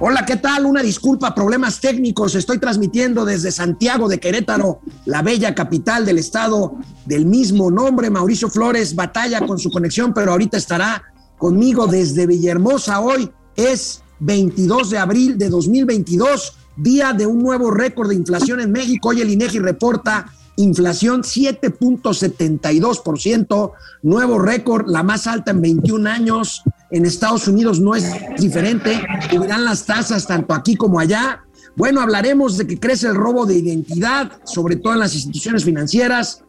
Hola, 0.00 0.24
¿qué 0.24 0.36
tal? 0.36 0.64
Una 0.64 0.80
disculpa, 0.80 1.34
problemas 1.34 1.80
técnicos. 1.80 2.36
Estoy 2.36 2.58
transmitiendo 2.58 3.24
desde 3.24 3.50
Santiago 3.50 4.08
de 4.08 4.20
Querétaro, 4.20 4.78
la 5.06 5.22
bella 5.22 5.56
capital 5.56 6.06
del 6.06 6.18
estado 6.18 6.76
del 7.04 7.26
mismo 7.26 7.68
nombre. 7.68 8.08
Mauricio 8.08 8.48
Flores 8.48 8.94
batalla 8.94 9.44
con 9.44 9.58
su 9.58 9.72
conexión, 9.72 10.14
pero 10.14 10.30
ahorita 10.30 10.56
estará 10.56 11.02
conmigo 11.36 11.88
desde 11.88 12.28
Villahermosa. 12.28 13.00
Hoy 13.00 13.28
es 13.56 14.04
22 14.20 14.90
de 14.90 14.98
abril 14.98 15.36
de 15.36 15.48
2022, 15.48 16.52
día 16.76 17.12
de 17.12 17.26
un 17.26 17.42
nuevo 17.42 17.72
récord 17.72 18.10
de 18.10 18.14
inflación 18.14 18.60
en 18.60 18.70
México. 18.70 19.08
Hoy 19.08 19.20
el 19.20 19.30
INEGI 19.30 19.58
reporta 19.58 20.26
inflación 20.54 21.22
7.72%, 21.22 23.72
nuevo 24.02 24.38
récord, 24.38 24.88
la 24.88 25.02
más 25.02 25.26
alta 25.26 25.50
en 25.50 25.60
21 25.60 26.08
años. 26.08 26.62
En 26.90 27.04
Estados 27.04 27.46
Unidos 27.48 27.80
no 27.80 27.94
es 27.94 28.04
diferente, 28.38 29.00
subirán 29.30 29.64
las 29.64 29.84
tasas 29.84 30.26
tanto 30.26 30.54
aquí 30.54 30.74
como 30.74 30.98
allá. 30.98 31.44
Bueno, 31.76 32.00
hablaremos 32.00 32.56
de 32.56 32.66
que 32.66 32.80
crece 32.80 33.08
el 33.08 33.14
robo 33.14 33.44
de 33.44 33.58
identidad, 33.58 34.32
sobre 34.44 34.76
todo 34.76 34.94
en 34.94 35.00
las 35.00 35.14
instituciones 35.14 35.64
financieras. 35.64 36.42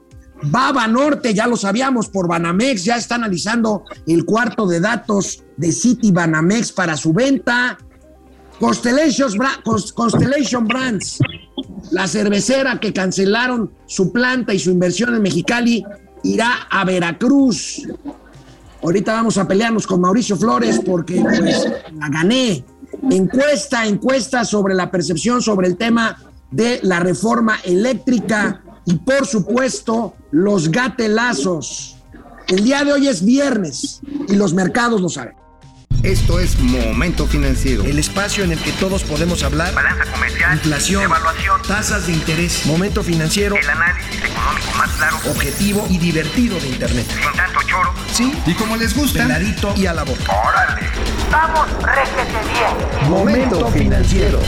Baba 0.44 0.88
Norte, 0.88 1.34
ya 1.34 1.45
lo 1.45 1.58
sabíamos 1.58 2.08
por 2.08 2.30
Banamex, 2.30 2.86
ya 2.86 2.95
está 2.95 3.16
analizando 3.16 3.84
el 4.08 4.23
cuarto 4.23 4.66
de 4.66 4.80
datos 4.80 5.44
de 5.58 5.73
City 5.73 6.12
Banamex 6.12 6.72
para 6.72 6.95
su 6.95 7.12
venta. 7.12 7.78
Constellation, 8.59 9.31
Constellation 9.94 10.67
Brands, 10.67 11.20
la 11.92 12.08
cervecera 12.08 12.80
que 12.80 12.92
cancelaron 12.92 13.72
su 13.86 14.12
planta 14.12 14.53
y 14.53 14.59
su 14.59 14.72
inversión 14.72 15.16
en 15.16 15.22
Mexicali, 15.22 15.86
irá 16.23 16.67
a 16.70 16.84
Veracruz. 16.84 17.88
Ahorita 18.82 19.14
vamos 19.14 19.38
a 19.38 19.48
pelearnos 19.48 19.86
con 19.86 20.02
Mauricio 20.02 20.38
Flores 20.38 20.82
porque 20.86 21.22
pues 21.22 21.68
la 21.94 22.10
gané. 22.10 22.64
Encuesta, 23.12 23.86
encuesta 23.86 24.46
sobre 24.46 24.74
la 24.74 24.90
percepción 24.90 25.42
sobre 25.42 25.68
el 25.68 25.78
tema 25.78 26.17
de 26.52 26.80
la 26.84 27.00
reforma 27.00 27.59
eléctrica 27.64 28.62
y 28.86 28.95
por 28.95 29.26
supuesto 29.26 30.16
los 30.31 30.70
gatelazos. 30.70 31.98
El 32.48 32.64
día 32.64 32.84
de 32.84 32.94
hoy 32.94 33.08
es 33.08 33.23
viernes 33.23 34.02
y 34.28 34.36
los 34.36 34.53
mercados 34.53 35.02
lo 35.02 35.09
saben. 35.09 35.36
Esto 36.03 36.40
es 36.40 36.58
Momento 36.59 37.28
Financiero. 37.28 37.84
El 37.84 38.00
espacio 38.00 38.46
en 38.46 38.53
el 38.53 38.59
que 38.59 38.72
todos 38.73 39.03
podemos 39.03 39.44
hablar. 39.44 39.73
Balanza 39.73 40.09
comercial. 40.09 40.53
Inflación. 40.53 41.03
Evaluación. 41.03 41.62
Tasas 41.68 42.08
de 42.08 42.14
interés. 42.14 42.66
Momento 42.66 43.03
Financiero. 43.03 43.58
El 43.58 43.70
análisis 43.70 44.16
económico 44.23 44.78
más 44.78 44.89
claro. 45.00 45.17
Objetivo 45.31 45.88
y 45.89 45.97
divertido 45.97 46.59
de 46.59 46.67
Internet. 46.67 47.08
Sin 47.08 47.38
tanto 47.38 47.59
choro. 47.66 47.94
Sí. 48.11 48.33
Y 48.45 48.53
como 48.53 48.75
les 48.75 48.95
gusta. 48.95 49.23
Peladito 49.23 49.73
y 49.75 49.86
a 49.86 49.94
la 49.94 50.03
boca. 50.03 50.22
Órale. 50.47 50.81
Vamos, 51.31 51.67
réjete 51.83 52.38
bien. 52.52 53.09
Momento 53.09 53.67
Financiero. 53.72 54.39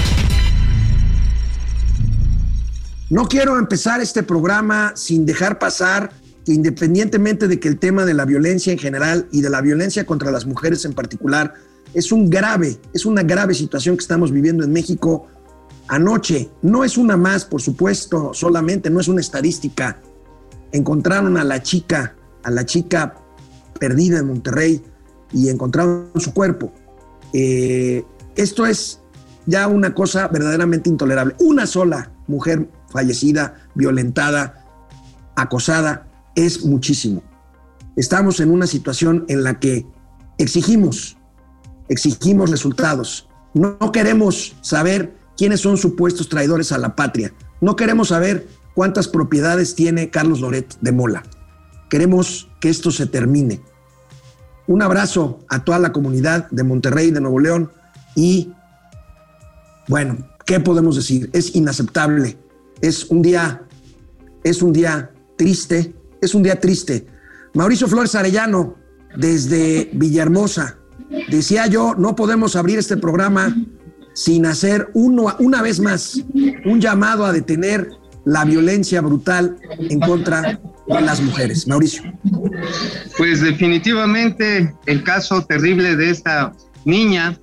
No 3.10 3.28
quiero 3.28 3.58
empezar 3.58 4.02
este 4.02 4.24
programa 4.24 4.94
sin 4.96 5.26
dejar 5.26 5.60
pasar 5.60 6.12
que 6.46 6.54
independientemente 6.54 7.48
de 7.48 7.60
que 7.60 7.68
el 7.68 7.78
tema 7.78 8.06
de 8.06 8.14
la 8.14 8.26
violencia 8.26 8.74
en 8.74 8.80
general 8.80 9.28
y 9.32 9.42
de 9.42 9.50
la 9.50 9.62
violencia 9.62 10.06
contra 10.06 10.32
las 10.32 10.46
mujeres 10.46 10.86
en 10.86 10.94
particular 10.94 11.54
es 11.94 12.12
un 12.12 12.30
grave, 12.30 12.80
es 12.94 13.06
una 13.06 13.22
grave 13.22 13.54
situación 13.54 13.96
que 13.98 14.02
estamos 14.02 14.32
viviendo 14.32 14.64
en 14.64 14.72
México 14.72 15.28
anoche. 15.90 16.50
No 16.62 16.84
es 16.86 16.98
una 16.98 17.18
más, 17.18 17.44
por 17.46 17.62
supuesto, 17.62 18.34
solamente, 18.34 18.90
no 18.90 19.02
es 19.02 19.10
una 19.10 19.22
estadística. 19.22 20.00
Encontraron 20.72 21.38
a 21.38 21.44
la 21.44 21.62
chica, 21.62 22.16
a 22.44 22.52
la 22.52 22.66
chica 22.66 23.16
perdida 23.80 24.20
en 24.20 24.28
Monterrey 24.28 24.84
y 25.34 25.50
encontraron 25.50 26.10
su 26.18 26.34
cuerpo. 26.34 26.72
Eh, 27.34 28.04
esto 28.36 28.66
es 28.66 29.02
ya 29.46 29.68
una 29.68 29.94
cosa 29.94 30.28
verdaderamente 30.28 30.90
intolerable. 30.90 31.36
Una 31.40 31.66
sola 31.66 32.12
mujer 32.28 32.70
fallecida, 32.90 33.56
violentada, 33.76 34.66
acosada, 35.36 36.08
es 36.36 36.64
muchísimo. 36.64 37.24
Estamos 37.96 38.40
en 38.40 38.52
una 38.52 38.68
situación 38.68 39.26
en 39.28 39.44
la 39.44 39.60
que 39.60 39.86
exigimos, 40.38 41.18
exigimos 41.90 42.50
resultados. 42.50 43.28
No, 43.54 43.78
no 43.80 43.92
queremos 43.92 44.56
saber 44.62 45.14
quiénes 45.36 45.60
son 45.60 45.78
supuestos 45.78 46.30
traidores 46.30 46.72
a 46.72 46.78
la 46.78 46.96
patria. 46.96 47.34
No 47.60 47.76
queremos 47.76 48.10
saber 48.10 48.48
cuántas 48.74 49.08
propiedades 49.08 49.76
tiene 49.76 50.10
Carlos 50.10 50.42
Loret 50.42 50.78
de 50.82 50.92
Mola. 50.92 51.24
Queremos 51.90 52.50
que 52.60 52.70
esto 52.70 52.92
se 52.92 53.06
termine. 53.06 53.62
Un 54.68 54.82
abrazo 54.82 55.40
a 55.50 55.64
toda 55.64 55.80
la 55.80 55.92
comunidad 55.92 56.50
de 56.52 56.64
Monterrey, 56.64 57.12
de 57.12 57.22
Nuevo 57.22 57.40
León 57.40 57.72
y, 58.16 58.54
bueno, 59.88 60.18
¿qué 60.46 60.60
podemos 60.60 60.96
decir? 60.96 61.30
Es 61.34 61.56
inaceptable. 61.56 62.38
Es 62.82 63.06
un 63.10 63.22
día, 63.22 63.64
es 64.44 64.62
un 64.62 64.72
día 64.72 65.12
triste, 65.38 65.94
es 66.22 66.34
un 66.34 66.44
día 66.44 66.60
triste. 66.60 67.08
Mauricio 67.54 67.88
Flores 67.88 68.16
Arellano, 68.16 68.76
desde 69.18 69.90
Villahermosa, 69.94 70.78
decía 71.30 71.68
yo, 71.68 71.96
no 71.96 72.16
podemos 72.16 72.56
abrir 72.56 72.80
este 72.80 72.96
programa 72.96 73.54
sin 74.14 74.46
hacer 74.46 74.90
uno, 74.94 75.36
una 75.40 75.62
vez 75.62 75.80
más 75.80 76.24
un 76.66 76.80
llamado 76.80 77.26
a 77.26 77.34
detener 77.34 77.90
la 78.26 78.46
violencia 78.46 79.02
brutal 79.02 79.58
en 79.78 80.00
contra 80.00 80.42
de 80.42 81.02
las 81.02 81.22
mujeres. 81.22 81.68
Mauricio. 81.68 82.04
Pues 83.18 83.42
definitivamente 83.42 84.74
el 84.86 85.04
caso 85.04 85.44
terrible 85.46 85.96
de 85.96 86.10
esta 86.10 86.54
niña, 86.86 87.38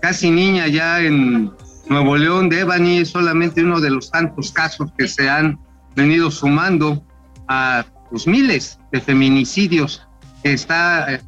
casi 0.00 0.30
niña 0.30 0.68
ya 0.68 1.00
en 1.00 1.50
Nuevo 1.88 2.16
León 2.16 2.48
de 2.48 2.60
Ebony, 2.60 2.98
es 2.98 3.10
solamente 3.10 3.62
uno 3.62 3.80
de 3.80 3.90
los 3.90 4.10
tantos 4.10 4.50
casos 4.52 4.90
que 4.96 5.06
se 5.06 5.28
han 5.28 5.58
venido 5.94 6.30
sumando 6.30 7.04
a 7.48 7.84
los 8.10 8.26
miles 8.26 8.78
de 8.92 9.00
feminicidios 9.00 10.06
que 10.42 10.52
está, 10.52 11.12
eh, 11.12 11.20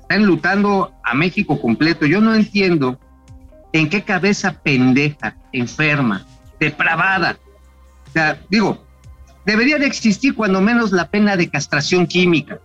están 0.00 0.24
lutando 0.26 0.92
a 1.04 1.14
México 1.14 1.60
completo. 1.60 2.06
Yo 2.06 2.20
no 2.20 2.34
entiendo 2.34 2.98
en 3.72 3.88
qué 3.88 4.02
cabeza 4.02 4.60
pendeja, 4.62 5.36
enferma, 5.52 6.26
depravada. 6.58 7.38
O 8.10 8.12
sea, 8.12 8.40
digo, 8.50 8.84
debería 9.46 9.78
de 9.78 9.86
existir 9.86 10.34
cuando 10.34 10.60
menos 10.60 10.92
la 10.92 11.08
pena 11.08 11.36
de 11.36 11.48
castración 11.48 12.06
química 12.06 12.60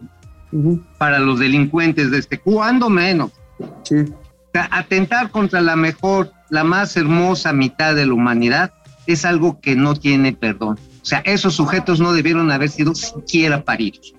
para 0.97 1.19
los 1.19 1.39
delincuentes 1.39 2.11
de 2.11 2.17
este, 2.17 2.39
cuando 2.39 2.89
menos. 2.89 3.31
Sí. 3.83 3.95
O 3.97 4.51
sea, 4.53 4.67
atentar 4.71 5.29
contra 5.31 5.61
la 5.61 5.75
mejor, 5.75 6.31
la 6.49 6.63
más 6.63 6.97
hermosa 6.97 7.53
mitad 7.53 7.95
de 7.95 8.05
la 8.05 8.13
humanidad 8.13 8.73
es 9.05 9.25
algo 9.25 9.59
que 9.59 9.75
no 9.75 9.95
tiene 9.95 10.33
perdón. 10.33 10.79
O 11.01 11.05
sea, 11.05 11.19
esos 11.19 11.53
sujetos 11.53 11.99
no 11.99 12.13
debieron 12.13 12.51
haber 12.51 12.69
sido 12.69 12.95
siquiera 12.95 13.63
paridos. 13.63 14.15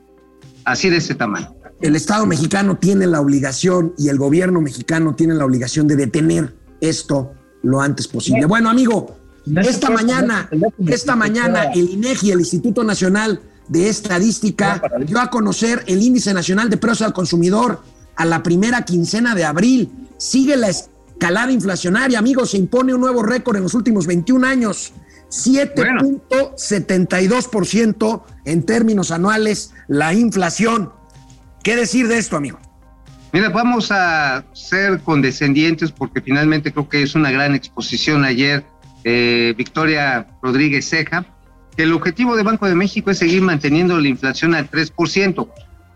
Así 0.65 0.89
de 0.91 0.99
ese 0.99 1.15
tamaño. 1.15 1.53
El 1.81 1.97
Estado 1.97 2.27
mexicano 2.27 2.77
tiene 2.77 3.07
la 3.07 3.21
obligación 3.21 3.95
y 3.99 4.09
el 4.09 4.19
gobierno 4.19 4.61
mexicano 4.61 5.15
tiene 5.15 5.35
la 5.35 5.45
obligación 5.45 5.89
de 5.89 5.97
detener 5.97 6.55
esto 6.81 7.33
lo 7.63 7.81
antes 7.81 8.07
posible. 8.07 8.47
Bueno, 8.47 8.71
amigo, 8.71 9.19
esta 9.55 9.91
mañana, 9.91 10.49
esta 10.89 11.15
mañana 11.17 11.65
el 11.75 11.91
INEGI, 11.91 12.31
el 12.33 12.41
Instituto 12.41 12.83
Nacional 12.85 13.41
de 13.69 13.89
Estadística, 13.89 14.83
dio 15.07 15.21
a 15.21 15.31
conocer 15.31 15.85
el 15.87 16.03
Índice 16.03 16.35
Nacional 16.35 16.69
de 16.71 16.77
Precios 16.77 17.03
al 17.03 17.13
Consumidor 17.13 17.83
a 18.17 18.25
la 18.25 18.43
primera 18.43 18.85
quincena 18.85 19.35
de 19.35 19.45
abril. 19.45 19.91
Sigue 20.19 20.57
la 20.57 20.69
escalada 20.69 21.53
inflacionaria, 21.53 22.19
amigos, 22.19 22.53
se 22.53 22.59
impone 22.59 22.95
un 22.95 23.01
nuevo 23.01 23.23
récord 23.23 23.57
en 23.57 23.63
los 23.63 23.75
últimos 23.75 24.07
21 24.07 24.47
años. 24.47 24.93
7.72% 25.31 28.23
en 28.45 28.63
términos 28.63 29.11
anuales 29.11 29.73
la 29.89 30.15
inflación. 30.15 30.93
¿Qué 31.63 31.75
decir 31.77 32.09
de 32.09 32.19
esto, 32.19 32.37
amigo? 32.37 32.59
Mira, 33.33 33.49
vamos 33.51 33.91
a 33.91 34.45
ser 34.53 35.01
condescendientes 35.01 35.91
porque 35.91 36.21
finalmente 36.23 36.71
creo 36.73 36.89
que 36.89 37.03
es 37.03 37.17
una 37.17 37.33
gran 37.33 37.55
exposición 37.55 38.25
ayer 38.25 38.65
eh, 39.09 39.55
Victoria 39.57 40.27
Rodríguez 40.43 40.89
Ceja, 40.89 41.25
que 41.77 41.85
el 41.85 41.93
objetivo 41.93 42.35
de 42.35 42.43
Banco 42.43 42.67
de 42.67 42.75
México 42.75 43.13
es 43.13 43.19
seguir 43.19 43.41
manteniendo 43.41 44.01
la 44.01 44.09
inflación 44.09 44.53
al 44.53 44.69
3%, 44.69 45.49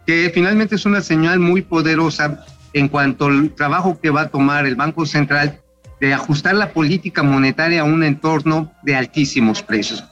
que 0.07 0.31
finalmente 0.33 0.77
es 0.77 0.87
una 0.87 1.01
señal 1.01 1.41
muy 1.41 1.63
poderosa 1.63 2.45
en 2.73 2.87
cuanto 2.87 3.27
al 3.27 3.51
trabajo 3.51 3.99
que 4.01 4.11
va 4.11 4.23
a 4.23 4.29
tomar 4.29 4.65
el 4.65 4.77
Banco 4.77 5.07
Central 5.07 5.61
de 6.01 6.15
ajustar 6.15 6.55
la 6.55 6.73
política 6.73 7.25
monetaria 7.25 7.81
a 7.81 7.85
un 7.85 8.05
entorno 8.05 8.73
de 8.85 8.95
altísimos 8.95 9.61
precios. 9.61 10.05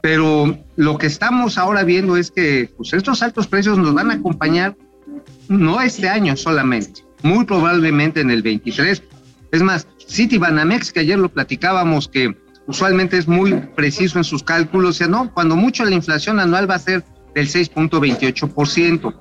Pero 0.00 0.56
lo 0.76 0.98
que 0.98 1.08
estamos 1.08 1.58
ahora 1.58 1.82
viendo 1.82 2.16
es 2.16 2.30
que 2.30 2.70
pues, 2.76 2.92
estos 2.92 3.24
altos 3.24 3.48
precios 3.48 3.76
nos 3.76 3.92
van 3.92 4.12
a 4.12 4.14
acompañar 4.14 4.76
no 5.48 5.80
este 5.80 6.08
año 6.08 6.36
solamente, 6.36 7.02
muy 7.24 7.44
probablemente 7.44 8.20
en 8.20 8.30
el 8.30 8.42
23. 8.42 9.02
Es 9.50 9.62
más, 9.62 9.88
City 10.06 10.38
Banamex, 10.38 10.92
que 10.92 11.00
ayer 11.00 11.18
lo 11.18 11.28
platicábamos, 11.28 12.08
que 12.08 12.36
usualmente 12.66 13.18
es 13.18 13.28
muy 13.28 13.52
preciso 13.74 14.18
en 14.18 14.24
sus 14.24 14.42
cálculos, 14.42 14.98
ya 14.98 15.08
no, 15.08 15.32
cuando 15.32 15.56
mucho 15.56 15.84
la 15.84 15.94
inflación 15.94 16.40
anual 16.40 16.68
va 16.70 16.76
a 16.76 16.80
ser 16.80 17.04
del 17.34 17.48
6.28%. 17.48 19.14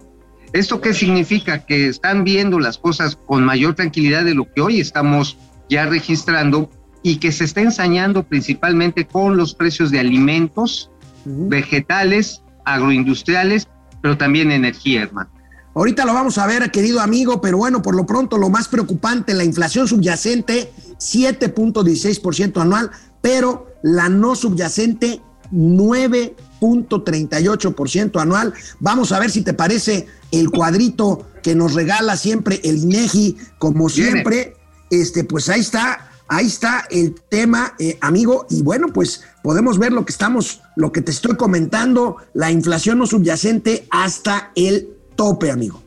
¿Esto 0.54 0.80
qué 0.80 0.94
significa? 0.94 1.66
Que 1.66 1.88
están 1.88 2.24
viendo 2.24 2.60
las 2.60 2.78
cosas 2.78 3.16
con 3.16 3.44
mayor 3.44 3.76
tranquilidad 3.76 4.24
de 4.24 4.36
lo 4.36 4.52
que 4.52 4.62
hoy 4.62 4.80
estamos 4.80 5.38
ya 5.70 5.86
registrando 5.86 6.70
y 7.04 7.18
que 7.18 7.32
se 7.32 7.44
está 7.44 7.62
ensañando 7.62 8.24
principalmente 8.24 9.06
con 9.06 9.36
los 9.38 9.54
precios 9.54 9.92
de 9.92 10.00
alimentos, 10.00 10.90
vegetales, 11.26 12.42
agroindustriales, 12.64 13.68
pero 14.02 14.18
también 14.18 14.52
energía, 14.52 15.04
hermano. 15.04 15.35
Ahorita 15.76 16.06
lo 16.06 16.14
vamos 16.14 16.38
a 16.38 16.48
ver, 16.48 16.72
querido 16.72 17.02
amigo, 17.02 17.42
pero 17.42 17.58
bueno, 17.58 17.82
por 17.82 17.98
lo 17.98 18.06
pronto 18.06 18.38
lo 18.38 18.50
más 18.50 18.70
preocupante, 18.70 19.34
la 19.34 19.44
inflación 19.44 19.90
subyacente, 19.90 20.72
7.16% 21.00 22.62
anual, 22.62 22.92
pero 23.22 23.76
la 23.84 24.08
no 24.08 24.36
subyacente, 24.36 25.22
9.38% 25.52 28.22
anual. 28.22 28.54
Vamos 28.80 29.12
a 29.12 29.20
ver 29.20 29.30
si 29.30 29.42
te 29.42 29.54
parece 29.54 30.08
el 30.32 30.50
cuadrito 30.50 31.28
que 31.44 31.56
nos 31.56 31.74
regala 31.74 32.16
siempre 32.16 32.62
el 32.64 32.78
INEGI, 32.78 33.36
como 33.60 33.90
siempre. 33.90 34.56
Este, 34.90 35.26
pues 35.26 35.50
ahí 35.50 35.60
está, 35.60 36.10
ahí 36.30 36.48
está 36.48 36.86
el 36.90 37.16
tema, 37.28 37.74
eh, 37.80 37.98
amigo, 38.00 38.48
y 38.50 38.62
bueno, 38.62 38.94
pues 38.94 39.24
podemos 39.44 39.78
ver 39.78 39.92
lo 39.92 40.06
que 40.06 40.14
estamos, 40.14 40.62
lo 40.78 40.94
que 40.94 41.02
te 41.02 41.12
estoy 41.12 41.36
comentando, 41.36 42.16
la 42.34 42.50
inflación 42.50 43.00
no 43.00 43.08
subyacente 43.08 43.90
hasta 43.92 44.54
el 44.56 44.95
tope, 45.16 45.52
amigo. 45.52 45.82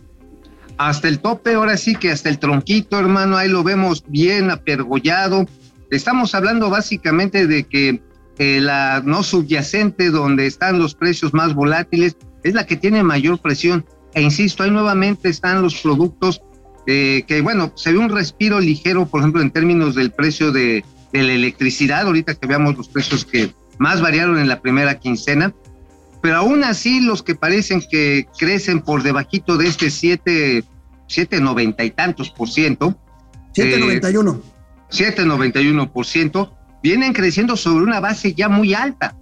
Hasta 0.77 1.09
el 1.09 1.19
tope, 1.19 1.55
ahora 1.55 1.77
sí 1.77 1.97
que 1.97 2.11
hasta 2.11 2.29
el 2.29 2.39
tronquito, 2.39 2.99
hermano, 2.99 3.37
ahí 3.37 3.49
lo 3.49 3.65
vemos 3.65 4.05
bien 4.07 4.51
apergollado. 4.51 5.47
Estamos 5.91 6.35
hablando 6.35 6.71
básicamente 6.71 7.47
de 7.47 7.65
que 7.65 8.01
eh, 8.39 8.61
la 8.61 9.03
no 9.05 9.23
subyacente, 9.23 10.11
donde 10.11 10.47
están 10.47 10.79
los 10.79 10.95
precios 10.95 11.35
más 11.35 11.55
volátiles, 11.55 12.17
es 12.45 12.55
la 12.55 12.67
que 12.67 12.77
tiene 12.77 13.03
mayor 13.03 13.41
presión. 13.41 13.85
E 14.15 14.23
insisto, 14.23 14.63
ahí 14.63 14.71
nuevamente 14.71 15.29
están 15.29 15.63
los 15.63 15.81
productos 15.81 16.41
eh, 16.87 17.25
que, 17.27 17.41
bueno, 17.41 17.73
se 17.75 17.93
ve 17.93 17.99
un 17.99 18.09
respiro 18.09 18.61
ligero, 18.61 19.07
por 19.07 19.21
ejemplo, 19.21 19.43
en 19.43 19.51
términos 19.51 19.95
del 19.95 20.13
precio 20.13 20.53
de, 20.53 20.85
de 21.13 21.23
la 21.23 21.33
electricidad, 21.33 22.07
ahorita 22.07 22.35
que 22.35 22.47
veamos 22.47 22.77
los 22.77 22.89
precios 22.89 23.25
que 23.25 23.53
más 23.79 24.01
variaron 24.01 24.39
en 24.39 24.49
la 24.49 24.61
primera 24.61 24.99
quincena, 24.99 25.53
pero 26.21 26.37
aún 26.37 26.65
así 26.65 27.01
los 27.01 27.23
que 27.23 27.35
parecen 27.35 27.83
que 27.89 28.27
crecen 28.39 28.81
por 28.81 29.03
debajito 29.03 29.57
de 29.57 29.69
este 29.69 29.91
7, 29.91 30.65
7,90 31.09 31.87
y 31.87 31.91
tantos 31.91 32.31
por 32.31 32.49
ciento. 32.49 32.99
7,91. 33.55 34.37
Eh, 34.37 34.43
7,91 34.91 35.93
por 35.93 36.07
ciento, 36.07 36.57
vienen 36.83 37.13
creciendo 37.13 37.57
sobre 37.57 37.85
una 37.85 38.01
base 38.01 38.35
ya 38.35 38.49
muy 38.49 38.75
alta, 38.75 39.17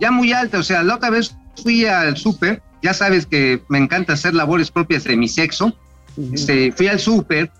ya 0.00 0.10
muy 0.10 0.32
alta. 0.32 0.58
O 0.58 0.62
sea, 0.62 0.82
la 0.82 0.96
otra 0.96 1.10
vez 1.10 1.36
fui 1.62 1.86
al 1.86 2.16
súper, 2.16 2.62
ya 2.82 2.92
sabes 2.92 3.26
que 3.26 3.62
me 3.68 3.78
encanta 3.78 4.12
hacer 4.12 4.34
labores 4.34 4.70
propias 4.70 5.04
de 5.04 5.16
mi 5.16 5.28
sexo, 5.28 5.76
este, 6.32 6.72
fui 6.72 6.88
al 6.88 6.98
súper 6.98 7.50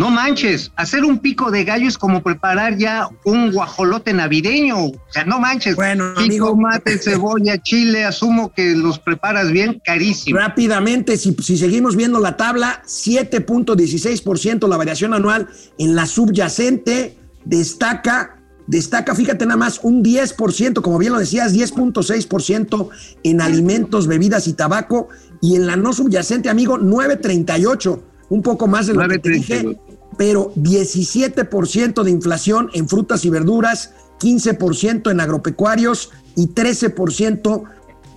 no 0.00 0.10
manches, 0.10 0.72
hacer 0.76 1.04
un 1.04 1.18
pico 1.18 1.50
de 1.50 1.62
gallo 1.62 1.86
es 1.86 1.98
como 1.98 2.22
preparar 2.22 2.78
ya 2.78 3.06
un 3.26 3.52
guajolote 3.52 4.14
navideño. 4.14 4.86
O 4.86 4.92
sea, 5.10 5.26
no 5.26 5.38
manches. 5.38 5.76
Bueno, 5.76 6.14
pico, 6.16 6.24
amigo. 6.24 6.56
mate, 6.56 6.96
cebolla, 7.02 7.60
chile, 7.60 8.06
asumo 8.06 8.50
que 8.50 8.74
los 8.74 8.98
preparas 8.98 9.52
bien, 9.52 9.78
carísimo. 9.84 10.38
Rápidamente, 10.38 11.18
si, 11.18 11.36
si 11.42 11.58
seguimos 11.58 11.96
viendo 11.96 12.18
la 12.18 12.38
tabla, 12.38 12.82
7.16% 12.86 14.66
la 14.68 14.78
variación 14.78 15.12
anual 15.12 15.50
en 15.76 15.94
la 15.94 16.06
subyacente 16.06 17.18
destaca 17.44 18.38
destaca, 18.66 19.14
fíjate 19.14 19.44
nada 19.44 19.58
más, 19.58 19.80
un 19.82 20.02
10%, 20.02 20.80
como 20.80 20.96
bien 20.96 21.12
lo 21.12 21.18
decías, 21.18 21.52
10.6% 21.52 22.88
en 23.24 23.40
alimentos, 23.40 24.06
bebidas 24.06 24.46
y 24.46 24.52
tabaco, 24.52 25.08
y 25.42 25.56
en 25.56 25.66
la 25.66 25.74
no 25.74 25.92
subyacente, 25.92 26.48
amigo, 26.48 26.78
9.38 26.78 28.00
un 28.30 28.42
poco 28.42 28.66
más 28.66 28.86
de 28.86 28.94
lo 28.94 29.06
que 29.08 29.18
te 29.18 29.28
dije, 29.28 29.76
pero 30.20 30.52
17% 30.54 32.02
de 32.02 32.10
inflación 32.10 32.68
en 32.74 32.86
frutas 32.86 33.24
y 33.24 33.30
verduras, 33.30 33.94
15% 34.20 35.10
en 35.10 35.18
agropecuarios 35.18 36.10
y 36.36 36.48
13% 36.48 37.64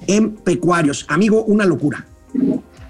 en 0.08 0.36
pecuarios. 0.36 1.06
Amigo, 1.08 1.46
una 1.46 1.64
locura. 1.64 2.06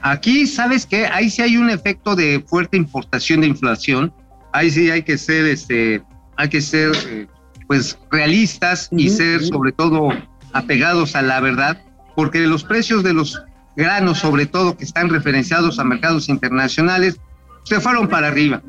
Aquí, 0.01 0.47
¿sabes 0.47 0.87
qué? 0.87 1.05
Ahí 1.05 1.29
sí 1.29 1.43
hay 1.43 1.57
un 1.57 1.69
efecto 1.69 2.15
de 2.15 2.43
fuerte 2.47 2.75
importación 2.75 3.41
de 3.41 3.47
inflación. 3.49 4.11
Ahí 4.51 4.71
sí 4.71 4.89
hay 4.89 5.03
que 5.03 5.19
ser, 5.19 5.45
este, 5.45 6.01
hay 6.37 6.49
que 6.49 6.61
ser, 6.61 6.91
eh, 7.07 7.27
pues, 7.67 7.95
realistas 8.09 8.89
y 8.91 9.09
ser, 9.09 9.45
sobre 9.45 9.73
todo, 9.73 10.09
apegados 10.53 11.15
a 11.15 11.21
la 11.21 11.39
verdad, 11.39 11.79
porque 12.15 12.39
los 12.47 12.63
precios 12.63 13.03
de 13.03 13.13
los 13.13 13.39
granos 13.77 14.17
sobre 14.17 14.47
todo 14.47 14.75
que 14.75 14.85
están 14.85 15.09
referenciados 15.09 15.77
a 15.77 15.83
mercados 15.83 16.29
internacionales, 16.29 17.19
se 17.61 17.79
fueron 17.79 18.07
para 18.07 18.29
arriba. 18.29 18.63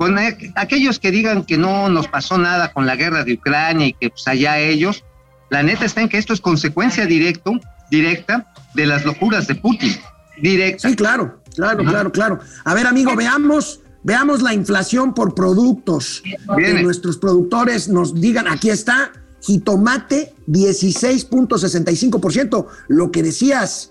Con 0.00 0.16
aquellos 0.54 0.98
que 0.98 1.10
digan 1.10 1.44
que 1.44 1.58
no 1.58 1.90
nos 1.90 2.08
pasó 2.08 2.38
nada 2.38 2.72
con 2.72 2.86
la 2.86 2.96
guerra 2.96 3.22
de 3.22 3.34
Ucrania 3.34 3.88
y 3.88 3.92
que 3.92 4.08
pues 4.08 4.26
allá 4.26 4.58
ellos, 4.58 5.04
la 5.50 5.62
neta 5.62 5.84
está 5.84 6.00
en 6.00 6.08
que 6.08 6.16
esto 6.16 6.32
es 6.32 6.40
consecuencia 6.40 7.04
directo, 7.04 7.60
directa 7.90 8.50
de 8.74 8.86
las 8.86 9.04
locuras 9.04 9.46
de 9.46 9.56
Putin. 9.56 9.94
Directa. 10.40 10.88
Sí, 10.88 10.96
claro, 10.96 11.42
claro, 11.54 11.84
claro, 11.84 12.10
claro. 12.12 12.40
A 12.64 12.72
ver, 12.72 12.86
amigo, 12.86 13.14
veamos, 13.14 13.80
veamos 14.02 14.40
la 14.40 14.54
inflación 14.54 15.12
por 15.12 15.34
productos. 15.34 16.22
Que 16.56 16.82
nuestros 16.82 17.18
productores 17.18 17.90
nos 17.90 18.18
digan, 18.18 18.48
aquí 18.48 18.70
está, 18.70 19.12
jitomate 19.42 20.32
16.65%, 20.46 22.66
lo 22.88 23.10
que 23.10 23.22
decías, 23.22 23.90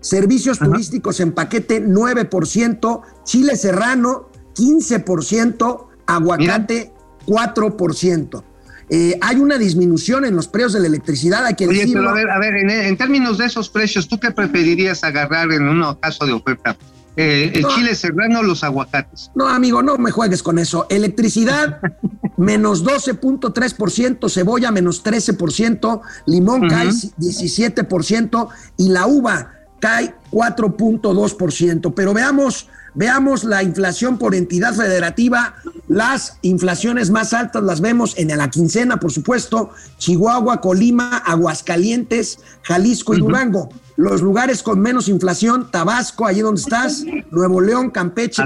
Servicios 0.00 0.58
turísticos 0.58 1.20
en 1.20 1.32
paquete 1.32 1.84
9%, 1.84 3.02
chile 3.24 3.54
serrano 3.54 4.29
15%, 4.54 5.86
aguacate 6.06 6.92
4%. 7.26 8.44
Eh, 8.92 9.16
hay 9.20 9.36
una 9.36 9.56
disminución 9.56 10.24
en 10.24 10.34
los 10.34 10.48
precios 10.48 10.72
de 10.72 10.80
la 10.80 10.88
electricidad, 10.88 11.46
hay 11.46 11.54
que 11.54 11.68
Oye, 11.68 11.86
pero 11.92 12.08
a 12.08 12.12
ver, 12.12 12.28
a 12.28 12.40
ver, 12.40 12.56
en, 12.56 12.96
términos 12.96 13.38
de 13.38 13.46
esos 13.46 13.68
precios, 13.68 14.08
¿tú 14.08 14.18
qué 14.18 14.32
preferirías 14.32 15.04
agarrar 15.04 15.52
en 15.52 15.68
un 15.68 15.94
caso 15.94 16.26
de 16.26 16.32
oferta? 16.32 16.76
Eh, 17.16 17.52
¿El 17.54 17.66
chile 17.68 17.94
serrano 17.94 18.40
o 18.40 18.42
los 18.42 18.64
aguacates? 18.64 19.30
No, 19.36 19.46
amigo, 19.46 19.80
no 19.80 19.96
me 19.96 20.10
juegues 20.10 20.42
con 20.42 20.58
eso. 20.58 20.86
Electricidad, 20.90 21.80
menos 22.36 22.84
12.3%, 22.84 24.28
cebolla, 24.28 24.72
menos 24.72 25.04
13%, 25.04 26.00
limón, 26.26 26.68
cae 26.68 26.88
17%, 26.88 28.48
y 28.76 28.88
la 28.88 29.06
uva, 29.06 29.59
cae 29.80 30.14
4.2%. 30.30 31.92
Pero 31.94 32.14
veamos, 32.14 32.68
veamos 32.94 33.44
la 33.44 33.62
inflación 33.62 34.18
por 34.18 34.34
entidad 34.34 34.74
federativa. 34.74 35.56
Las 35.88 36.38
inflaciones 36.42 37.10
más 37.10 37.32
altas 37.32 37.62
las 37.64 37.80
vemos 37.80 38.16
en 38.16 38.28
la 38.28 38.48
quincena, 38.50 38.98
por 39.00 39.10
supuesto, 39.10 39.70
Chihuahua, 39.98 40.60
Colima, 40.60 41.18
Aguascalientes, 41.18 42.38
Jalisco 42.62 43.14
y 43.14 43.18
Durango. 43.18 43.70
Los 43.96 44.22
lugares 44.22 44.62
con 44.62 44.80
menos 44.80 45.08
inflación, 45.08 45.70
Tabasco, 45.70 46.26
allí 46.26 46.40
donde 46.40 46.60
estás, 46.60 47.04
Nuevo 47.30 47.60
León, 47.60 47.90
Campeche, 47.90 48.42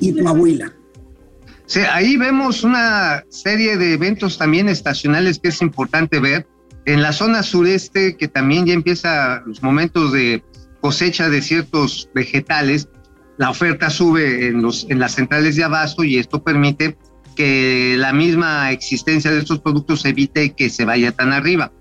y 0.00 0.20
Coahuila. 0.20 0.72
Sí, 1.66 1.80
ahí 1.90 2.16
vemos 2.18 2.64
una 2.64 3.24
serie 3.30 3.78
de 3.78 3.94
eventos 3.94 4.36
también 4.36 4.68
estacionales 4.68 5.38
que 5.38 5.48
es 5.48 5.62
importante 5.62 6.20
ver 6.20 6.46
en 6.84 7.02
la 7.02 7.12
zona 7.12 7.42
sureste, 7.42 8.16
que 8.16 8.28
también 8.28 8.66
ya 8.66 8.74
empieza 8.74 9.42
los 9.46 9.62
momentos 9.62 10.12
de 10.12 10.42
cosecha 10.80 11.28
de 11.28 11.40
ciertos 11.42 12.08
vegetales, 12.14 12.88
la 13.38 13.50
oferta 13.50 13.88
sube 13.88 14.48
en, 14.48 14.98
las 14.98 15.12
centrales 15.12 15.56
de 15.56 15.64
abasto 15.64 16.04
y 16.04 16.18
esto 16.18 16.42
permite 16.42 16.96
que 17.36 17.94
la 17.98 18.12
misma 18.12 18.70
existencia 18.72 19.30
de 19.30 19.38
estos 19.38 19.60
productos 19.60 20.04
evite 20.04 20.50
que 20.50 20.68
se 20.68 20.84
vaya 20.84 21.12
tan 21.12 21.32
arriba. 21.32 21.72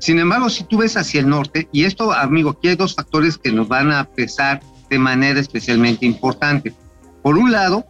Sin 0.00 0.18
embargo, 0.18 0.50
si 0.50 0.64
tú 0.64 0.78
ves 0.78 0.96
hacia 0.96 1.20
el 1.20 1.28
norte, 1.28 1.68
y 1.72 1.84
esto, 1.84 2.12
amigo, 2.12 2.50
aquí 2.50 2.68
hay 2.68 2.76
dos 2.76 2.94
factores 2.94 3.38
que 3.38 3.50
nos 3.50 3.68
van 3.68 3.90
a 3.90 4.04
pesar 4.04 4.60
de 4.90 4.98
manera 4.98 5.40
especialmente 5.40 6.06
importante. 6.06 6.74
Por 7.22 7.38
un 7.38 7.52
lado, 7.52 7.86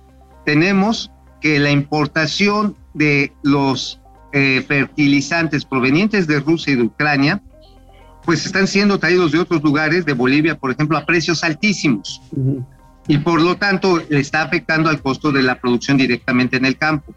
tenemos 0.47 1.11
que 1.41 1.59
la 1.59 1.71
importación 1.71 2.77
de 2.95 3.33
los 3.43 4.01
eh, 4.33 4.65
fertilizantes 4.67 5.65
provenientes 5.65 6.27
de 6.27 6.41
Rusia 6.41 6.75
y 6.75 6.77
de 6.77 6.83
Ucrania, 6.83 7.43
pues 8.25 8.45
están 8.45 8.67
siendo 8.67 8.99
traídos 8.99 9.33
de 9.33 9.39
otros 9.39 9.63
lugares, 9.63 10.05
de 10.05 10.13
Bolivia, 10.13 10.59
por 10.59 10.71
ejemplo, 10.71 10.99
a 10.99 11.07
precios 11.07 11.43
altísimos. 11.45 12.21
Y 13.07 13.19
por 13.19 13.41
lo 13.41 13.57
tanto, 13.57 14.03
le 14.11 14.21
está 14.21 14.43
afectando 14.43 14.91
al 14.91 15.01
costo 15.01 15.33
de 15.33 15.43
la 15.43 15.59
producción 15.59 15.97
directamente 15.97 16.59
en 16.59 16.67
el 16.67 16.77
campo. 16.77 17.15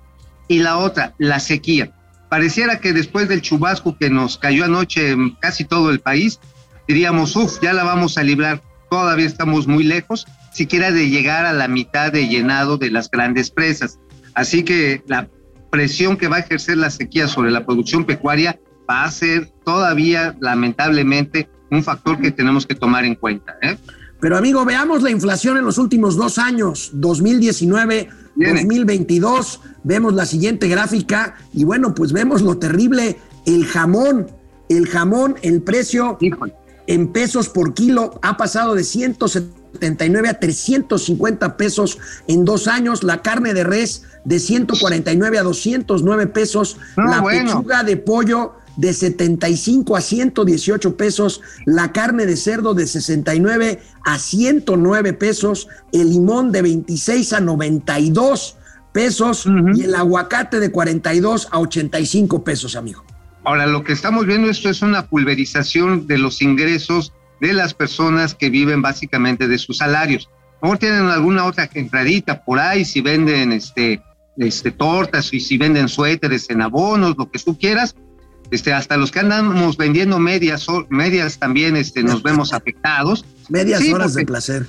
Y 0.48 0.60
la 0.60 0.78
otra, 0.78 1.14
la 1.18 1.42
sequía. 1.42 1.92
Pareciera 2.30 2.80
que 2.80 2.94
después 2.94 3.28
del 3.28 3.42
chubasco 3.42 3.98
que 3.98 4.10
nos 4.10 4.38
cayó 4.38 4.64
anoche 4.64 5.12
en 5.12 5.32
casi 5.32 5.66
todo 5.66 5.92
el 5.92 6.00
país, 6.00 6.40
diríamos, 6.88 7.36
uff, 7.36 7.62
ya 7.62 7.74
la 7.74 7.84
vamos 7.84 8.18
a 8.18 8.24
librar. 8.24 8.62
Todavía 8.90 9.26
estamos 9.26 9.68
muy 9.68 9.84
lejos, 9.84 10.26
siquiera 10.54 10.92
de 10.92 11.10
llegar 11.10 11.46
a 11.46 11.52
la 11.52 11.68
mitad 11.68 12.14
de 12.14 12.30
llenado 12.30 12.78
de 12.78 12.90
las 12.90 13.12
grandes 13.12 13.52
presas. 13.52 14.00
Así 14.34 14.64
que 14.64 15.04
la 15.08 15.28
presión 15.72 16.18
que 16.18 16.28
va 16.28 16.36
a 16.36 16.40
ejercer 16.42 16.78
la 16.78 16.92
sequía 16.92 17.28
sobre 17.28 17.50
la 17.50 17.66
producción 17.66 18.06
pecuaria 18.06 18.60
va 18.88 19.06
a 19.06 19.12
ser 19.12 19.50
todavía, 19.64 20.36
lamentablemente, 20.40 21.50
un 21.72 21.84
factor 21.84 22.20
que 22.20 22.32
tenemos 22.32 22.68
que 22.68 22.76
tomar 22.76 23.06
en 23.06 23.16
cuenta. 23.16 23.56
¿eh? 23.62 23.78
Pero 24.20 24.38
amigo, 24.38 24.64
veamos 24.66 25.02
la 25.02 25.10
inflación 25.10 25.58
en 25.58 25.66
los 25.66 25.78
últimos 25.78 26.16
dos 26.16 26.38
años, 26.38 26.92
2019 26.94 28.10
Viene. 28.36 28.62
2022. 28.62 29.62
Vemos 29.84 30.14
la 30.14 30.26
siguiente 30.26 30.68
gráfica 30.68 31.36
y 31.54 31.64
bueno, 31.64 31.96
pues 31.96 32.14
vemos 32.14 32.42
lo 32.42 32.58
terrible, 32.58 33.18
el 33.46 33.66
jamón, 33.66 34.28
el 34.70 34.88
jamón, 34.88 35.36
el 35.42 35.62
precio 35.62 36.18
Híjole. 36.22 36.54
en 36.88 37.08
pesos 37.12 37.50
por 37.50 37.74
kilo 37.74 38.20
ha 38.22 38.38
pasado 38.38 38.76
de 38.76 38.84
179 39.80 40.30
a 40.30 40.40
350 40.40 41.58
pesos 41.58 41.98
en 42.28 42.46
dos 42.46 42.68
años. 42.68 43.04
La 43.04 43.22
carne 43.22 43.54
de 43.54 43.64
res 43.64 44.04
de 44.26 44.40
149 44.40 45.38
a 45.38 45.44
209 45.44 46.28
pesos. 46.28 46.78
No, 46.98 47.06
la 47.06 47.22
bueno. 47.22 47.46
pechuga 47.46 47.84
de 47.84 47.98
pollo 47.98 48.54
de 48.78 48.94
75 48.94 49.96
a 49.96 50.02
118 50.02 50.98
pesos. 50.98 51.42
La 51.66 51.92
carne 51.92 52.26
de 52.26 52.36
cerdo 52.36 52.74
de 52.74 52.88
69 52.88 53.82
a 54.06 54.20
109 54.20 55.14
pesos. 55.14 55.68
El 55.92 56.10
limón 56.10 56.52
de 56.52 56.62
26 56.62 57.34
a 57.34 57.42
92 57.42 58.58
pesos. 58.92 59.46
Ujú. 59.46 59.70
Y 59.76 59.84
el 59.84 59.96
aguacate 59.96 60.60
de 60.60 60.72
42 60.72 61.48
a 61.52 61.60
85 61.60 62.44
pesos, 62.44 62.76
amigo. 62.76 63.04
Ahora, 63.44 63.66
lo 63.66 63.84
que 63.84 63.94
estamos 63.94 64.28
viendo 64.28 64.50
esto 64.50 64.70
es 64.70 64.84
una 64.84 65.08
pulverización 65.08 66.06
de 66.06 66.20
los 66.20 66.44
ingresos 66.44 67.12
de 67.42 67.54
las 67.54 67.74
personas 67.74 68.36
que 68.36 68.50
viven 68.50 68.82
básicamente 68.82 69.48
de 69.48 69.58
sus 69.58 69.78
salarios. 69.78 70.30
A 70.30 70.68
lo 70.68 70.68
mejor 70.68 70.78
tienen 70.78 71.06
alguna 71.08 71.46
otra 71.46 71.68
entradita 71.74 72.46
por 72.46 72.60
ahí, 72.60 72.86
si 72.86 73.02
venden 73.02 73.52
este, 73.52 74.02
este, 74.38 74.72
tortas 74.72 75.34
y 75.34 75.40
si 75.40 75.58
venden 75.58 75.90
suéteres 75.90 76.52
en 76.52 76.62
abonos, 76.62 77.16
lo 77.18 77.30
que 77.30 77.40
tú 77.40 77.58
quieras. 77.58 77.96
Este, 78.52 78.72
hasta 78.74 78.96
los 78.96 79.12
que 79.12 79.22
andamos 79.22 79.76
vendiendo 79.76 80.20
medias, 80.20 80.68
medias 80.90 81.40
también 81.40 81.76
este, 81.76 82.04
nos 82.04 82.22
vemos 82.24 82.54
afectados. 82.54 83.26
Medias 83.50 83.82
Sí, 83.82 83.92
horas 83.92 84.14
de 84.14 84.24
placer. 84.24 84.68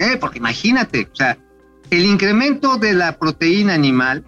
Eh, 0.00 0.16
porque 0.20 0.38
imagínate, 0.38 1.08
o 1.12 1.16
sea, 1.16 1.38
el 1.90 2.04
incremento 2.04 2.78
de 2.78 2.94
la 2.94 3.16
proteína 3.16 3.74
animal, 3.74 4.24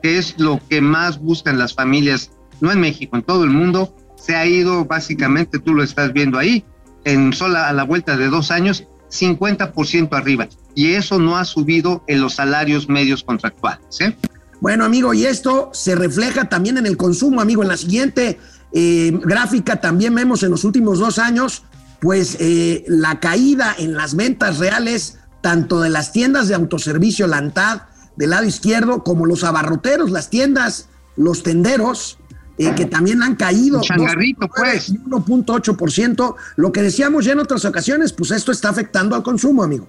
que 0.00 0.16
es 0.16 0.38
lo 0.38 0.60
que 0.68 0.80
más 0.80 1.18
buscan 1.18 1.58
las 1.58 1.74
familias, 1.74 2.30
no 2.60 2.70
en 2.70 2.78
México, 2.78 3.16
en 3.16 3.22
todo 3.22 3.42
el 3.42 3.50
mundo, 3.50 3.96
se 4.16 4.36
ha 4.36 4.46
ido 4.46 4.84
básicamente, 4.84 5.58
tú 5.58 5.74
lo 5.74 5.82
estás 5.82 6.12
viendo 6.12 6.38
ahí, 6.38 6.64
en 7.04 7.32
sola 7.32 7.68
a 7.68 7.72
la 7.72 7.84
vuelta 7.84 8.16
de 8.16 8.28
dos 8.28 8.50
años, 8.50 8.86
50% 9.10 10.16
arriba. 10.16 10.48
Y 10.74 10.92
eso 10.92 11.18
no 11.18 11.36
ha 11.36 11.44
subido 11.44 12.02
en 12.06 12.20
los 12.20 12.34
salarios 12.34 12.88
medios 12.88 13.24
contractuales. 13.24 14.00
¿eh? 14.00 14.16
Bueno, 14.60 14.84
amigo, 14.84 15.14
y 15.14 15.26
esto 15.26 15.70
se 15.72 15.94
refleja 15.94 16.48
también 16.48 16.78
en 16.78 16.86
el 16.86 16.96
consumo, 16.96 17.40
amigo. 17.40 17.62
En 17.62 17.68
la 17.68 17.76
siguiente 17.76 18.38
eh, 18.72 19.18
gráfica 19.24 19.80
también 19.80 20.14
vemos 20.14 20.42
en 20.42 20.50
los 20.50 20.64
últimos 20.64 20.98
dos 20.98 21.18
años, 21.18 21.64
pues 22.00 22.36
eh, 22.40 22.84
la 22.86 23.20
caída 23.20 23.74
en 23.78 23.94
las 23.94 24.14
ventas 24.14 24.58
reales, 24.58 25.18
tanto 25.40 25.80
de 25.80 25.90
las 25.90 26.12
tiendas 26.12 26.48
de 26.48 26.54
autoservicio 26.54 27.26
Lantad 27.26 27.82
del 28.16 28.30
lado 28.30 28.44
izquierdo, 28.44 29.02
como 29.02 29.24
los 29.24 29.44
abarroteros, 29.44 30.10
las 30.10 30.28
tiendas, 30.28 30.88
los 31.16 31.42
tenderos, 31.42 32.18
eh, 32.60 32.74
que 32.76 32.84
también 32.84 33.22
han 33.22 33.36
caído. 33.36 33.80
Changarrito, 33.80 34.46
2.9 34.46 34.50
pues. 34.54 34.88
y 34.90 34.98
1.8%. 34.98 36.34
Lo 36.56 36.72
que 36.72 36.82
decíamos 36.82 37.24
ya 37.24 37.32
en 37.32 37.38
otras 37.38 37.64
ocasiones, 37.64 38.12
pues 38.12 38.32
esto 38.32 38.52
está 38.52 38.68
afectando 38.68 39.16
al 39.16 39.22
consumo, 39.22 39.62
amigo. 39.62 39.88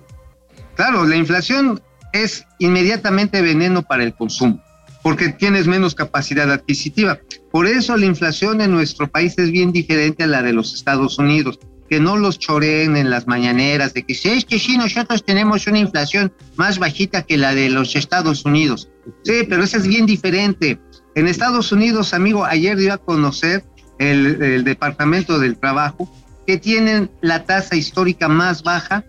Claro, 0.75 1.05
la 1.05 1.17
inflación 1.17 1.81
es 2.13 2.45
inmediatamente 2.59 3.41
veneno 3.41 3.81
para 3.81 4.05
el 4.05 4.13
consumo, 4.13 4.63
porque 5.03 5.29
tienes 5.29 5.67
menos 5.67 5.95
capacidad 5.95 6.49
adquisitiva. 6.49 7.19
Por 7.51 7.67
eso 7.67 7.97
la 7.97 8.05
inflación 8.05 8.61
en 8.61 8.71
nuestro 8.71 9.11
país 9.11 9.37
es 9.37 9.51
bien 9.51 9.73
diferente 9.73 10.23
a 10.23 10.27
la 10.27 10.41
de 10.41 10.53
los 10.53 10.73
Estados 10.73 11.19
Unidos, 11.19 11.59
que 11.89 11.99
no 11.99 12.15
los 12.15 12.39
choreen 12.39 12.95
en 12.95 13.09
las 13.09 13.27
mañaneras 13.27 13.93
de 13.93 14.03
que 14.03 14.15
si 14.15 14.29
es 14.29 14.45
que 14.45 14.59
sí 14.59 14.77
nosotros 14.77 15.25
tenemos 15.25 15.67
una 15.67 15.79
inflación 15.79 16.31
más 16.55 16.79
bajita 16.79 17.23
que 17.23 17.37
la 17.37 17.53
de 17.53 17.69
los 17.69 17.97
Estados 17.97 18.45
Unidos. 18.45 18.89
Sí, 19.23 19.41
pero 19.49 19.61
esa 19.61 19.75
es 19.75 19.87
bien 19.87 20.05
diferente. 20.05 20.79
En 21.15 21.27
Estados 21.27 21.71
Unidos, 21.71 22.13
amigo, 22.13 22.45
ayer 22.45 22.77
dio 22.77 22.93
a 22.93 22.97
conocer 22.97 23.63
el, 23.99 24.41
el 24.41 24.63
Departamento 24.63 25.39
del 25.39 25.57
Trabajo 25.57 26.09
que 26.47 26.57
tienen 26.57 27.09
la 27.21 27.43
tasa 27.43 27.75
histórica 27.75 28.27
más 28.27 28.63
baja 28.63 29.03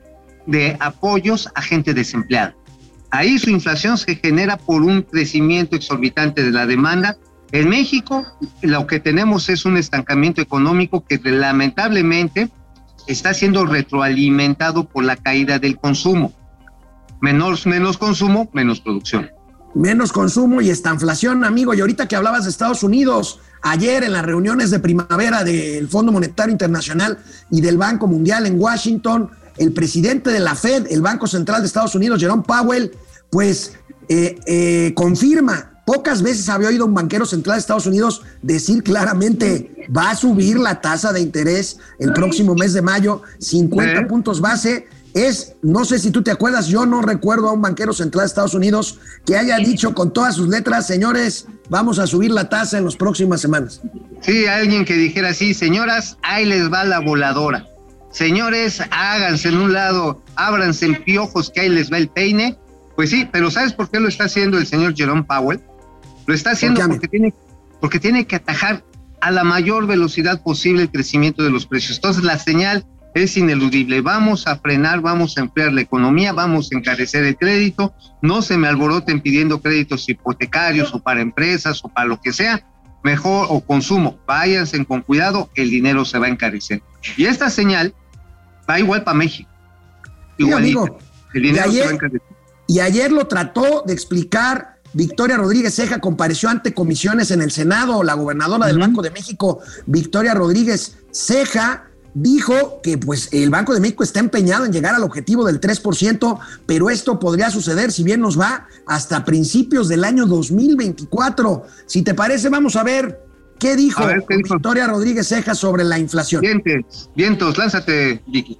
de 0.46 0.76
apoyos 0.80 1.48
a 1.54 1.62
gente 1.62 1.94
desempleada. 1.94 2.54
Ahí 3.10 3.38
su 3.38 3.50
inflación 3.50 3.98
se 3.98 4.16
genera 4.16 4.56
por 4.56 4.82
un 4.82 5.02
crecimiento 5.02 5.76
exorbitante 5.76 6.42
de 6.42 6.50
la 6.50 6.66
demanda. 6.66 7.18
En 7.52 7.68
México 7.68 8.26
lo 8.62 8.86
que 8.86 9.00
tenemos 9.00 9.48
es 9.48 9.64
un 9.64 9.76
estancamiento 9.76 10.40
económico 10.40 11.04
que 11.04 11.20
lamentablemente 11.22 12.48
está 13.06 13.34
siendo 13.34 13.66
retroalimentado 13.66 14.88
por 14.88 15.04
la 15.04 15.16
caída 15.16 15.58
del 15.58 15.78
consumo. 15.78 16.32
Menos, 17.20 17.66
menos 17.66 17.98
consumo, 17.98 18.50
menos 18.52 18.80
producción. 18.80 19.30
Menos 19.74 20.12
consumo 20.12 20.60
y 20.60 20.70
esta 20.70 20.92
inflación, 20.92 21.44
amigo. 21.44 21.72
Y 21.72 21.80
ahorita 21.80 22.06
que 22.06 22.16
hablabas 22.16 22.44
de 22.44 22.50
Estados 22.50 22.82
Unidos, 22.82 23.40
ayer 23.62 24.04
en 24.04 24.12
las 24.12 24.24
reuniones 24.24 24.70
de 24.70 24.78
primavera 24.80 25.44
del 25.44 25.88
Fondo 25.88 26.12
Monetario 26.12 26.52
Internacional 26.52 27.18
y 27.50 27.60
del 27.60 27.78
Banco 27.78 28.06
Mundial 28.06 28.46
en 28.46 28.60
Washington, 28.60 29.30
el 29.56 29.72
presidente 29.72 30.30
de 30.30 30.40
la 30.40 30.54
Fed, 30.54 30.86
el 30.90 31.00
Banco 31.00 31.26
Central 31.26 31.60
de 31.60 31.66
Estados 31.66 31.94
Unidos, 31.94 32.20
Jerome 32.20 32.42
Powell, 32.46 32.92
pues 33.30 33.72
eh, 34.08 34.38
eh, 34.46 34.92
confirma. 34.94 35.70
Pocas 35.84 36.22
veces 36.22 36.48
había 36.48 36.68
oído 36.68 36.86
un 36.86 36.94
banquero 36.94 37.26
central 37.26 37.56
de 37.56 37.60
Estados 37.60 37.86
Unidos 37.86 38.22
decir 38.40 38.84
claramente 38.84 39.88
va 39.94 40.10
a 40.10 40.14
subir 40.14 40.58
la 40.58 40.80
tasa 40.80 41.12
de 41.12 41.20
interés 41.20 41.78
el 41.98 42.12
próximo 42.12 42.54
mes 42.54 42.72
de 42.72 42.82
mayo, 42.82 43.22
50 43.38 44.00
¿Eh? 44.00 44.06
puntos 44.06 44.40
base. 44.40 44.86
Es, 45.14 45.56
no 45.62 45.84
sé 45.84 45.98
si 45.98 46.10
tú 46.10 46.22
te 46.22 46.30
acuerdas, 46.30 46.68
yo 46.68 46.86
no 46.86 47.02
recuerdo 47.02 47.48
a 47.48 47.52
un 47.52 47.60
banquero 47.60 47.92
central 47.92 48.22
de 48.22 48.26
Estados 48.28 48.54
Unidos 48.54 48.98
que 49.26 49.36
haya 49.36 49.58
dicho 49.58 49.94
con 49.94 50.12
todas 50.12 50.36
sus 50.36 50.48
letras, 50.48 50.86
señores, 50.86 51.46
vamos 51.68 51.98
a 51.98 52.06
subir 52.06 52.30
la 52.30 52.48
tasa 52.48 52.78
en 52.78 52.86
las 52.86 52.96
próximas 52.96 53.40
semanas. 53.40 53.82
Sí, 54.22 54.46
alguien 54.46 54.84
que 54.84 54.94
dijera 54.94 55.30
así, 55.30 55.52
señoras, 55.52 56.16
ahí 56.22 56.46
les 56.46 56.72
va 56.72 56.84
la 56.84 57.00
voladora. 57.00 57.66
Señores, 58.10 58.82
háganse 58.90 59.48
en 59.48 59.58
un 59.58 59.72
lado, 59.72 60.22
ábranse 60.36 60.86
en 60.86 61.02
piojos 61.02 61.50
que 61.50 61.60
ahí 61.60 61.68
les 61.68 61.92
va 61.92 61.98
el 61.98 62.08
peine. 62.08 62.58
Pues 62.96 63.10
sí, 63.10 63.28
pero 63.30 63.50
¿sabes 63.50 63.72
por 63.72 63.90
qué 63.90 64.00
lo 64.00 64.08
está 64.08 64.24
haciendo 64.24 64.58
el 64.58 64.66
señor 64.66 64.94
Jerome 64.94 65.24
Powell? 65.24 65.60
Lo 66.26 66.34
está 66.34 66.50
haciendo 66.50 66.86
porque 66.86 67.08
tiene, 67.08 67.34
porque 67.80 67.98
tiene 67.98 68.26
que 68.26 68.36
atajar 68.36 68.84
a 69.20 69.30
la 69.30 69.44
mayor 69.44 69.86
velocidad 69.86 70.42
posible 70.42 70.82
el 70.82 70.90
crecimiento 70.90 71.42
de 71.42 71.50
los 71.50 71.66
precios. 71.66 71.96
Entonces 71.96 72.22
la 72.22 72.38
señal 72.38 72.84
es 73.14 73.36
ineludible. 73.36 74.00
Vamos 74.00 74.46
a 74.46 74.56
frenar, 74.56 75.00
vamos 75.00 75.36
a 75.36 75.42
enfriar 75.42 75.72
la 75.72 75.80
economía, 75.82 76.32
vamos 76.32 76.70
a 76.72 76.78
encarecer 76.78 77.24
el 77.24 77.36
crédito. 77.36 77.94
No 78.22 78.42
se 78.42 78.56
me 78.56 78.68
alboroten 78.68 79.20
pidiendo 79.20 79.60
créditos 79.60 80.08
hipotecarios 80.08 80.94
o 80.94 81.00
para 81.00 81.20
empresas 81.20 81.80
o 81.84 81.88
para 81.88 82.06
lo 82.06 82.20
que 82.20 82.32
sea. 82.32 82.64
Mejor 83.04 83.46
o 83.50 83.60
consumo, 83.60 84.18
váyanse 84.26 84.84
con 84.84 85.02
cuidado, 85.02 85.50
el 85.56 85.70
dinero 85.70 86.04
se 86.04 86.18
va 86.18 86.26
a 86.26 86.30
encarecer. 86.30 86.82
Y 87.16 87.24
esta 87.26 87.50
señal 87.50 87.92
va 88.68 88.78
igual 88.78 89.02
para 89.04 89.16
México. 89.16 89.50
Igualito. 90.38 90.80
amigo. 90.84 90.98
El 91.34 91.42
dinero 91.42 91.68
Y 91.68 91.72
se 91.72 91.78
va 91.80 91.84
a 91.84 91.86
ayer- 91.88 91.94
encarecer. 91.94 92.22
Y 92.68 92.80
ayer 92.80 93.12
lo 93.12 93.26
trató 93.26 93.82
de 93.86 93.92
explicar. 93.92 94.78
Victoria 94.94 95.36
Rodríguez 95.38 95.74
Ceja 95.74 96.00
compareció 96.00 96.48
ante 96.48 96.74
comisiones 96.74 97.30
en 97.30 97.42
el 97.42 97.50
Senado. 97.50 98.02
La 98.04 98.14
gobernadora 98.14 98.66
del. 98.66 98.78
Banco 98.78 99.02
de 99.02 99.10
México, 99.10 99.60
Victoria 99.86 100.34
Rodríguez 100.34 100.98
Ceja, 101.12 101.84
dijo 102.14 102.80
que 102.82 102.98
pues 102.98 103.28
el 103.32 103.50
Banco 103.50 103.74
de 103.74 103.80
México 103.80 104.02
está 104.02 104.20
empeñado 104.20 104.64
en 104.64 104.72
llegar 104.72 104.94
al 104.94 105.02
objetivo 105.02 105.44
del 105.46 105.60
3%, 105.60 106.38
pero 106.66 106.90
esto 106.90 107.18
podría 107.18 107.50
suceder, 107.50 107.92
si 107.92 108.02
bien 108.02 108.20
nos 108.20 108.38
va, 108.38 108.66
hasta 108.86 109.24
principios 109.24 109.88
del 109.88 110.04
año 110.04 110.26
2024. 110.26 111.66
Si 111.86 112.02
te 112.02 112.14
parece, 112.14 112.48
vamos 112.48 112.76
a 112.76 112.82
ver 112.82 113.20
qué 113.58 113.76
dijo, 113.76 114.02
A 114.02 114.06
ver, 114.06 114.24
¿qué 114.28 114.36
dijo? 114.36 114.54
Victoria 114.54 114.86
Rodríguez 114.86 115.28
Ceja 115.28 115.54
sobre 115.54 115.84
la 115.84 115.98
inflación. 115.98 116.40
Vientos, 116.40 117.10
vientos, 117.14 117.56
lánzate, 117.56 118.22
Vicky. 118.26 118.58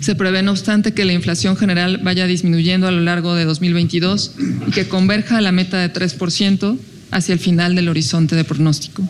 Se 0.00 0.16
prevé, 0.16 0.42
no 0.42 0.50
obstante, 0.50 0.94
que 0.94 1.04
la 1.04 1.12
inflación 1.12 1.56
general 1.56 2.00
vaya 2.02 2.26
disminuyendo 2.26 2.88
a 2.88 2.90
lo 2.90 3.00
largo 3.00 3.34
de 3.34 3.44
2022 3.44 4.34
y 4.66 4.70
que 4.72 4.88
converja 4.88 5.38
a 5.38 5.40
la 5.40 5.52
meta 5.52 5.78
de 5.78 5.92
3% 5.92 6.78
hacia 7.12 7.32
el 7.32 7.38
final 7.38 7.76
del 7.76 7.88
horizonte 7.88 8.34
de 8.34 8.42
pronóstico. 8.42 9.02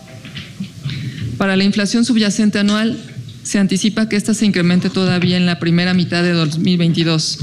Para 1.39 1.57
la 1.57 1.65
inflación 1.65 2.05
subyacente 2.05 2.59
anual, 2.59 2.99
se 3.43 3.59
anticipa 3.59 4.09
que 4.09 4.17
ésta 4.17 4.35
se 4.35 4.47
incremente 4.47 4.91
todavía 4.91 5.37
en 5.37 5.47
la 5.47 5.59
primera 5.59 5.95
mitad 5.95 6.23
de 6.23 6.33
2022, 6.33 7.39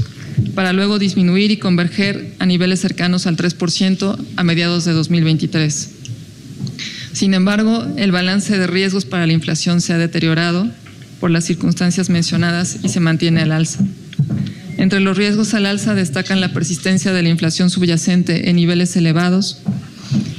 para 0.54 0.72
luego 0.72 0.98
disminuir 0.98 1.50
y 1.50 1.58
converger 1.58 2.34
a 2.38 2.46
niveles 2.46 2.80
cercanos 2.80 3.26
al 3.26 3.36
3% 3.36 4.16
a 4.36 4.44
mediados 4.44 4.84
de 4.84 4.92
2023. 4.92 5.90
Sin 7.12 7.34
embargo, 7.34 7.86
el 7.96 8.12
balance 8.12 8.56
de 8.56 8.66
riesgos 8.66 9.04
para 9.04 9.26
la 9.26 9.32
inflación 9.32 9.80
se 9.80 9.92
ha 9.92 9.98
deteriorado 9.98 10.70
por 11.18 11.30
las 11.30 11.44
circunstancias 11.44 12.08
mencionadas 12.08 12.78
y 12.82 12.88
se 12.88 13.00
mantiene 13.00 13.42
al 13.42 13.52
alza. 13.52 13.80
Entre 14.78 15.00
los 15.00 15.18
riesgos 15.18 15.52
al 15.52 15.66
alza 15.66 15.94
destacan 15.94 16.40
la 16.40 16.54
persistencia 16.54 17.12
de 17.12 17.22
la 17.22 17.28
inflación 17.28 17.68
subyacente 17.68 18.48
en 18.48 18.56
niveles 18.56 18.96
elevados 18.96 19.58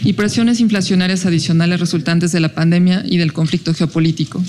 y 0.03 0.13
presiones 0.13 0.59
inflacionarias 0.59 1.25
adicionales 1.25 1.79
resultantes 1.79 2.31
de 2.31 2.39
la 2.39 2.49
pandemia 2.49 3.03
y 3.05 3.17
del 3.17 3.33
conflicto 3.33 3.73
geopolítico. 3.73 4.41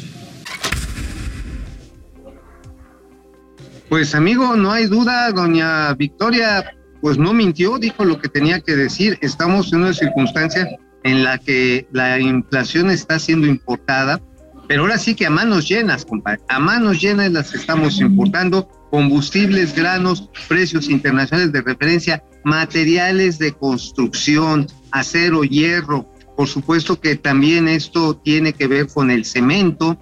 Pues 3.89 4.15
amigo, 4.15 4.57
no 4.57 4.73
hay 4.73 4.87
duda, 4.87 5.31
doña 5.33 5.93
Victoria, 5.95 6.65
pues 7.03 7.19
no 7.19 7.35
mintió, 7.35 7.79
dijo 7.79 8.05
lo 8.05 8.19
que 8.19 8.29
tenía 8.29 8.61
que 8.61 8.75
decir. 8.75 9.19
Estamos 9.21 9.73
en 9.73 9.81
una 9.81 9.93
circunstancia 9.93 10.67
en 11.05 11.25
la 11.25 11.37
que 11.37 11.87
la 11.93 12.19
inflación 12.19 12.91
está 12.91 13.19
siendo 13.19 13.47
importada, 13.47 14.21
pero 14.67 14.83
ahora 14.83 14.97
sí 14.97 15.15
que 15.15 15.27
a 15.27 15.31
manos 15.31 15.69
llenas, 15.69 16.07
compadre, 16.07 16.41
a 16.49 16.59
manos 16.59 17.03
llenas 17.03 17.33
las 17.33 17.55
estamos 17.55 18.01
importando, 18.01 18.67
combustibles, 18.91 19.75
granos, 19.75 20.31
precios 20.49 20.89
internacionales 20.89 21.53
de 21.53 21.61
referencia, 21.61 22.25
materiales 22.45 23.39
de 23.39 23.53
construcción, 23.53 24.67
acero, 24.93 25.43
hierro, 25.43 26.07
por 26.37 26.49
supuesto 26.49 27.01
que 27.01 27.17
también 27.17 27.69
esto 27.69 28.17
tiene 28.17 28.53
que 28.53 28.67
ver 28.67 28.89
con 28.89 29.11
el 29.11 29.25
cemento, 29.25 29.99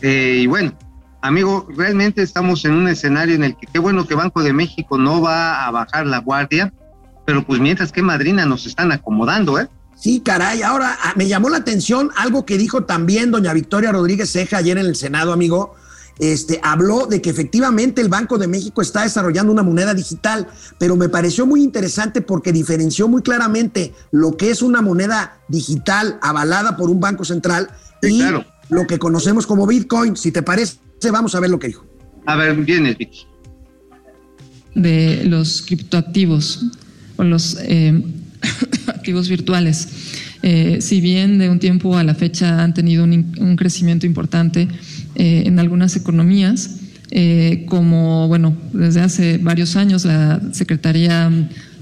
eh, 0.00 0.40
y 0.42 0.46
bueno, 0.46 0.72
amigo, 1.20 1.66
realmente 1.76 2.22
estamos 2.22 2.64
en 2.64 2.72
un 2.72 2.88
escenario 2.88 3.34
en 3.34 3.44
el 3.44 3.56
que 3.56 3.66
qué 3.66 3.78
bueno 3.78 4.06
que 4.06 4.14
Banco 4.14 4.42
de 4.42 4.52
México 4.52 4.98
no 4.98 5.20
va 5.20 5.66
a 5.66 5.70
bajar 5.70 6.06
la 6.06 6.18
guardia, 6.18 6.72
pero 7.26 7.44
pues 7.44 7.60
mientras 7.60 7.92
que 7.92 8.02
Madrina 8.02 8.46
nos 8.46 8.66
están 8.66 8.92
acomodando, 8.92 9.58
¿eh? 9.58 9.68
Sí, 9.96 10.20
caray. 10.20 10.62
Ahora 10.62 10.96
ah, 11.02 11.12
me 11.16 11.26
llamó 11.26 11.48
la 11.48 11.58
atención 11.58 12.10
algo 12.16 12.46
que 12.46 12.56
dijo 12.56 12.84
también 12.84 13.32
doña 13.32 13.52
Victoria 13.52 13.90
Rodríguez 13.90 14.30
Ceja 14.30 14.58
ayer 14.58 14.78
en 14.78 14.86
el 14.86 14.94
Senado, 14.94 15.32
amigo. 15.32 15.74
Este, 16.18 16.58
habló 16.62 17.06
de 17.06 17.22
que 17.22 17.30
efectivamente 17.30 18.00
el 18.00 18.08
Banco 18.08 18.38
de 18.38 18.48
México 18.48 18.82
está 18.82 19.02
desarrollando 19.02 19.52
una 19.52 19.62
moneda 19.62 19.94
digital, 19.94 20.48
pero 20.78 20.96
me 20.96 21.08
pareció 21.08 21.46
muy 21.46 21.62
interesante 21.62 22.22
porque 22.22 22.52
diferenció 22.52 23.08
muy 23.08 23.22
claramente 23.22 23.94
lo 24.10 24.36
que 24.36 24.50
es 24.50 24.62
una 24.62 24.82
moneda 24.82 25.40
digital 25.48 26.18
avalada 26.20 26.76
por 26.76 26.90
un 26.90 27.00
banco 27.00 27.24
central 27.24 27.68
y 28.02 28.22
lo 28.68 28.86
que 28.86 28.98
conocemos 28.98 29.46
como 29.46 29.66
Bitcoin. 29.66 30.16
Si 30.16 30.32
te 30.32 30.42
parece, 30.42 30.78
vamos 31.12 31.34
a 31.34 31.40
ver 31.40 31.50
lo 31.50 31.58
que 31.58 31.68
dijo. 31.68 31.84
A 32.26 32.36
ver, 32.36 32.54
viene, 32.56 32.94
Vicky. 32.94 33.26
De 34.74 35.24
los 35.24 35.62
criptoactivos 35.62 36.64
o 37.16 37.24
los 37.24 37.56
eh, 37.62 38.02
activos 38.86 39.28
virtuales. 39.28 39.88
Eh, 40.42 40.78
si 40.80 41.00
bien 41.00 41.38
de 41.38 41.50
un 41.50 41.58
tiempo 41.58 41.96
a 41.96 42.04
la 42.04 42.14
fecha 42.14 42.62
han 42.62 42.72
tenido 42.72 43.02
un, 43.02 43.56
crecimiento 43.56 44.06
importante 44.06 44.68
eh, 45.18 45.44
en 45.46 45.58
algunas 45.58 45.96
economías, 45.96 46.76
como, 47.68 48.28
bueno, 48.28 48.54
desde 48.74 49.00
hace 49.00 49.38
varios 49.38 49.76
años 49.76 50.04
la 50.04 50.42
Secretaría 50.52 51.30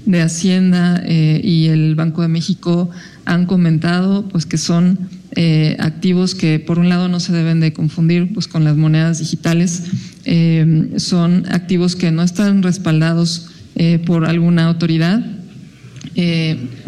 de 0.05 0.21
Hacienda 0.21 1.03
y 1.05 1.67
el 1.67 1.95
Banco 1.95 2.21
de 2.21 2.29
México 2.29 2.89
han 3.25 3.45
comentado 3.45 4.29
pues 4.29 4.45
que 4.45 4.57
son 4.57 5.09
eh, 5.39 5.75
activos 5.79 6.33
que 6.33 6.57
por 6.57 6.79
un 6.79 6.89
lado 6.89 7.09
no 7.09 7.19
se 7.19 7.31
deben 7.31 7.59
de 7.59 7.71
confundir 7.71 8.33
pues, 8.33 8.47
con 8.47 8.63
las 8.63 8.75
monedas 8.75 9.19
digitales, 9.19 9.83
eh, 10.25 10.93
son 10.97 11.45
activos 11.51 11.95
que 11.95 12.09
no 12.09 12.23
están 12.23 12.63
respaldados 12.63 13.49
eh, 13.75 13.99
por 13.99 14.25
alguna 14.25 14.65
autoridad, 14.65 15.23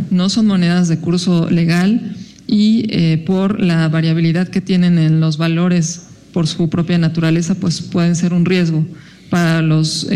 no 0.10 0.30
son 0.30 0.48
monedas 0.48 0.88
de 0.88 0.98
curso 0.98 1.52
legal 1.52 2.16
y 2.48 3.18
por 3.28 3.62
la 3.62 3.88
variabilidad 3.88 4.48
que 4.48 4.60
tienen 4.60 4.98
en 4.98 5.20
los 5.20 5.38
valores 5.38 6.08
por 6.40 6.48
su 6.48 6.70
propia 6.70 6.98
naturaleza, 6.98 7.54
pues 7.56 7.82
pueden 7.82 8.16
ser 8.16 8.32
un 8.32 8.46
riesgo 8.46 8.86
para 9.30 9.62
los 9.62 10.08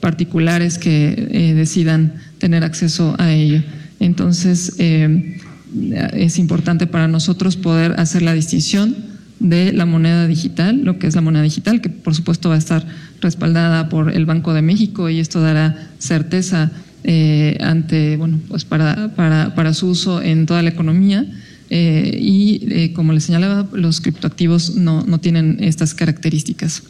particulares 0.00 0.78
que 0.78 1.52
decidan 1.54 2.14
tener 2.38 2.64
acceso 2.64 3.14
a 3.18 3.34
ello. 3.34 3.62
Entonces, 4.00 4.76
es 4.78 6.38
importante 6.38 6.86
para 6.86 7.06
nosotros 7.06 7.58
poder 7.58 8.00
hacer 8.00 8.22
la 8.22 8.32
distinción 8.32 8.96
de 9.40 9.74
la 9.74 9.84
moneda 9.84 10.26
digital, 10.26 10.84
lo 10.84 10.98
que 10.98 11.06
es 11.06 11.14
la 11.14 11.20
moneda 11.20 11.42
digital, 11.42 11.82
que 11.82 11.90
por 11.90 12.14
supuesto 12.14 12.48
va 12.48 12.54
a 12.54 12.58
estar 12.58 12.86
respaldada 13.20 13.90
por 13.90 14.10
el 14.10 14.24
Banco 14.24 14.54
de 14.54 14.62
México 14.62 15.10
y 15.10 15.20
esto 15.20 15.42
dará 15.42 15.76
certeza 15.98 16.70
eh, 17.04 17.58
ante, 17.60 18.16
bueno, 18.16 18.40
pues 18.48 18.64
para, 18.64 19.14
para, 19.14 19.54
para, 19.54 19.74
su 19.74 19.88
uso 19.88 20.22
en 20.22 20.46
toda 20.46 20.62
la 20.62 20.70
economía. 20.70 21.26
Eh, 21.74 22.18
y 22.20 22.68
eh, 22.70 22.92
como 22.92 23.14
les 23.14 23.24
señalaba, 23.24 23.66
los 23.72 24.02
criptoactivos 24.02 24.76
no, 24.76 25.04
no 25.04 25.20
tienen 25.20 25.56
estas 25.60 25.94
características. 25.94 26.82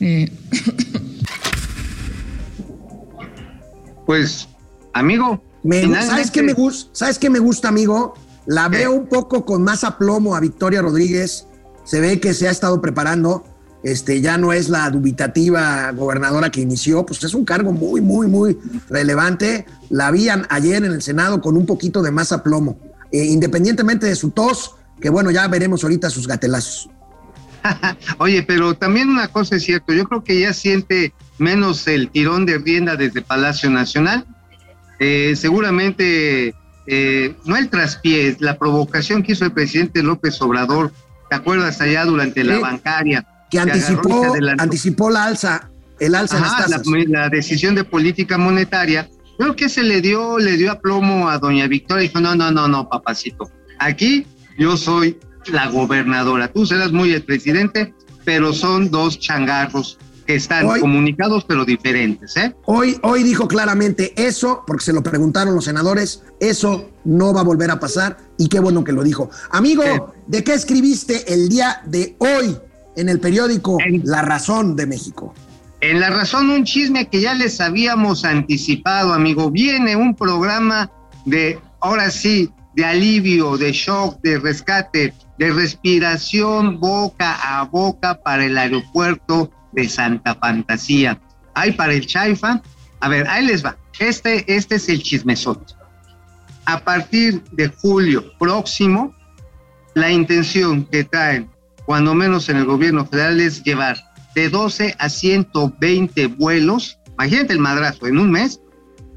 Pues, 4.06 4.48
amigo. 4.92 5.40
¿sabes, 6.04 6.32
qué 6.32 6.42
me 6.42 6.52
gusta, 6.52 6.90
¿Sabes 6.94 7.16
qué 7.16 7.30
me 7.30 7.38
gusta, 7.38 7.68
amigo? 7.68 8.14
La 8.44 8.68
veo 8.68 8.92
un 8.92 9.06
poco 9.06 9.44
con 9.44 9.62
más 9.62 9.84
aplomo 9.84 10.34
a 10.34 10.40
Victoria 10.40 10.82
Rodríguez. 10.82 11.46
Se 11.84 12.00
ve 12.00 12.18
que 12.18 12.34
se 12.34 12.48
ha 12.48 12.50
estado 12.50 12.80
preparando. 12.80 13.44
Este, 13.84 14.20
ya 14.20 14.36
no 14.36 14.52
es 14.52 14.68
la 14.68 14.90
dubitativa 14.90 15.92
gobernadora 15.92 16.50
que 16.50 16.60
inició, 16.60 17.06
pues 17.06 17.22
es 17.22 17.34
un 17.34 17.44
cargo 17.44 17.70
muy, 17.70 18.00
muy, 18.00 18.26
muy 18.26 18.58
relevante. 18.88 19.64
La 19.90 20.08
habían 20.08 20.44
ayer 20.50 20.84
en 20.84 20.92
el 20.92 21.02
Senado 21.02 21.40
con 21.40 21.56
un 21.56 21.66
poquito 21.66 22.02
de 22.02 22.10
más 22.10 22.32
aplomo, 22.32 22.78
eh, 23.12 23.24
independientemente 23.24 24.06
de 24.06 24.16
su 24.16 24.30
tos, 24.30 24.76
que 25.00 25.10
bueno, 25.10 25.30
ya 25.30 25.46
veremos 25.48 25.82
ahorita 25.82 26.10
sus 26.10 26.26
gatelazos. 26.26 26.88
Oye, 28.18 28.42
pero 28.42 28.74
también 28.74 29.08
una 29.08 29.28
cosa 29.28 29.56
es 29.56 29.64
cierto, 29.64 29.92
yo 29.92 30.04
creo 30.04 30.24
que 30.24 30.40
ya 30.40 30.52
siente 30.52 31.12
menos 31.38 31.86
el 31.86 32.10
tirón 32.10 32.46
de 32.46 32.58
rienda 32.58 32.96
desde 32.96 33.22
Palacio 33.22 33.70
Nacional. 33.70 34.26
Eh, 34.98 35.34
seguramente 35.34 36.54
eh, 36.86 37.36
no 37.44 37.56
el 37.56 37.68
traspié, 37.68 38.36
la 38.40 38.58
provocación 38.58 39.22
que 39.22 39.32
hizo 39.32 39.44
el 39.44 39.52
presidente 39.52 40.02
López 40.02 40.40
Obrador, 40.42 40.92
¿te 41.28 41.36
acuerdas 41.36 41.80
allá 41.80 42.04
durante 42.04 42.44
la 42.44 42.58
bancaria? 42.58 43.26
Que 43.50 43.58
anticipó, 43.58 44.34
anticipó 44.58 45.10
la 45.10 45.24
alza, 45.24 45.70
el 45.98 46.14
alza 46.14 46.40
La, 47.08 47.28
decisión 47.28 47.74
de 47.74 47.84
política 47.84 48.38
monetaria. 48.38 49.08
Creo 49.40 49.56
que 49.56 49.70
se 49.70 49.82
le 49.82 50.02
dio, 50.02 50.38
le 50.38 50.58
dio 50.58 50.70
aplomo 50.70 51.28
a 51.30 51.38
doña 51.38 51.66
Victoria 51.66 52.04
y 52.04 52.08
dijo, 52.08 52.20
no, 52.20 52.34
no, 52.34 52.50
no, 52.50 52.68
no, 52.68 52.88
papacito. 52.88 53.50
Aquí 53.78 54.26
yo 54.58 54.76
soy 54.76 55.18
la 55.50 55.68
gobernadora. 55.68 56.52
Tú 56.52 56.66
serás 56.66 56.92
muy 56.92 57.14
el 57.14 57.24
presidente, 57.24 57.94
pero 58.24 58.52
son 58.52 58.90
dos 58.90 59.18
changarros 59.18 59.98
están 60.34 60.80
comunicados 60.80 61.44
pero 61.44 61.64
diferentes. 61.64 62.36
¿eh? 62.36 62.54
Hoy, 62.64 62.98
hoy 63.02 63.22
dijo 63.22 63.48
claramente 63.48 64.12
eso, 64.16 64.62
porque 64.66 64.84
se 64.84 64.92
lo 64.92 65.02
preguntaron 65.02 65.54
los 65.54 65.64
senadores, 65.64 66.22
eso 66.38 66.90
no 67.04 67.32
va 67.32 67.40
a 67.40 67.44
volver 67.44 67.70
a 67.70 67.80
pasar 67.80 68.18
y 68.38 68.48
qué 68.48 68.60
bueno 68.60 68.84
que 68.84 68.92
lo 68.92 69.02
dijo. 69.02 69.30
Amigo, 69.50 69.82
¿de 70.26 70.44
qué 70.44 70.54
escribiste 70.54 71.32
el 71.32 71.48
día 71.48 71.82
de 71.86 72.16
hoy 72.18 72.56
en 72.96 73.08
el 73.08 73.20
periódico 73.20 73.78
La 74.04 74.22
Razón 74.22 74.76
de 74.76 74.86
México? 74.86 75.34
En 75.80 75.98
La 75.98 76.10
Razón, 76.10 76.50
un 76.50 76.64
chisme 76.64 77.08
que 77.08 77.22
ya 77.22 77.32
les 77.32 77.58
habíamos 77.58 78.24
anticipado, 78.26 79.14
amigo. 79.14 79.50
Viene 79.50 79.96
un 79.96 80.14
programa 80.14 80.90
de, 81.24 81.58
ahora 81.80 82.10
sí, 82.10 82.52
de 82.74 82.84
alivio, 82.84 83.56
de 83.56 83.72
shock, 83.72 84.20
de 84.20 84.38
rescate, 84.38 85.14
de 85.38 85.52
respiración 85.52 86.78
boca 86.78 87.34
a 87.42 87.64
boca 87.64 88.20
para 88.22 88.44
el 88.44 88.58
aeropuerto 88.58 89.50
de 89.72 89.88
Santa 89.88 90.34
Fantasía. 90.34 91.18
Hay 91.54 91.72
para 91.72 91.94
el 91.94 92.06
Chaifa. 92.06 92.60
A 93.00 93.08
ver, 93.08 93.26
ahí 93.26 93.46
les 93.46 93.64
va. 93.64 93.78
Este, 93.98 94.44
este 94.54 94.74
es 94.74 94.88
el 94.90 95.02
chismesote. 95.02 95.74
A 96.66 96.78
partir 96.80 97.42
de 97.52 97.68
julio 97.68 98.24
próximo, 98.38 99.14
la 99.94 100.10
intención 100.10 100.84
que 100.84 101.04
traen, 101.04 101.50
cuando 101.86 102.14
menos 102.14 102.50
en 102.50 102.58
el 102.58 102.66
gobierno 102.66 103.06
federal, 103.06 103.40
es 103.40 103.62
llevar 103.64 103.96
de 104.34 104.48
12 104.48 104.96
a 104.98 105.08
120 105.08 106.26
vuelos. 106.26 106.98
Imagínate 107.14 107.52
el 107.52 107.58
madrazo, 107.58 108.06
en 108.06 108.18
un 108.18 108.30
mes, 108.30 108.60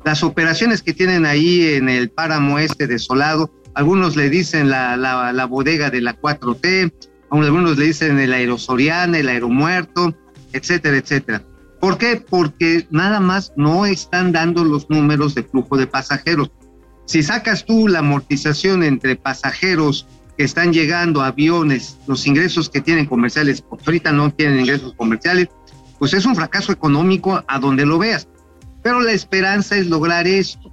las 0.04 0.23
operaciones 0.23 0.82
que 0.82 0.93
tienen 0.93 1.26
ahí 1.26 1.76
en 1.76 1.88
el 1.89 2.10
páramo 2.10 2.60
este 2.60 2.88
desolado, 2.88 3.52
algunos 3.73 4.15
le 4.15 4.30
dicen 4.30 4.69
la, 4.69 4.97
la, 4.97 5.45
bodega 5.45 5.89
de 5.89 6.02
la 6.02 6.19
4T, 6.19 6.93
algunos 7.32 7.78
le 7.78 7.86
dicen 7.86 8.19
el 8.19 8.34
aerosoriana, 8.34 9.17
el 9.17 9.30
aeromuerto, 9.30 10.15
etcétera, 10.52 10.97
etcétera. 10.97 11.43
¿Por 11.80 11.97
qué? 11.97 12.23
Porque 12.30 12.88
nada 12.91 13.19
más 13.19 13.54
no 13.58 13.86
están 13.86 14.32
dando 14.32 14.63
los 14.63 14.89
números 14.89 15.36
de 15.36 15.43
flujo 15.43 15.78
de 15.78 15.88
pasajeros. 15.88 16.52
Si 17.06 17.23
sacas 17.23 17.65
tú 17.65 17.88
la 17.88 17.99
amortización 17.99 18.84
entre 18.84 19.15
pasajeros 19.15 20.08
que 20.38 20.43
están 20.43 20.74
llegando, 20.74 21.22
aviones, 21.22 21.98
los 22.08 22.26
ingresos 22.28 22.69
que 22.69 22.82
tienen 22.82 23.06
comerciales, 23.06 23.62
porque 23.62 23.86
ahorita 23.88 24.12
no 24.12 24.32
tienen 24.32 24.62
ingresos 24.62 24.93
comerciales, 24.96 25.50
pues 26.00 26.13
es 26.13 26.26
un 26.26 26.36
fracaso 26.36 26.72
económico 26.72 27.43
a 27.48 27.60
donde 27.60 27.86
lo 27.86 28.00
veas. 28.00 28.28
Pero 28.82 29.02
la 29.02 29.12
esperanza 29.12 29.76
es 29.78 29.88
lograr 29.88 30.28
esto. 30.28 30.72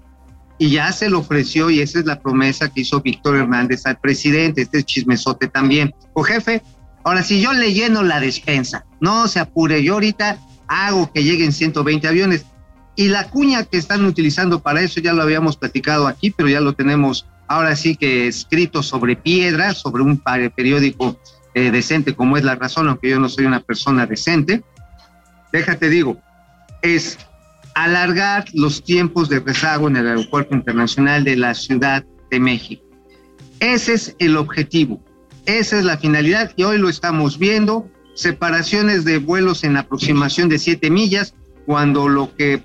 Y 0.59 0.71
ya 0.71 0.93
se 0.93 1.09
lo 1.09 1.21
ofreció 1.21 1.71
y 1.71 1.81
esa 1.81 2.01
es 2.01 2.05
la 2.05 2.21
promesa 2.21 2.69
que 2.69 2.83
hizo 2.83 3.01
Víctor 3.01 3.37
Hernández 3.37 3.87
al 3.87 3.99
presidente, 3.99 4.63
este 4.63 4.79
es 4.79 4.85
chismesote 4.85 5.49
también. 5.49 5.95
O 6.13 6.23
jefe, 6.23 6.63
Ahora, 7.03 7.23
si 7.23 7.41
yo 7.41 7.53
le 7.53 7.73
lleno 7.73 8.03
la 8.03 8.21
despensa, 8.21 8.85
no 9.01 9.27
se 9.27 9.41
apure, 9.41 9.83
yo 9.83 9.95
ahorita 9.95 10.39
hago 10.69 11.11
que 11.13 11.25
lleguen 11.25 11.53
120 11.53 12.07
aviones. 12.07 12.45
Y 12.95 13.09
la 13.09 13.31
cuña 13.31 13.65
que 13.65 13.79
están 13.79 14.05
utilizando 14.05 14.61
para 14.61 14.83
eso 14.83 15.01
ya 15.01 15.15
lo 15.15 15.23
habíamos 15.23 15.57
platicado 15.57 16.07
aquí, 16.07 16.31
pero 16.31 16.49
ya 16.49 16.61
lo 16.61 16.75
tenemos 16.75 17.27
ahora 17.51 17.75
sí 17.75 17.97
que 17.97 18.29
escrito 18.29 18.81
sobre 18.81 19.17
piedra, 19.17 19.75
sobre 19.75 20.05
un 20.05 20.23
periódico 20.55 21.19
eh, 21.53 21.73
decente 21.73 22.15
como 22.15 22.37
es 22.37 22.45
La 22.45 22.55
Razón, 22.55 22.89
aunque 22.89 23.11
yo 23.11 23.19
no 23.19 23.29
soy 23.29 23.45
una 23.45 23.59
persona 23.59 24.07
decente. 24.07 24.63
Déjate 25.53 25.89
digo, 25.89 26.17
es 26.81 27.19
alargar 27.75 28.45
los 28.55 28.85
tiempos 28.85 29.29
de 29.29 29.41
rezago 29.41 29.89
en 29.89 29.97
el 29.97 30.07
Aeropuerto 30.07 30.55
Internacional 30.55 31.25
de 31.25 31.35
la 31.35 31.55
Ciudad 31.55 32.05
de 32.31 32.39
México. 32.39 32.85
Ese 33.59 33.95
es 33.95 34.15
el 34.21 34.37
objetivo, 34.37 35.03
esa 35.45 35.77
es 35.77 35.85
la 35.85 35.99
finalidad 35.99 36.53
y 36.55 36.63
hoy 36.63 36.79
lo 36.79 36.89
estamos 36.89 37.37
viendo, 37.37 37.91
separaciones 38.15 39.05
de 39.05 39.19
vuelos 39.19 39.65
en 39.65 39.77
aproximación 39.77 40.49
de 40.49 40.61
7 40.61 40.89
millas, 40.89 41.35
cuando 41.67 42.09
lo 42.09 42.33
que 42.37 42.63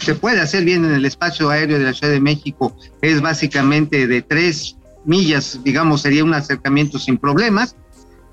se 0.00 0.14
puede 0.14 0.40
hacer 0.40 0.64
bien 0.64 0.84
en 0.84 0.92
el 0.92 1.04
espacio 1.04 1.50
aéreo 1.50 1.78
de 1.78 1.84
la 1.84 1.92
Ciudad 1.92 2.12
de 2.12 2.20
México 2.20 2.76
es 3.02 3.20
básicamente 3.20 4.06
de 4.06 4.22
3 4.22 4.76
millas, 5.04 5.60
digamos, 5.62 6.02
sería 6.02 6.24
un 6.24 6.34
acercamiento 6.34 6.98
sin 6.98 7.18
problemas. 7.18 7.76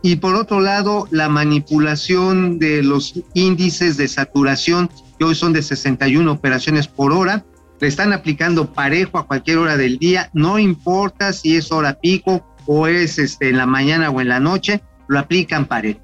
Y 0.02 0.18
por 0.18 0.36
otro 0.36 0.62
lado, 0.62 1.08
la 1.12 1.28
manipulación 1.28 2.60
de 2.60 2.84
los 2.84 3.14
índices 3.34 3.98
de 3.98 4.08
saturación, 4.08 4.90
que 5.18 5.26
hoy 5.26 5.36
son 5.36 5.54
de 5.54 5.62
61 5.62 6.32
operaciones 6.32 6.88
por 6.88 7.12
hora, 7.12 7.44
le 7.80 7.88
están 7.88 8.14
aplicando 8.14 8.74
parejo 8.74 9.18
a 9.18 9.28
cualquier 9.28 9.58
hora 9.58 9.78
del 9.78 9.98
día, 9.98 10.30
no 10.34 10.60
importa 10.60 11.34
si 11.34 11.56
es 11.56 11.72
hora 11.72 12.00
pico 12.00 12.46
o 12.66 12.88
es 12.88 13.20
este, 13.20 13.50
en 13.50 13.58
la 13.58 13.66
mañana 13.66 14.10
o 14.10 14.22
en 14.22 14.30
la 14.30 14.40
noche, 14.40 14.82
lo 15.08 15.20
aplican 15.20 15.66
parejo. 15.66 16.00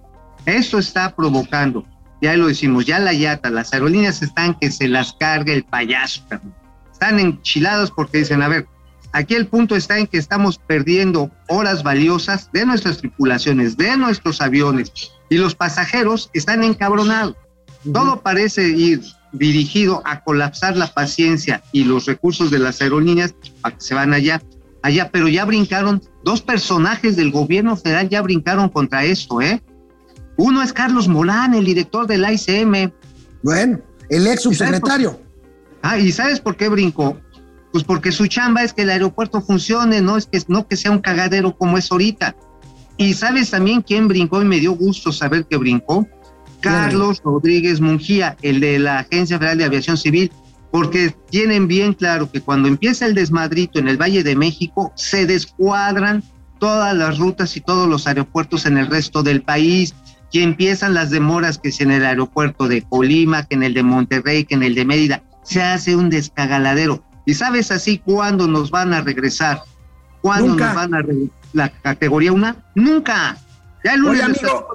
Esto 0.46 0.78
está 0.80 1.16
provocando, 1.16 1.86
ya 2.24 2.38
lo 2.38 2.48
decimos, 2.48 2.86
ya 2.86 3.00
la 3.00 3.12
yata, 3.12 3.50
las 3.50 3.74
aerolíneas 3.74 4.22
están 4.22 4.54
que 4.58 4.72
se 4.72 4.88
las 4.88 5.12
cargue 5.20 5.54
el 5.54 5.66
payaso, 5.66 6.24
están 6.90 7.20
enchilados 7.20 7.92
porque 7.92 8.20
dicen, 8.20 8.42
a 8.42 8.48
ver, 8.48 8.66
aquí 9.12 9.36
el 9.36 9.48
punto 9.48 9.76
está 9.76 10.00
en 10.00 10.08
que 10.08 10.20
estamos 10.20 10.58
perdiendo 10.58 11.30
horas 11.50 11.84
valiosas 11.84 12.50
de 12.54 12.66
nuestras 12.66 13.00
tripulaciones, 13.00 13.76
de 13.76 13.98
nuestros 13.98 14.40
aviones, 14.40 14.94
y 15.30 15.38
los 15.38 15.54
pasajeros 15.54 16.30
están 16.34 16.64
encabronados. 16.64 17.36
Todo 17.92 18.22
parece 18.22 18.70
ir 18.70 19.02
dirigido 19.34 20.02
a 20.06 20.24
colapsar 20.24 20.78
la 20.78 20.88
paciencia 20.94 21.62
y 21.74 21.84
los 21.84 22.06
recursos 22.06 22.52
de 22.52 22.60
las 22.60 22.82
aerolíneas 22.82 23.36
para 23.60 23.76
que 23.76 23.82
se 23.82 23.96
van 23.96 24.14
allá, 24.14 24.42
allá, 24.82 25.10
pero 25.12 25.28
ya 25.28 25.44
brincaron, 25.44 26.02
dos 26.24 26.42
personajes 26.42 27.18
del 27.18 27.32
gobierno 27.32 27.76
federal 27.76 28.08
ya 28.08 28.22
brincaron 28.22 28.70
contra 28.70 29.04
esto, 29.04 29.42
¿eh? 29.42 29.62
Uno 30.38 30.62
es 30.62 30.74
Carlos 30.74 31.08
Molán, 31.08 31.54
el 31.54 31.66
director 31.66 32.08
del 32.08 32.26
ICM. 32.30 32.92
Bueno, 33.44 33.80
el 34.10 34.28
ex 34.28 34.44
subsecretario. 34.44 35.20
Ah, 35.82 35.98
¿y 35.98 36.12
sabes 36.12 36.40
por 36.40 36.56
qué 36.56 36.70
brincó? 36.70 37.18
Pues 37.72 37.84
porque 37.84 38.12
su 38.12 38.28
chamba 38.28 38.64
es 38.64 38.74
que 38.74 38.84
el 38.84 38.90
aeropuerto 38.90 39.42
funcione, 39.42 40.02
no 40.02 40.18
es 40.18 40.26
que 40.28 40.42
no 40.48 40.68
que 40.68 40.78
sea 40.78 40.92
un 40.92 41.00
cagadero 41.00 41.58
como 41.58 41.78
es 41.78 41.92
ahorita. 41.92 42.36
Y 42.98 43.14
sabes 43.14 43.50
también 43.52 43.82
quién 43.82 44.08
brincó 44.08 44.42
y 44.42 44.46
me 44.46 44.60
dio 44.60 44.74
gusto 44.74 45.12
saber 45.12 45.46
que 45.46 45.58
brincó. 45.58 46.08
Carlos 46.62 47.22
Rodríguez 47.24 47.82
Mungía, 47.82 48.38
el 48.42 48.62
de 48.62 48.80
la 48.80 49.00
Agencia 49.00 49.38
Federal 49.38 49.58
de 49.58 49.66
Aviación 49.66 49.98
Civil, 49.98 50.32
porque 50.72 51.14
tienen 51.30 51.68
bien 51.68 51.94
claro 51.94 52.32
que 52.32 52.40
cuando 52.40 52.70
empieza 52.70 53.06
el 53.06 53.14
desmadrito 53.14 53.80
en 53.80 53.90
el 53.90 53.98
Valle 53.98 54.24
de 54.24 54.36
México, 54.36 54.94
se 54.96 55.26
descuadran 55.26 56.24
todas 56.60 56.96
las 56.96 57.18
rutas 57.18 57.58
y 57.58 57.62
todos 57.62 57.90
los 57.90 58.08
aeropuertos 58.08 58.66
en 58.66 58.78
el 58.78 58.88
resto 58.88 59.22
del 59.22 59.42
país, 59.42 59.94
y 60.34 60.42
empiezan 60.42 60.96
las 60.96 61.12
demoras 61.12 61.60
que 61.60 61.70
es 61.70 61.80
en 61.80 61.92
el 61.92 62.04
aeropuerto 62.04 62.68
de 62.68 62.82
Colima, 62.82 63.46
que 63.46 63.54
en 63.54 63.62
el 63.62 63.76
de 63.76 63.84
Monterrey, 63.84 64.46
que 64.46 64.56
en 64.56 64.64
el 64.64 64.74
de 64.74 64.84
Mérida, 64.84 65.24
se 65.44 65.62
hace 65.62 65.96
un 65.96 66.10
descagaladero. 66.10 67.04
¿Y 67.28 67.36
sabes 67.36 67.70
así 67.70 68.00
cuándo 68.00 68.48
nos 68.48 68.72
van 68.72 68.94
a 68.94 69.02
regresar? 69.02 69.62
¿Cuándo 70.22 70.56
nos 70.56 70.74
van 70.74 70.96
a 70.96 71.04
regresar 71.04 71.36
la 71.54 71.70
categoría 71.70 72.32
1? 72.32 72.56
Nunca. 72.74 73.38
Ya 73.84 73.94
el 73.94 74.06
Oye, 74.06 74.24
amigo, 74.24 74.70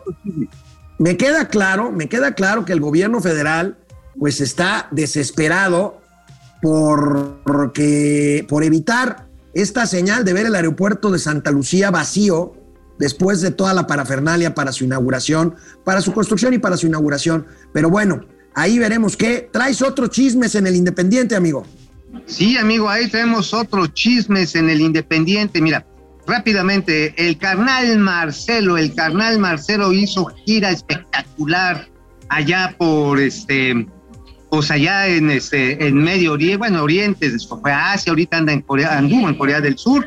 me 0.98 1.16
queda 1.16 1.48
claro, 1.48 1.90
me 1.90 2.08
queda 2.08 2.36
claro 2.36 2.64
que 2.64 2.72
el 2.72 2.80
gobierno 2.80 3.20
federal 3.20 3.78
pues 4.16 4.40
está 4.40 4.86
desesperado 4.92 6.00
por, 6.62 7.40
porque, 7.42 8.46
por 8.48 8.62
evitar 8.62 9.26
esta 9.54 9.86
señal 9.86 10.24
de 10.24 10.34
ver 10.34 10.46
el 10.46 10.54
aeropuerto 10.54 11.10
de 11.10 11.18
Santa 11.18 11.50
Lucía 11.50 11.90
vacío 11.90 12.57
después 12.98 13.40
de 13.40 13.50
toda 13.50 13.74
la 13.74 13.86
parafernalia 13.86 14.54
para 14.54 14.72
su 14.72 14.84
inauguración, 14.84 15.54
para 15.84 16.00
su 16.00 16.12
construcción 16.12 16.54
y 16.54 16.58
para 16.58 16.76
su 16.76 16.86
inauguración. 16.86 17.46
Pero 17.72 17.90
bueno, 17.90 18.24
ahí 18.54 18.78
veremos 18.78 19.16
qué. 19.16 19.48
Traes 19.52 19.82
otros 19.82 20.10
chismes 20.10 20.54
en 20.54 20.66
el 20.66 20.76
Independiente, 20.76 21.36
amigo. 21.36 21.64
Sí, 22.26 22.56
amigo, 22.56 22.88
ahí 22.88 23.08
tenemos 23.08 23.54
otros 23.54 23.92
chismes 23.94 24.54
en 24.54 24.68
el 24.70 24.80
Independiente. 24.80 25.60
Mira, 25.60 25.86
rápidamente, 26.26 27.14
el 27.16 27.38
carnal 27.38 27.98
Marcelo, 27.98 28.76
el 28.76 28.94
carnal 28.94 29.38
Marcelo 29.38 29.92
hizo 29.92 30.26
gira 30.44 30.70
espectacular 30.70 31.88
allá 32.28 32.74
por 32.78 33.18
este, 33.18 33.86
pues 34.50 34.70
allá 34.70 35.06
en 35.06 35.30
este, 35.30 35.86
en 35.86 35.96
Medio 35.96 36.32
Oriente, 36.32 36.56
bueno, 36.58 36.82
Oriente, 36.82 37.30
fue 37.40 37.72
a 37.72 37.92
Asia, 37.92 38.10
ahorita 38.10 38.38
anda 38.38 38.52
en 38.52 38.62
Corea, 38.62 38.98
anduvo 38.98 39.28
en 39.28 39.34
Corea 39.36 39.60
del 39.60 39.78
Sur, 39.78 40.06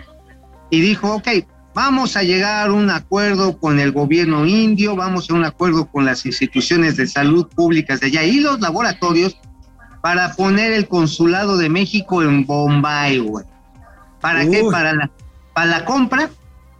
y 0.69 0.81
dijo, 0.81 1.15
ok, 1.15 1.27
vamos 1.73 2.17
a 2.17 2.23
llegar 2.23 2.69
a 2.69 2.73
un 2.73 2.89
acuerdo 2.89 3.57
con 3.57 3.79
el 3.79 3.91
gobierno 3.91 4.45
indio, 4.45 4.95
vamos 4.95 5.29
a 5.29 5.33
un 5.33 5.45
acuerdo 5.45 5.85
con 5.85 6.05
las 6.05 6.25
instituciones 6.25 6.97
de 6.97 7.07
salud 7.07 7.47
públicas 7.47 7.99
de 7.99 8.07
allá 8.07 8.23
y 8.23 8.39
los 8.39 8.59
laboratorios 8.59 9.37
para 10.01 10.33
poner 10.33 10.73
el 10.73 10.87
consulado 10.87 11.57
de 11.57 11.69
México 11.69 12.23
en 12.23 12.45
Bombay, 12.45 13.19
güey. 13.19 13.45
¿Para 14.19 14.47
qué? 14.47 14.63
Para 14.69 14.93
la, 14.93 15.11
para 15.53 15.67
la 15.67 15.85
compra 15.85 16.29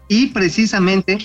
y 0.08 0.27
precisamente 0.27 1.17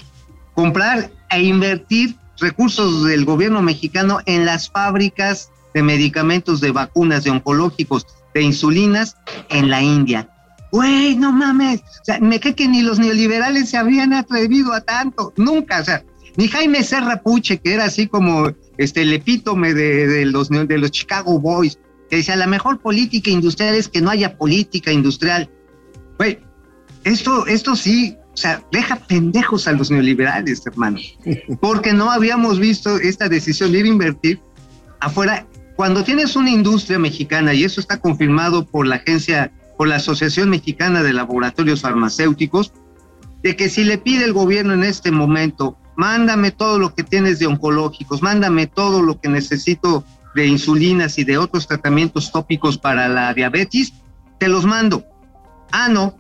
comprar 0.54 1.10
e 1.30 1.42
invertir 1.42 2.16
recursos 2.38 3.04
del 3.04 3.24
gobierno 3.24 3.62
mexicano 3.62 4.20
en 4.26 4.46
las 4.46 4.70
fábricas 4.70 5.50
de 5.74 5.82
medicamentos, 5.82 6.60
de 6.60 6.70
vacunas, 6.70 7.24
de 7.24 7.30
oncológicos, 7.30 8.06
de 8.34 8.42
insulinas 8.42 9.16
en 9.50 9.70
la 9.70 9.82
India. 9.82 10.28
Güey, 10.72 11.16
no 11.16 11.32
mames. 11.32 11.80
O 11.80 12.04
sea, 12.04 12.20
me 12.20 12.40
cree 12.40 12.54
que 12.54 12.68
ni 12.68 12.82
los 12.82 12.98
neoliberales 12.98 13.70
se 13.70 13.76
habían 13.76 14.12
atrevido 14.12 14.72
a 14.72 14.80
tanto. 14.80 15.32
Nunca. 15.36 15.80
O 15.80 15.84
sea, 15.84 16.04
ni 16.36 16.48
Jaime 16.48 16.82
Serra 16.82 17.22
Puche, 17.22 17.58
que 17.58 17.74
era 17.74 17.84
así 17.84 18.06
como 18.06 18.52
este, 18.76 19.02
el 19.02 19.12
epítome 19.12 19.74
de, 19.74 20.26
los, 20.26 20.48
de 20.50 20.78
los 20.78 20.90
Chicago 20.90 21.38
Boys, 21.40 21.78
que 22.10 22.16
decía, 22.16 22.36
la 22.36 22.46
mejor 22.46 22.80
política 22.80 23.30
industrial 23.30 23.74
es 23.74 23.88
que 23.88 24.00
no 24.00 24.10
haya 24.10 24.36
política 24.36 24.92
industrial. 24.92 25.50
Güey, 26.18 26.38
esto, 27.04 27.46
esto 27.46 27.74
sí, 27.74 28.16
o 28.32 28.36
sea, 28.36 28.62
deja 28.70 28.96
pendejos 28.96 29.66
a 29.66 29.72
los 29.72 29.90
neoliberales, 29.90 30.66
hermano, 30.66 30.98
porque 31.60 31.92
no 31.92 32.10
habíamos 32.10 32.58
visto 32.58 32.96
esta 32.96 33.28
decisión 33.28 33.72
de 33.72 33.78
ir 33.80 33.84
a 33.86 33.88
invertir 33.88 34.40
afuera. 35.00 35.46
Cuando 35.76 36.04
tienes 36.04 36.36
una 36.36 36.50
industria 36.50 36.98
mexicana, 36.98 37.52
y 37.52 37.64
eso 37.64 37.80
está 37.80 37.98
confirmado 37.98 38.66
por 38.66 38.86
la 38.86 38.96
agencia 38.96 39.52
por 39.76 39.88
la 39.88 39.96
Asociación 39.96 40.50
Mexicana 40.50 41.02
de 41.02 41.12
Laboratorios 41.12 41.82
Farmacéuticos, 41.82 42.72
de 43.42 43.56
que 43.56 43.68
si 43.68 43.84
le 43.84 43.98
pide 43.98 44.24
el 44.24 44.32
gobierno 44.32 44.74
en 44.74 44.84
este 44.84 45.10
momento, 45.10 45.76
mándame 45.96 46.50
todo 46.50 46.78
lo 46.78 46.94
que 46.94 47.02
tienes 47.02 47.38
de 47.38 47.46
oncológicos, 47.46 48.22
mándame 48.22 48.66
todo 48.66 49.02
lo 49.02 49.20
que 49.20 49.28
necesito 49.28 50.04
de 50.34 50.46
insulinas 50.46 51.18
y 51.18 51.24
de 51.24 51.38
otros 51.38 51.66
tratamientos 51.66 52.30
tópicos 52.30 52.76
para 52.76 53.08
la 53.08 53.32
diabetes, 53.32 53.92
te 54.38 54.48
los 54.48 54.64
mando. 54.64 55.04
Ah, 55.72 55.88
no, 55.88 56.16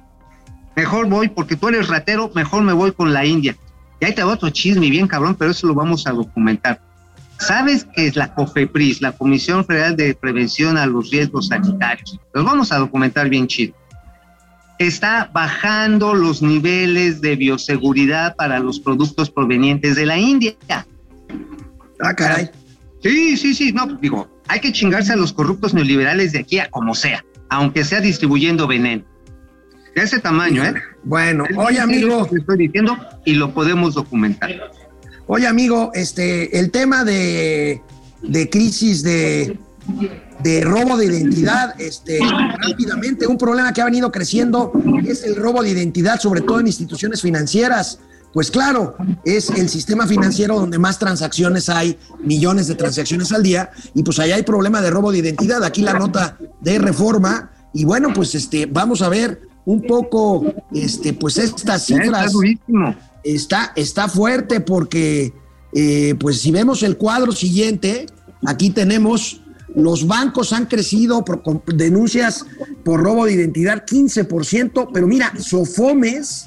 mejor 0.74 1.08
voy 1.08 1.28
porque 1.28 1.56
tú 1.56 1.68
eres 1.68 1.88
ratero, 1.88 2.30
mejor 2.34 2.62
me 2.62 2.72
voy 2.72 2.92
con 2.92 3.12
la 3.12 3.24
India. 3.24 3.56
Y 4.00 4.04
ahí 4.04 4.14
te 4.14 4.22
va 4.22 4.32
otro 4.32 4.50
chisme 4.50 4.90
bien 4.90 5.06
cabrón, 5.06 5.34
pero 5.34 5.50
eso 5.50 5.66
lo 5.66 5.74
vamos 5.74 6.06
a 6.06 6.12
documentar. 6.12 6.80
¿Sabes 7.38 7.86
qué 7.94 8.06
es 8.06 8.16
la 8.16 8.34
COFEPRIS, 8.34 9.02
la 9.02 9.12
Comisión 9.12 9.64
Federal 9.64 9.96
de 9.96 10.14
Prevención 10.14 10.78
a 10.78 10.86
los 10.86 11.10
Riesgos 11.10 11.48
Sanitarios? 11.48 12.18
Los 12.32 12.44
vamos 12.44 12.72
a 12.72 12.78
documentar 12.78 13.28
bien 13.28 13.46
chido. 13.46 13.74
Está 14.78 15.30
bajando 15.32 16.14
los 16.14 16.42
niveles 16.42 17.20
de 17.20 17.36
bioseguridad 17.36 18.36
para 18.36 18.58
los 18.58 18.80
productos 18.80 19.30
provenientes 19.30 19.96
de 19.96 20.06
la 20.06 20.18
India. 20.18 20.54
Ah, 22.00 22.14
caray. 22.14 22.50
Sí, 23.02 23.36
sí, 23.36 23.54
sí, 23.54 23.72
no, 23.72 23.86
digo, 23.86 24.28
hay 24.48 24.60
que 24.60 24.72
chingarse 24.72 25.12
a 25.12 25.16
los 25.16 25.32
corruptos 25.32 25.74
neoliberales 25.74 26.32
de 26.32 26.40
aquí 26.40 26.58
a 26.58 26.70
como 26.70 26.94
sea, 26.94 27.24
aunque 27.48 27.84
sea 27.84 28.00
distribuyendo 28.00 28.66
veneno. 28.66 29.04
De 29.94 30.02
ese 30.02 30.18
tamaño, 30.18 30.62
¿eh? 30.62 30.74
Bueno, 31.04 31.44
oye, 31.56 31.80
amigo. 31.80 32.28
Estoy 32.30 32.58
diciendo 32.58 32.98
y 33.24 33.34
lo 33.34 33.54
podemos 33.54 33.94
documentar. 33.94 34.50
Oye, 35.28 35.46
amigo, 35.46 35.90
este, 35.92 36.56
el 36.58 36.70
tema 36.70 37.04
de, 37.04 37.82
crisis 38.50 39.02
de, 39.02 39.58
de, 40.42 40.60
robo 40.60 40.96
de 40.96 41.06
identidad, 41.06 41.80
este, 41.80 42.20
rápidamente, 42.62 43.26
un 43.26 43.36
problema 43.36 43.72
que 43.72 43.82
ha 43.82 43.86
venido 43.86 44.12
creciendo 44.12 44.72
es 45.04 45.24
el 45.24 45.34
robo 45.34 45.62
de 45.62 45.70
identidad, 45.70 46.20
sobre 46.20 46.42
todo 46.42 46.60
en 46.60 46.68
instituciones 46.68 47.22
financieras. 47.22 47.98
Pues 48.32 48.50
claro, 48.50 48.96
es 49.24 49.50
el 49.50 49.68
sistema 49.68 50.06
financiero 50.06 50.60
donde 50.60 50.78
más 50.78 50.98
transacciones 50.98 51.70
hay, 51.70 51.98
millones 52.20 52.68
de 52.68 52.76
transacciones 52.76 53.32
al 53.32 53.42
día, 53.42 53.70
y 53.94 54.04
pues 54.04 54.20
allá 54.20 54.36
hay 54.36 54.42
problema 54.42 54.80
de 54.80 54.90
robo 54.90 55.10
de 55.10 55.18
identidad. 55.18 55.64
Aquí 55.64 55.82
la 55.82 55.94
nota 55.94 56.38
de 56.60 56.78
reforma, 56.78 57.50
y 57.72 57.84
bueno, 57.84 58.12
pues 58.14 58.34
este, 58.36 58.66
vamos 58.66 59.02
a 59.02 59.08
ver 59.08 59.40
un 59.64 59.82
poco, 59.82 60.46
este, 60.72 61.12
pues 61.14 61.38
estas 61.38 61.86
cifras 61.86 62.32
está, 62.32 62.96
está 63.34 64.08
fuerte 64.08 64.60
porque, 64.60 65.32
eh, 65.72 66.14
pues 66.18 66.40
si 66.40 66.52
vemos 66.52 66.82
el 66.82 66.96
cuadro 66.96 67.32
siguiente, 67.32 68.06
aquí 68.44 68.70
tenemos 68.70 69.42
Los 69.74 70.06
bancos 70.06 70.54
han 70.54 70.66
crecido 70.66 71.22
por 71.22 71.42
denuncias 71.66 72.46
por 72.82 73.02
robo 73.02 73.26
de 73.26 73.32
identidad 73.34 73.84
15%, 73.84 74.88
pero 74.90 75.06
mira, 75.06 75.34
Sofomes 75.38 76.46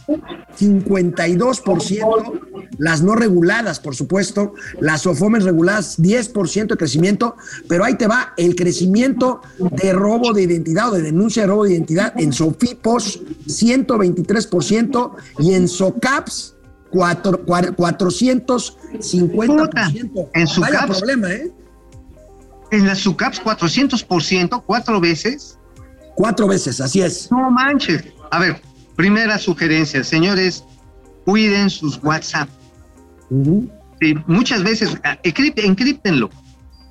52%, 0.60 2.40
las 2.80 3.04
no 3.04 3.16
reguladas, 3.16 3.80
por 3.80 3.96
supuesto, 3.96 4.54
las 4.80 5.04
Sofomes 5.04 5.44
reguladas 5.44 6.00
10% 6.00 6.70
de 6.70 6.78
crecimiento, 6.78 7.36
pero 7.68 7.84
ahí 7.86 7.96
te 7.98 8.08
va 8.08 8.34
el 8.36 8.56
crecimiento 8.56 9.42
de 9.60 9.94
robo 9.94 10.34
de 10.34 10.44
identidad 10.44 10.90
o 10.90 10.96
de 10.96 11.04
denuncia 11.04 11.44
de 11.44 11.50
robo 11.50 11.66
de 11.66 11.74
identidad 11.74 12.20
en 12.20 12.34
Sofipos 12.34 13.22
123% 13.46 15.12
y 15.40 15.54
en 15.54 15.68
Socaps 15.68 16.56
cuatro- 16.92 17.44
cuar- 17.46 17.76
450%. 17.76 20.30
en 20.34 20.48
Socaps. 20.48 20.74
Vaya 20.74 20.88
problema, 20.88 21.30
¿eh? 21.32 21.52
En 22.72 22.86
las 22.86 23.00
SUCAPs 23.00 23.40
400%, 23.42 24.62
cuatro 24.66 25.00
veces. 25.00 25.58
Cuatro 26.16 26.48
veces, 26.48 26.80
así 26.82 27.02
es. 27.02 27.32
No 27.32 27.50
manches. 27.50 28.04
A 28.32 28.40
ver, 28.40 28.62
primera 28.96 29.40
sugerencia, 29.40 30.04
señores, 30.04 30.64
cuiden 31.26 31.70
sus 31.70 32.00
WhatsApp. 32.04 32.50
Sí, 34.02 34.16
muchas 34.28 34.64
veces, 34.64 34.98
ah, 35.04 35.18
encrip- 35.24 35.60
encriptenlo. 35.64 36.30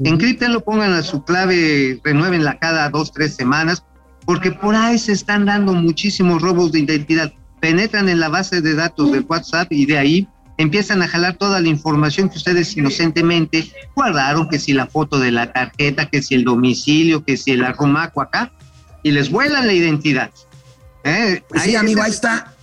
Encriptenlo, 0.05 0.61
pongan 0.63 0.93
a 0.93 1.03
su 1.03 1.25
clave, 1.25 2.01
renuévenla 2.05 2.59
cada 2.59 2.89
dos, 2.91 3.13
tres 3.13 3.35
semanas, 3.35 3.83
porque 4.27 4.53
por 4.53 4.75
ahí 4.75 4.99
se 4.99 5.13
están 5.13 5.47
dando 5.47 5.73
muchísimos 5.75 6.43
robos 6.43 6.73
de 6.73 6.81
identidad. 6.81 7.33
Penetran 7.61 8.09
en 8.09 8.21
la 8.21 8.29
base 8.29 8.61
de 8.61 8.75
datos 8.75 9.13
de 9.13 9.21
WhatsApp 9.21 9.73
y 9.73 9.87
de 9.87 9.99
ahí 9.99 10.29
empiezan 10.59 11.03
a 11.03 11.09
jalar 11.09 11.37
toda 11.37 11.61
la 11.61 11.69
información 11.69 12.29
que 12.29 12.37
ustedes 12.39 12.77
inocentemente 12.77 13.71
guardaron, 13.95 14.49
que 14.49 14.59
si 14.59 14.73
la 14.73 14.87
foto 14.87 15.19
de 15.19 15.31
la 15.31 15.53
tarjeta, 15.53 16.07
que 16.09 16.23
si 16.23 16.35
el 16.35 16.45
domicilio, 16.45 17.25
que 17.25 17.37
si 17.37 17.53
el 17.53 17.65
arrumaco 17.65 18.21
acá, 18.21 18.53
y 19.03 19.13
les 19.13 19.31
vuelan 19.31 19.67
la 19.67 19.73
identidad. 19.73 20.31
¿Eh? 21.05 21.43
Pues 21.49 21.63
sí, 21.63 21.71
Ahí 21.71 21.77
amigo, 21.77 22.01
ese- 22.01 22.07
ahí 22.07 22.13
está. 22.13 22.55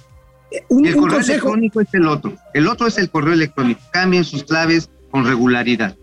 Un, 0.69 0.85
el 0.85 0.95
un 0.95 1.01
correo 1.01 1.15
consejo. 1.17 1.33
electrónico 1.55 1.81
es 1.81 1.87
el 1.93 2.07
otro. 2.07 2.37
El 2.53 2.67
otro 2.67 2.87
es 2.87 2.97
el 2.97 3.09
correo 3.09 3.33
electrónico. 3.33 3.81
Cambien 3.91 4.23
sus 4.23 4.43
claves 4.43 4.89
con 5.11 5.25
regularidad. 5.25 5.95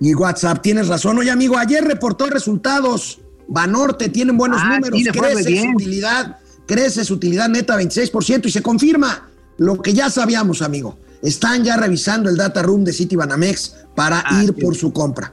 Y 0.00 0.14
WhatsApp, 0.14 0.60
tienes 0.62 0.88
razón. 0.88 1.16
Oye, 1.18 1.30
amigo, 1.30 1.56
ayer 1.56 1.84
reportó 1.84 2.26
resultados. 2.26 3.20
Banorte 3.48 4.08
tienen 4.08 4.36
buenos 4.36 4.60
Ah, 4.62 4.74
números, 4.74 4.98
sí, 4.98 5.04
crece 5.10 5.50
bien. 5.50 5.64
su 5.64 5.76
utilidad, 5.76 6.38
crece 6.66 7.04
su 7.04 7.14
utilidad 7.14 7.48
neta 7.48 7.76
26% 7.78 8.46
y 8.46 8.50
se 8.50 8.62
confirma 8.62 9.28
lo 9.58 9.80
que 9.80 9.92
ya 9.92 10.10
sabíamos, 10.10 10.62
amigo. 10.62 10.98
Están 11.22 11.64
ya 11.64 11.76
revisando 11.76 12.28
el 12.28 12.36
data 12.36 12.62
room 12.62 12.84
de 12.84 12.92
Citibanamex 12.92 13.76
para 13.94 14.22
Ah, 14.26 14.42
ir 14.42 14.54
sí. 14.54 14.60
por 14.62 14.74
su 14.74 14.92
compra. 14.92 15.32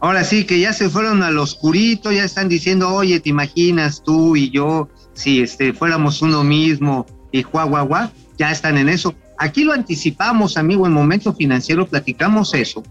Ahora 0.00 0.22
sí, 0.24 0.44
que 0.44 0.60
ya 0.60 0.72
se 0.74 0.90
fueron 0.90 1.22
al 1.22 1.38
oscurito, 1.38 2.12
ya 2.12 2.24
están 2.24 2.48
diciendo, 2.48 2.90
oye, 2.92 3.20
¿te 3.20 3.30
imaginas 3.30 4.02
tú 4.04 4.36
y 4.36 4.50
yo 4.50 4.88
si 5.14 5.40
este, 5.40 5.72
fuéramos 5.72 6.20
uno 6.20 6.44
mismo 6.44 7.06
y 7.32 7.42
guau, 7.42 7.68
guau, 7.70 7.86
guau? 7.86 8.10
Ya 8.36 8.50
están 8.50 8.76
en 8.76 8.90
eso. 8.90 9.14
Aquí 9.38 9.64
lo 9.64 9.72
anticipamos, 9.72 10.58
amigo, 10.58 10.86
en 10.86 10.92
Momento 10.92 11.32
Financiero 11.32 11.86
platicamos 11.86 12.52
eso. 12.52 12.82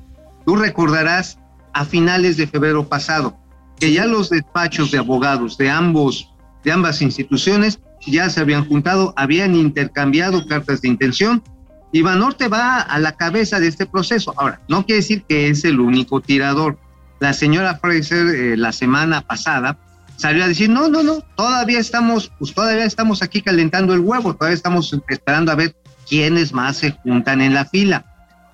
Tú 0.46 0.56
recordarás 0.56 1.38
a 1.74 1.86
finales 1.86 2.36
de 2.38 2.48
febrero 2.48 2.88
pasado 2.90 3.38
que 3.80 3.92
ya 3.94 4.06
los 4.06 4.30
despachos 4.30 4.90
de 4.92 4.98
abogados 4.98 5.58
de 5.58 5.70
ambos, 5.70 6.30
de 6.63 6.71
ambas 6.71 7.02
instituciones 7.02 7.80
ya 8.06 8.30
se 8.30 8.41
habían 8.41 8.65
juntado, 8.65 9.13
habían 9.15 9.56
intercambiado 9.56 10.45
cartas 10.45 10.82
de 10.82 10.89
intención 10.89 11.43
y 11.91 12.02
Banorte 12.02 12.47
va 12.47 12.80
a 12.80 12.99
la 12.99 13.15
cabeza 13.15 13.60
de 13.60 13.67
este 13.67 13.86
proceso. 13.86 14.34
Ahora, 14.38 14.60
no 14.67 14.86
quiere 14.86 15.02
decir 15.02 15.23
que 15.23 15.49
es 15.49 15.63
el 15.63 15.80
único 15.80 16.21
tirador. 16.21 16.78
La 17.19 17.34
señora 17.34 17.76
Fraser 17.76 18.28
eh, 18.28 18.58
la 18.58 18.71
semana 18.71 19.21
pasada 19.21 19.78
salió 20.17 20.43
a 20.43 20.47
decir, 20.47 20.69
no, 20.69 20.89
no, 20.89 21.04
no, 21.04 21.19
todavía 21.36 21.80
estamos, 21.80 22.32
pues 22.39 22.54
todavía 22.54 22.86
estamos 22.86 23.21
aquí 23.21 23.41
calentando 23.41 23.93
el 23.93 23.99
huevo, 23.99 24.36
todavía 24.36 24.56
estamos 24.56 24.97
esperando 25.08 25.52
a 25.52 25.56
ver 25.56 25.76
quiénes 26.10 26.52
más 26.52 26.78
se 26.78 26.91
juntan 26.91 27.41
en 27.41 27.54
la 27.54 27.65
fila. 27.65 28.06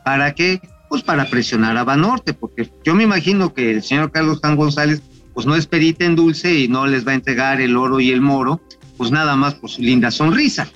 ¿Para 0.03 0.33
qué? 0.33 0.61
Pues 0.89 1.01
para 1.03 1.25
presionar 1.29 1.77
a 1.77 1.83
Banorte, 1.83 2.33
porque 2.33 2.71
yo 2.83 2.93
me 2.93 3.03
imagino 3.03 3.53
que 3.53 3.71
el 3.71 3.83
señor 3.83 4.11
Carlos 4.11 4.39
Juan 4.39 4.55
González, 4.55 5.01
pues 5.39 5.47
no 5.47 5.55
es 5.55 5.67
perita 5.67 6.03
en 6.03 6.17
dulce 6.17 6.53
y 6.53 6.67
no 6.67 6.85
les 6.85 7.07
va 7.07 7.13
a 7.13 7.15
entregar 7.15 7.61
el 7.61 7.77
oro 7.77 8.01
y 8.01 8.11
el 8.11 8.19
moro, 8.19 8.59
pues 8.97 9.09
nada 9.09 9.37
más 9.37 9.55
por 9.55 9.69
su 9.69 9.81
linda 9.81 10.11
sonrisa. 10.11 10.67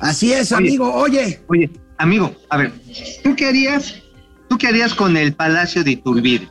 Así 0.00 0.32
es, 0.32 0.52
Oye. 0.52 0.68
amigo. 0.68 0.94
Oye, 0.94 1.40
Oye, 1.48 1.68
amigo, 1.98 2.32
a 2.48 2.58
ver, 2.58 2.72
¿tú 3.24 3.34
qué 3.34 3.46
harías? 3.46 3.96
¿Tú 4.48 4.56
qué 4.56 4.68
harías 4.68 4.94
con 4.94 5.16
el 5.16 5.34
Palacio 5.34 5.82
de 5.82 5.90
Iturbide? 5.90 6.48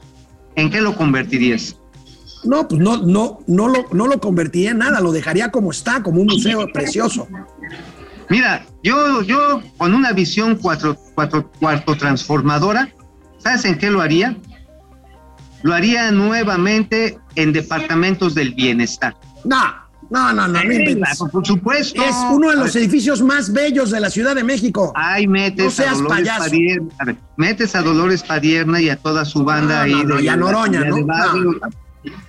¿En 0.58 0.70
qué 0.70 0.82
lo 0.82 0.94
convertirías? 0.94 1.78
no, 2.44 2.68
pues 2.68 2.82
no, 2.82 2.98
no, 2.98 3.40
no 3.48 3.70
lo, 3.70 3.86
no 3.94 4.08
lo 4.08 4.20
convertiría 4.20 4.72
en 4.72 4.80
nada, 4.80 5.00
lo 5.00 5.14
dejaría 5.14 5.52
como 5.52 5.72
está, 5.72 6.04
como 6.04 6.20
un 6.20 6.28
museo 6.28 6.68
precioso. 6.74 7.30
Mira, 8.30 8.66
yo, 8.84 9.22
yo 9.22 9.64
con 9.78 9.94
una 9.94 10.12
visión 10.12 10.58
cuatro, 10.58 10.98
cuatro, 11.16 11.50
cuarto 11.62 11.96
transformadora, 11.96 12.90
¿sabes 13.38 13.64
en 13.64 13.78
qué 13.78 13.90
lo 13.90 14.02
haría? 14.02 14.36
Lo 15.64 15.74
haría 15.74 16.12
nuevamente 16.12 17.20
en 17.36 17.54
departamentos 17.54 18.36
del 18.36 18.54
bienestar. 18.54 19.16
No, 19.46 19.62
no, 20.10 20.34
no, 20.34 20.48
no, 20.48 20.62
inventes. 20.64 21.20
por 21.32 21.46
supuesto. 21.46 22.02
Es 22.04 22.16
uno 22.32 22.50
de 22.50 22.56
los 22.58 22.76
edificios 22.76 23.22
más 23.22 23.52
bellos 23.54 23.92
de 23.92 24.00
la 24.00 24.10
Ciudad 24.10 24.36
de 24.36 24.44
México. 24.44 24.92
Ahí 24.96 25.28
metes 25.28 25.66
No 25.66 25.72
seas 25.72 25.92
a 25.92 25.96
Dolores 25.96 26.18
payaso. 26.18 26.40
Padierna, 26.40 26.90
a 27.00 27.06
ver, 27.06 27.16
metes 27.38 27.76
a 27.76 27.82
Dolores 27.82 28.24
Padierna 28.24 28.82
y 28.82 28.90
a 28.90 28.96
toda 28.96 29.26
su 29.26 29.44
banda 29.44 29.76
No, 29.76 29.82
ahí. 29.82 30.04
no, 30.06 30.16
de 30.16 30.24
y 30.24 30.28
a 30.28 30.36
Noroña, 30.36 30.84
¿no? 30.86 30.96
de 30.96 31.04
barrio. 31.04 31.60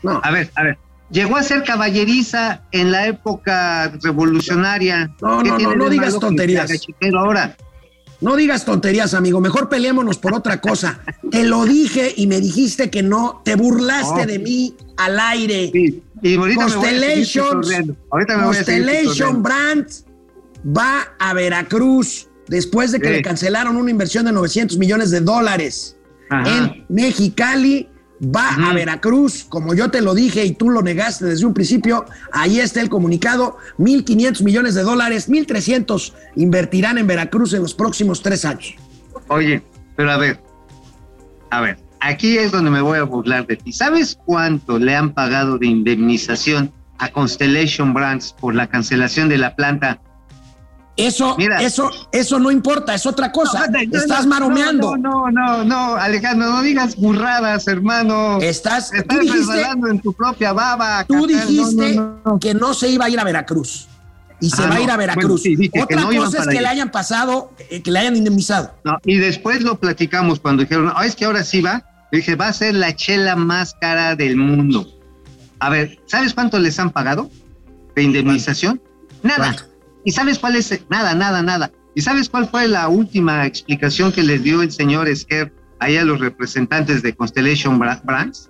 No. 0.02 0.20
A 0.22 0.30
ver, 0.30 0.50
a 0.56 0.62
ver. 0.64 0.78
Llegó 1.10 1.36
a 1.36 1.42
ser 1.42 1.64
caballeriza 1.64 2.62
en 2.70 2.92
la 2.92 3.06
época 3.06 3.92
revolucionaria. 4.02 5.10
No, 5.20 5.42
¿Qué 5.42 5.48
no, 5.50 5.58
no, 5.58 5.74
no 5.76 5.88
digas 5.88 6.18
tonterías. 6.18 6.70
ahora? 7.18 7.56
No 8.20 8.36
digas 8.36 8.64
tonterías, 8.64 9.14
amigo. 9.14 9.40
Mejor 9.40 9.68
peleémonos 9.68 10.18
por 10.18 10.34
otra 10.34 10.60
cosa. 10.60 11.00
Te 11.30 11.44
lo 11.44 11.64
dije 11.64 12.12
y 12.16 12.26
me 12.26 12.40
dijiste 12.40 12.90
que 12.90 13.02
no. 13.02 13.40
Te 13.44 13.54
burlaste 13.56 14.20
No. 14.20 14.26
de 14.26 14.38
mí 14.38 14.74
al 14.96 15.18
aire. 15.18 15.70
Sí, 15.72 16.02
Y 16.22 16.36
ahorita 16.36 16.66
me 16.68 16.76
voy 16.76 16.86
a. 16.86 16.90
Ahorita 18.10 18.36
me 18.36 18.44
voy 18.44 18.54
a 18.56 18.58
Constellation 18.58 19.42
pitorreando. 19.42 19.42
Brands 19.42 20.04
va 20.66 21.14
a 21.18 21.32
Veracruz 21.34 22.28
después 22.48 22.92
de 22.92 23.00
que 23.00 23.08
Sí. 23.08 23.12
le 23.14 23.22
cancelaron 23.22 23.76
una 23.76 23.90
inversión 23.90 24.26
de 24.26 24.32
900 24.32 24.76
millones 24.76 25.10
de 25.10 25.20
dólares 25.20 25.96
Ajá. 26.28 26.56
en 26.58 26.84
Mexicali. 26.90 27.88
Va 28.22 28.50
a. 28.50 28.74
Veracruz, 28.74 29.44
como 29.48 29.74
yo 29.74 29.90
te 29.90 30.02
lo 30.02 30.14
dije 30.14 30.44
y 30.44 30.52
tú 30.52 30.68
lo 30.68 30.82
negaste 30.82 31.24
desde 31.24 31.46
un 31.46 31.54
principio. 31.54 32.04
Ahí 32.32 32.60
está 32.60 32.80
el 32.80 32.90
comunicado: 32.90 33.56
1.500 33.78 34.42
millones 34.42 34.74
de 34.74 34.82
dólares, 34.82 35.28
1.300 35.30 36.12
invertirán 36.36 36.98
en 36.98 37.06
Veracruz 37.06 37.54
en 37.54 37.62
los 37.62 37.74
próximos 37.74 38.22
tres 38.22 38.44
años. 38.44 38.74
Oye, 39.28 39.62
pero 39.96 40.12
a 40.12 40.18
ver, 40.18 40.40
a 41.50 41.60
ver, 41.62 41.78
aquí 42.00 42.36
es 42.36 42.52
donde 42.52 42.70
me 42.70 42.82
voy 42.82 42.98
a 42.98 43.04
burlar 43.04 43.46
de 43.46 43.56
ti. 43.56 43.72
¿Sabes 43.72 44.18
cuánto 44.26 44.78
le 44.78 44.94
han 44.94 45.14
pagado 45.14 45.56
de 45.58 45.66
indemnización 45.66 46.72
a 46.98 47.10
Constellation 47.10 47.94
Brands 47.94 48.34
por 48.38 48.54
la 48.54 48.66
cancelación 48.66 49.28
de 49.28 49.38
la 49.38 49.56
planta? 49.56 50.00
Eso, 50.96 51.34
Mira. 51.38 51.62
eso, 51.62 51.90
eso 52.12 52.38
no 52.38 52.50
importa, 52.50 52.94
es 52.94 53.06
otra 53.06 53.32
cosa. 53.32 53.66
No, 53.68 53.78
no, 53.90 53.98
Estás 53.98 54.26
maromeando. 54.26 54.96
No, 54.98 55.30
no, 55.30 55.30
no, 55.30 55.64
no, 55.64 55.94
Alejandro, 55.96 56.50
no 56.50 56.62
digas 56.62 56.96
burradas, 56.96 57.66
hermano. 57.68 58.38
Estás, 58.40 58.90
Te 58.90 59.02
tú 59.02 59.14
estás 59.14 59.20
dijiste, 59.20 59.52
resbalando 59.54 59.88
en 59.88 60.00
tu 60.00 60.12
propia 60.12 60.52
baba. 60.52 61.04
tú 61.08 61.26
dijiste 61.26 62.00
que 62.40 62.54
no 62.54 62.74
se 62.74 62.88
iba 62.90 63.06
a 63.06 63.08
ir 63.10 63.18
a 63.18 63.24
Veracruz. 63.24 63.86
Y 64.42 64.50
se 64.50 64.62
Ah, 64.62 64.66
va 64.68 64.74
a 64.76 64.80
ir 64.80 64.90
a 64.90 64.96
Bueno, 64.96 65.12
Veracruz. 65.14 65.42
sí, 65.42 65.54
dije 65.56 65.70
que 65.70 65.82
Otra 65.82 66.02
cosa 66.04 66.38
es 66.38 66.44
que 66.44 66.50
allá. 66.52 66.60
le 66.62 66.68
hayan 66.68 66.90
pasado, 66.90 67.52
eh, 67.70 67.82
que 67.82 67.90
le 67.90 67.98
hayan 67.98 68.16
indemnizado. 68.16 68.72
Y 69.04 69.16
después 69.18 69.62
lo 69.62 69.78
platicamos 69.78 70.40
cuando 70.40 70.62
dijeron, 70.62 70.92
"Ah, 70.94 71.04
es 71.06 71.14
que 71.14 71.24
ahora 71.26 71.44
sí 71.44 71.60
va. 71.60 71.84
Dije, 72.12 72.34
va 72.36 72.48
a 72.48 72.52
ser 72.52 72.74
la 72.74 72.94
chela 72.96 73.36
más 73.36 73.74
cara 73.80 74.16
del 74.16 74.36
mundo. 74.36 74.88
A 75.60 75.68
ver, 75.70 75.98
¿sabes 76.06 76.34
cuánto 76.34 76.58
les 76.58 76.78
han 76.78 76.90
pagado 76.90 77.30
de 77.94 78.02
indemnización? 78.02 78.82
Nada. 79.22 79.36
¿Cuánto? 79.38 79.62
¿Y 80.04 80.12
sabes 80.12 80.38
cuál 80.38 80.56
es? 80.56 80.80
Nada, 80.88 81.14
nada, 81.14 81.42
nada. 81.42 81.70
¿Y 81.94 82.02
sabes 82.02 82.28
cuál 82.28 82.48
fue 82.48 82.68
la 82.68 82.88
última 82.88 83.46
explicación 83.46 84.12
que 84.12 84.22
les 84.22 84.42
dio 84.42 84.62
el 84.62 84.70
señor 84.70 85.08
Esquer 85.08 85.52
ahí 85.80 85.96
a 85.96 86.04
los 86.04 86.20
representantes 86.20 87.02
de 87.02 87.14
Constellation 87.14 87.78
Bra- 87.78 88.00
Brands? 88.04 88.48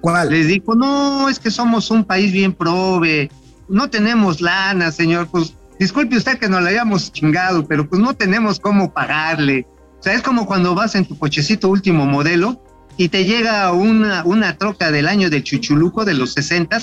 ¿Cuál? 0.00 0.30
Les 0.30 0.46
dijo, 0.48 0.74
no, 0.74 1.28
es 1.28 1.38
que 1.38 1.50
somos 1.50 1.90
un 1.90 2.04
país 2.04 2.32
bien 2.32 2.52
prove, 2.52 3.30
no 3.68 3.88
tenemos 3.88 4.40
lana, 4.40 4.90
señor, 4.92 5.28
pues 5.28 5.54
disculpe 5.78 6.16
usted 6.16 6.38
que 6.38 6.48
nos 6.48 6.62
la 6.62 6.70
hayamos 6.70 7.12
chingado, 7.12 7.66
pero 7.66 7.88
pues 7.88 8.00
no 8.00 8.14
tenemos 8.14 8.60
cómo 8.60 8.92
pagarle. 8.92 9.66
O 9.98 10.02
sea, 10.02 10.12
es 10.14 10.22
como 10.22 10.46
cuando 10.46 10.74
vas 10.74 10.94
en 10.94 11.04
tu 11.06 11.18
cochecito 11.18 11.68
último 11.68 12.04
modelo 12.06 12.62
y 12.96 13.08
te 13.08 13.24
llega 13.24 13.72
una, 13.72 14.24
una 14.24 14.56
troca 14.56 14.90
del 14.90 15.08
año 15.08 15.30
del 15.30 15.42
chuchuluco 15.42 16.04
de 16.04 16.14
los 16.14 16.32
60 16.34 16.78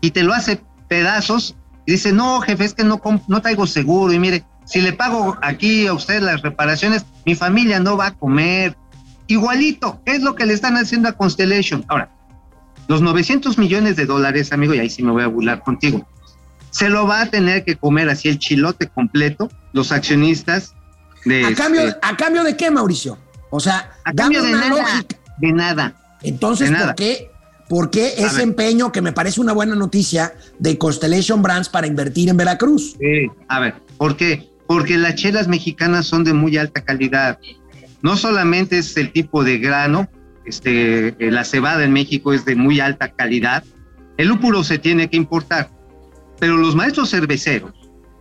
y 0.00 0.10
te 0.12 0.22
lo 0.22 0.32
hace 0.32 0.62
pedazos 0.88 1.56
y 1.86 1.92
dice, 1.92 2.12
no, 2.12 2.40
jefe, 2.40 2.64
es 2.64 2.74
que 2.74 2.84
no, 2.84 3.00
no 3.28 3.42
traigo 3.42 3.66
seguro 3.66 4.12
y 4.12 4.18
mire, 4.18 4.44
si 4.64 4.80
le 4.80 4.92
pago 4.92 5.36
aquí 5.42 5.86
a 5.86 5.92
usted 5.92 6.22
las 6.22 6.40
reparaciones, 6.42 7.04
mi 7.26 7.34
familia 7.34 7.80
no 7.80 7.96
va 7.96 8.06
a 8.06 8.14
comer. 8.14 8.76
Igualito, 9.26 10.00
¿qué 10.04 10.12
es 10.16 10.22
lo 10.22 10.34
que 10.34 10.46
le 10.46 10.54
están 10.54 10.76
haciendo 10.76 11.08
a 11.08 11.12
Constellation? 11.12 11.84
Ahora, 11.88 12.10
Los 12.88 13.00
900 13.00 13.56
millones 13.58 13.96
de 13.96 14.04
dólares, 14.06 14.52
amigo, 14.52 14.74
y 14.74 14.78
ahí 14.78 14.90
sí 14.90 15.02
me 15.02 15.10
voy 15.12 15.22
a 15.22 15.26
burlar 15.28 15.62
contigo, 15.62 16.06
se 16.70 16.88
lo 16.90 17.06
va 17.06 17.22
a 17.22 17.26
tener 17.26 17.64
que 17.64 17.76
comer 17.76 18.08
así 18.10 18.28
el 18.28 18.38
chilote 18.38 18.88
completo 18.88 19.48
los 19.72 19.90
accionistas 19.92 20.74
de... 21.24 21.44
¿A 21.46 21.54
cambio, 21.54 21.80
este- 21.82 21.98
¿A 22.02 22.16
cambio 22.16 22.44
de 22.44 22.56
qué, 22.56 22.70
Mauricio? 22.70 23.16
O 23.50 23.60
sea, 23.60 23.92
a 24.04 24.12
cambio 24.12 24.42
de 24.42 24.52
nada, 24.52 24.68
lógica. 24.68 25.16
de 25.38 25.52
nada. 25.52 25.94
Entonces, 26.22 26.68
De 26.68 26.74
¿por 26.74 26.80
nada. 26.80 26.94
qué, 26.94 27.30
por 27.30 27.30
qué 27.30 27.33
A 27.70 28.26
ese 28.26 28.42
empeño 28.42 28.92
que 28.92 29.00
me 29.00 29.12
parece 29.12 29.40
una 29.40 29.52
buena 29.52 29.74
noticia 29.74 30.34
de 30.58 30.76
Constellation 30.78 31.42
Brands 31.42 31.68
para 31.68 31.86
invertir 31.86 32.28
en 32.28 32.36
Veracruz? 32.36 32.96
Sí, 32.98 33.30
a 33.48 33.60
ver, 33.60 33.74
¿por 33.96 34.16
qué? 34.16 34.50
Porque 34.66 34.96
las 34.96 35.14
chelas 35.14 35.48
mexicanas 35.48 36.06
son 36.06 36.24
de 36.24 36.32
muy 36.32 36.56
alta 36.56 36.84
calidad. 36.84 37.38
No 38.02 38.16
solamente 38.16 38.78
es 38.78 38.96
el 38.96 39.12
tipo 39.12 39.44
de 39.44 39.58
grano, 39.58 40.08
este, 40.44 41.08
eh, 41.08 41.30
la 41.30 41.44
cebada 41.44 41.84
en 41.84 41.92
México 41.92 42.32
es 42.32 42.44
de 42.44 42.54
muy 42.54 42.80
alta 42.80 43.12
calidad, 43.12 43.64
el 44.18 44.28
lúpulo 44.28 44.62
se 44.62 44.78
tiene 44.78 45.08
que 45.08 45.16
importar, 45.16 45.70
pero 46.38 46.56
los 46.56 46.76
maestros 46.76 47.10
cerveceros, 47.10 47.72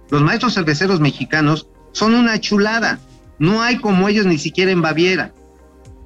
los 0.10 0.22
maestros 0.22 0.54
cerveceros 0.54 1.00
mexicanos 1.00 1.68
son 1.92 2.14
una 2.14 2.40
chulada. 2.40 3.00
No 3.40 3.62
hay 3.62 3.78
como 3.78 4.08
ellos 4.08 4.26
ni 4.26 4.38
siquiera 4.38 4.72
en 4.72 4.82
Baviera. 4.82 5.34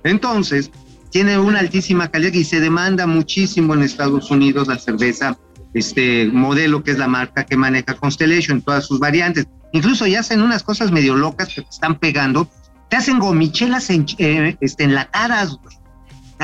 Entonces, 0.04 0.72
tiene 1.12 1.38
una 1.38 1.60
altísima 1.60 2.10
calidad 2.10 2.34
y 2.34 2.44
se 2.44 2.60
demanda 2.60 3.08
muchísimo 3.08 3.74
en 3.74 3.84
Estados 3.84 4.30
Unidos 4.30 4.68
la 4.68 4.78
cerveza 4.78 5.38
este 5.74 6.28
modelo 6.28 6.84
que 6.84 6.92
es 6.92 6.98
la 6.98 7.08
marca 7.08 7.46
que 7.46 7.58
maneja 7.58 7.96
Constellation 7.96 8.62
todas 8.62 8.86
sus 8.86 9.00
variantes. 9.00 9.48
Incluso 9.74 10.08
ya 10.08 10.22
hacen 10.22 10.42
unas 10.42 10.64
cosas 10.64 10.92
medio 10.92 11.16
locas 11.16 11.50
que 11.54 11.62
te 11.62 11.70
están 11.70 12.00
pegando. 12.00 12.50
Te 12.90 12.96
hacen 12.96 13.20
gomichelas 13.20 13.90
en, 13.90 14.06
eh, 14.18 14.58
este, 14.62 14.86
enlatadas. 14.86 15.58
güey. 15.58 15.76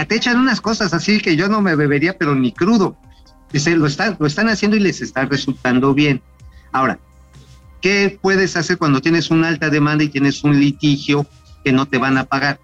Te 0.08 0.15
echan 0.15 0.39
unas 0.39 0.60
cosas 0.60 0.93
así 0.93 1.19
que 1.19 1.36
yo 1.36 1.47
no 1.47 1.62
me 1.62 1.76
bebería, 1.76 2.17
pero 2.17 2.36
ni 2.36 2.52
crudo. 2.52 2.97
Dice, 3.52 3.76
lo, 3.76 3.86
están, 3.86 4.17
lo 4.19 4.28
están 4.28 4.49
haciendo 4.49 4.76
y 4.78 4.80
les 4.80 5.02
está 5.02 5.26
resultando 5.26 5.93
bien. 5.93 6.21
Ahora, 6.71 6.99
¿qué 7.82 8.17
puedes 8.21 8.58
hacer 8.58 8.78
cuando 8.78 8.99
tienes 8.99 9.30
una 9.30 9.47
alta 9.47 9.69
demanda 9.69 10.04
y 10.04 10.10
tienes 10.10 10.43
un 10.43 10.60
litigio 10.60 11.28
que 11.63 11.71
no 11.71 11.86
te 11.88 11.99
van 11.99 12.17
a 12.17 12.26
pagar? 12.26 12.60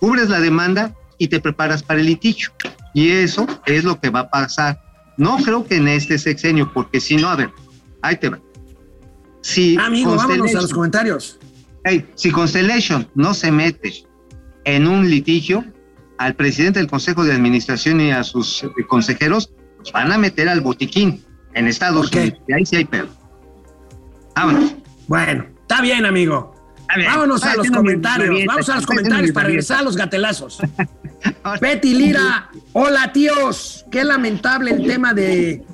Cubres 0.00 0.30
la 0.30 0.40
demanda 0.40 0.94
y 1.22 1.28
te 1.28 1.38
preparas 1.38 1.84
para 1.84 2.00
el 2.00 2.06
litigio. 2.06 2.50
Y 2.94 3.10
eso 3.10 3.46
es 3.64 3.84
lo 3.84 4.00
que 4.00 4.10
va 4.10 4.20
a 4.20 4.28
pasar. 4.28 4.82
No 5.16 5.36
creo 5.36 5.64
que 5.64 5.76
en 5.76 5.86
este 5.86 6.18
sexenio, 6.18 6.72
porque 6.72 7.00
si 7.00 7.14
no, 7.14 7.28
a 7.28 7.36
ver, 7.36 7.50
ahí 8.02 8.16
te 8.16 8.28
va. 8.28 8.40
Si 9.40 9.76
Amigo, 9.78 10.16
vámonos 10.16 10.52
a 10.52 10.62
los 10.62 10.72
comentarios. 10.72 11.38
Hey, 11.84 12.04
si 12.16 12.32
Constellation 12.32 13.08
no 13.14 13.34
se 13.34 13.52
mete 13.52 14.04
en 14.64 14.88
un 14.88 15.08
litigio, 15.08 15.64
al 16.18 16.34
presidente 16.34 16.80
del 16.80 16.88
Consejo 16.88 17.22
de 17.22 17.32
Administración 17.32 18.00
y 18.00 18.10
a 18.10 18.24
sus 18.24 18.64
eh, 18.64 18.68
consejeros 18.88 19.52
los 19.78 19.92
van 19.92 20.10
a 20.10 20.18
meter 20.18 20.48
al 20.48 20.60
botiquín 20.60 21.24
en 21.54 21.68
Estados. 21.68 22.10
Unidos. 22.10 22.40
Y 22.48 22.52
ahí 22.52 22.66
sí 22.66 22.76
hay 22.76 22.84
pedo. 22.84 23.06
Vámonos. 24.34 24.74
Bueno, 25.06 25.46
está 25.60 25.80
bien, 25.82 26.04
amigo. 26.04 26.51
Bien. 26.96 27.08
Vámonos 27.10 27.42
a 27.44 27.56
los 27.56 27.70
comentarios. 27.70 28.34
dieta, 28.34 28.52
Vamos 28.52 28.68
a 28.68 28.76
los 28.76 28.86
comentarios 28.86 29.32
para 29.32 29.46
regresar 29.46 29.78
a 29.78 29.82
los 29.82 29.96
gatelazos. 29.96 30.58
Betty 31.60 31.94
Lira, 31.94 32.50
hola 32.72 33.12
tíos. 33.12 33.84
Qué 33.90 34.04
lamentable 34.04 34.72
el 34.72 34.86
tema 34.86 35.14
de 35.14 35.64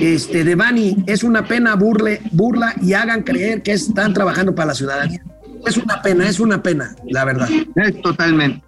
este 0.00 0.44
de 0.44 0.54
Bani. 0.54 1.04
Es 1.06 1.22
una 1.24 1.46
pena 1.46 1.74
burle, 1.76 2.20
burla 2.32 2.74
y 2.80 2.92
hagan 2.92 3.22
creer 3.22 3.62
que 3.62 3.72
están 3.72 4.12
trabajando 4.12 4.54
para 4.54 4.68
la 4.68 4.74
ciudadanía. 4.74 5.22
Es 5.66 5.76
una 5.76 6.00
pena, 6.02 6.28
es 6.28 6.38
una 6.40 6.62
pena, 6.62 6.94
la 7.06 7.24
verdad. 7.24 7.48
Eh, 7.50 7.92
totalmente. 8.02 8.62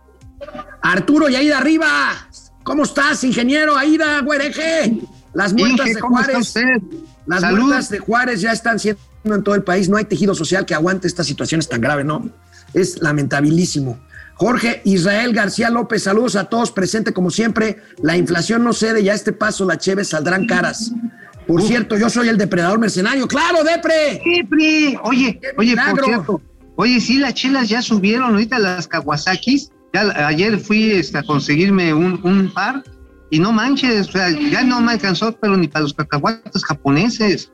Arturo 0.83 1.29
y 1.29 1.37
Aida 1.37 1.59
Arriba. 1.59 1.89
¿Cómo 2.63 2.83
estás, 2.85 3.23
ingeniero? 3.25 3.77
Aida, 3.77 4.21
güereje. 4.21 4.99
Las 5.33 5.53
muertas 5.53 5.87
Inge, 5.87 5.95
de 5.95 6.01
¿cómo 6.01 6.19
está 6.21 6.33
Juárez. 6.33 6.49
usted? 6.49 6.99
Las 7.27 7.41
Salud. 7.43 7.61
muertas 7.61 7.89
de 7.91 7.99
Juárez 7.99 8.41
ya 8.41 8.53
están 8.53 8.79
siendo 8.79 9.01
en 9.25 9.43
todo 9.43 9.55
el 9.55 9.63
país. 9.63 9.89
No 9.89 9.97
hay 9.97 10.05
tejido 10.05 10.35
social 10.35 10.67
que 10.67 10.75
aguante 10.75 11.07
estas 11.07 11.27
situaciones 11.27 11.69
tan 11.69 11.81
graves, 11.81 12.07
¿no? 12.07 12.31
Es 12.75 13.01
lamentabilísimo. 13.03 13.99
Jorge 14.35 14.81
Israel 14.85 15.35
García 15.35 15.69
López, 15.69 16.05
saludos 16.05 16.35
a 16.37 16.45
todos, 16.45 16.71
presente 16.71 17.13
como 17.13 17.31
siempre. 17.31 17.83
La 18.03 18.17
inflación 18.17 18.65
no 18.65 18.73
cede 18.73 19.03
y 19.03 19.09
a 19.11 19.15
este 19.15 19.33
paso 19.33 19.67
las 19.67 19.79
cheves 19.79 20.09
saldrán 20.09 20.47
caras. 20.47 20.93
Por 21.47 21.63
cierto, 21.63 21.99
yo 21.99 22.09
soy 22.09 22.29
el 22.29 22.39
depredador 22.39 22.79
mercenario. 22.79 23.27
¡Claro, 23.27 23.65
Depre! 23.65 24.23
Pri. 24.49 24.97
Oye, 25.03 25.39
¡Qué 25.41 25.49
oye, 25.59 25.77
por 25.77 26.05
cierto. 26.05 26.43
Oye, 26.77 27.01
sí, 27.01 27.19
las 27.19 27.35
chelas 27.35 27.69
ya 27.69 27.83
subieron 27.83 28.31
ahorita 28.31 28.59
las 28.59 28.89
Kawasakis. 28.89 29.71
Ya, 29.93 30.29
ayer 30.29 30.59
fui 30.59 30.93
este, 30.93 31.19
a 31.19 31.23
conseguirme 31.23 31.93
un, 31.93 32.21
un 32.23 32.51
par 32.55 32.83
y 33.31 33.39
no 33.39 33.53
manches, 33.53 34.09
o 34.09 34.13
sea, 34.13 34.31
ya 34.31 34.63
no 34.65 34.81
me 34.81 34.93
alcanzó, 34.93 35.33
pero 35.33 35.57
ni 35.57 35.69
para 35.69 35.85
los 35.85 35.95
cacahuates 35.95 36.65
japoneses. 36.65 37.53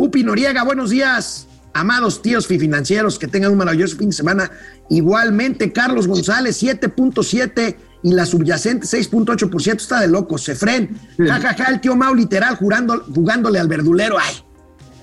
Pupi 0.00 0.24
Noriega, 0.24 0.64
buenos 0.64 0.88
días. 0.88 1.46
Amados 1.74 2.22
tíos 2.22 2.46
financieros, 2.46 3.18
que 3.18 3.28
tengan 3.28 3.52
un 3.52 3.58
maravilloso 3.58 3.98
fin 3.98 4.08
de 4.08 4.16
semana. 4.16 4.50
Igualmente, 4.88 5.74
Carlos 5.74 6.08
González, 6.08 6.62
7.7 6.62 7.76
y 8.02 8.12
la 8.14 8.24
subyacente 8.24 8.86
6.8%. 8.86 9.76
Está 9.76 10.00
de 10.00 10.08
locos. 10.08 10.44
Sefren, 10.44 10.98
jajaja, 11.18 11.64
el 11.64 11.82
tío 11.82 11.96
Mau 11.96 12.14
literal 12.14 12.56
jurando, 12.56 13.04
jugándole 13.14 13.58
al 13.58 13.68
verdulero. 13.68 14.16
¡Ay! 14.18 14.36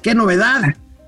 ¡Qué 0.01 0.15
novedad! 0.15 0.63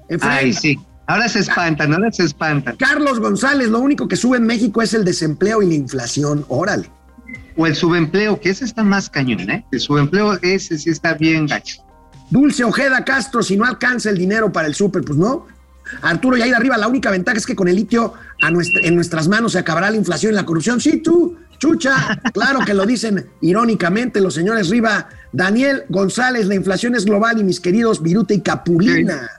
Efren, 0.08 0.32
Ay, 0.32 0.54
sí. 0.54 0.78
Ahora 1.08 1.28
se 1.28 1.40
espantan, 1.40 1.92
ahora 1.92 2.12
se 2.12 2.26
espantan. 2.26 2.76
Carlos 2.76 3.20
González, 3.20 3.70
lo 3.70 3.80
único 3.80 4.08
que 4.08 4.18
sube 4.18 4.38
en 4.38 4.46
México 4.46 4.84
es 4.84 4.94
el 4.94 5.04
desempleo 5.04 5.64
y 5.64 5.68
la 5.68 5.74
inflación. 5.74 6.46
Órale. 6.48 6.92
O 7.58 7.66
el 7.66 7.74
subempleo, 7.74 8.40
que 8.40 8.52
ese 8.52 8.66
está 8.66 8.84
más 8.84 9.10
cañón, 9.10 9.50
¿eh? 9.50 9.66
El 9.72 9.80
subempleo, 9.80 10.38
ese 10.44 10.78
sí 10.78 10.92
está 10.92 11.16
bien 11.16 11.48
gacho. 11.48 11.89
Dulce 12.30 12.64
Ojeda 12.64 13.04
Castro, 13.04 13.42
si 13.44 13.58
no 13.58 13.66
alcanza 13.66 14.10
el 14.10 14.18
dinero 14.18 14.52
para 14.52 14.68
el 14.68 14.76
súper, 14.76 15.04
pues 15.04 15.18
no. 15.18 15.48
Arturo, 16.02 16.38
y 16.38 16.42
ahí 16.42 16.50
de 16.50 16.56
arriba, 16.56 16.78
la 16.78 16.88
única 16.88 17.10
ventaja 17.10 17.38
es 17.38 17.46
que 17.46 17.56
con 17.56 17.68
el 17.68 17.76
litio 17.76 18.14
en 18.84 18.96
nuestras 18.96 19.28
manos 19.28 19.54
se 19.54 19.60
acabará 19.60 19.90
la 19.90 19.98
inflación 19.98 20.34
y 20.34 20.36
la 20.36 20.46
corrupción. 20.46 20.80
Sí, 20.80 20.98
tú, 20.98 21.38
chucha, 21.58 22.20
claro 22.34 22.60
que 22.66 22.74
lo 22.74 22.86
dicen 22.86 23.28
irónicamente 23.42 24.22
los 24.22 24.36
señores 24.36 24.70
Riva. 24.70 25.10
Daniel 25.32 25.84
González, 25.90 26.46
la 26.46 26.56
inflación 26.56 26.96
es 26.96 27.06
global 27.06 27.40
y 27.40 27.44
mis 27.44 27.60
queridos 27.60 28.02
Viruta 28.04 28.34
y 28.34 28.42
Capulina. 28.42 29.30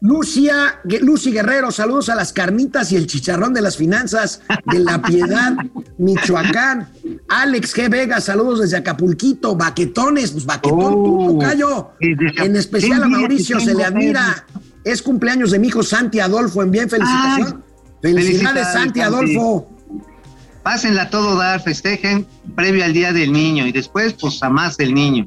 Lucia, 0.00 0.80
Gue- 0.84 1.00
Lucy 1.00 1.32
Guerrero, 1.32 1.70
saludos 1.70 2.08
a 2.08 2.14
las 2.14 2.32
carnitas 2.32 2.92
y 2.92 2.96
el 2.96 3.06
chicharrón 3.06 3.52
de 3.54 3.60
las 3.62 3.76
finanzas 3.76 4.42
de 4.66 4.78
La 4.80 5.00
Piedad, 5.02 5.52
Michoacán. 5.98 6.88
Alex 7.28 7.74
G. 7.76 7.88
Vega, 7.90 8.20
saludos 8.20 8.60
desde 8.60 8.76
Acapulquito, 8.78 9.56
baquetones, 9.56 10.30
pues 10.32 10.46
baquetón, 10.46 10.78
tú, 10.94 11.20
Oh, 11.20 11.32
tocayo. 11.32 11.90
En 12.00 12.56
especial 12.56 13.02
a 13.02 13.08
Mauricio 13.08 13.60
se 13.60 13.74
le 13.74 13.84
admira. 13.84 14.46
Es 14.84 15.02
cumpleaños 15.02 15.50
de 15.50 15.58
mi 15.58 15.68
hijo 15.68 15.82
Santi 15.82 16.20
Adolfo, 16.20 16.62
en 16.62 16.70
bien 16.70 16.88
felicitación. 16.88 17.62
Felicidades, 18.00 18.24
felicidades, 18.38 18.72
Santi. 18.72 19.00
Adolfo. 19.00 19.70
Pásenla 20.62 21.10
todo 21.10 21.36
dar, 21.36 21.62
festejen 21.62 22.26
previo 22.54 22.84
al 22.84 22.92
Día 22.92 23.12
del 23.12 23.32
Niño 23.32 23.66
y 23.66 23.72
después, 23.72 24.14
pues, 24.20 24.42
a 24.42 24.50
más 24.50 24.76
del 24.76 24.92
niño. 24.94 25.26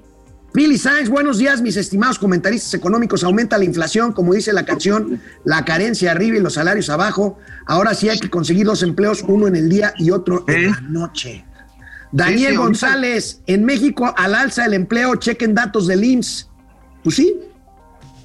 Billy 0.54 0.78
Sainz, 0.78 1.10
buenos 1.10 1.40
días, 1.40 1.62
mis 1.64 1.78
estimados 1.78 2.20
comentaristas 2.20 2.74
económicos. 2.76 3.24
Aumenta 3.24 3.58
la 3.58 3.64
inflación, 3.66 4.14
como 4.14 4.34
dice 4.36 4.54
la 4.54 4.66
canción, 4.66 5.20
la 5.46 5.66
carencia 5.66 6.12
arriba 6.12 6.38
y 6.38 6.42
los 6.42 6.54
salarios 6.54 6.90
abajo. 6.92 7.40
Ahora 7.66 7.96
sí 7.96 8.08
hay 8.10 8.20
que 8.20 8.30
conseguir 8.30 8.68
dos 8.68 8.84
empleos, 8.84 9.24
uno 9.28 9.48
en 9.48 9.56
el 9.56 9.68
día 9.68 9.94
y 9.98 10.12
otro 10.12 10.46
en 10.48 10.66
¿Eh? 10.66 10.68
la 10.70 10.82
noche. 10.82 11.44
Daniel 12.12 12.38
Sí, 12.38 12.40
sí, 12.40 12.46
ahorita- 12.46 12.62
González, 12.64 13.42
en 13.48 13.66
México 13.66 14.14
al 14.16 14.36
alza 14.36 14.66
el 14.66 14.76
empleo, 14.76 15.16
chequen 15.16 15.56
datos 15.56 15.88
del 15.88 16.04
IMSS. 16.04 16.50
Pues 17.04 17.16
sí, 17.16 17.36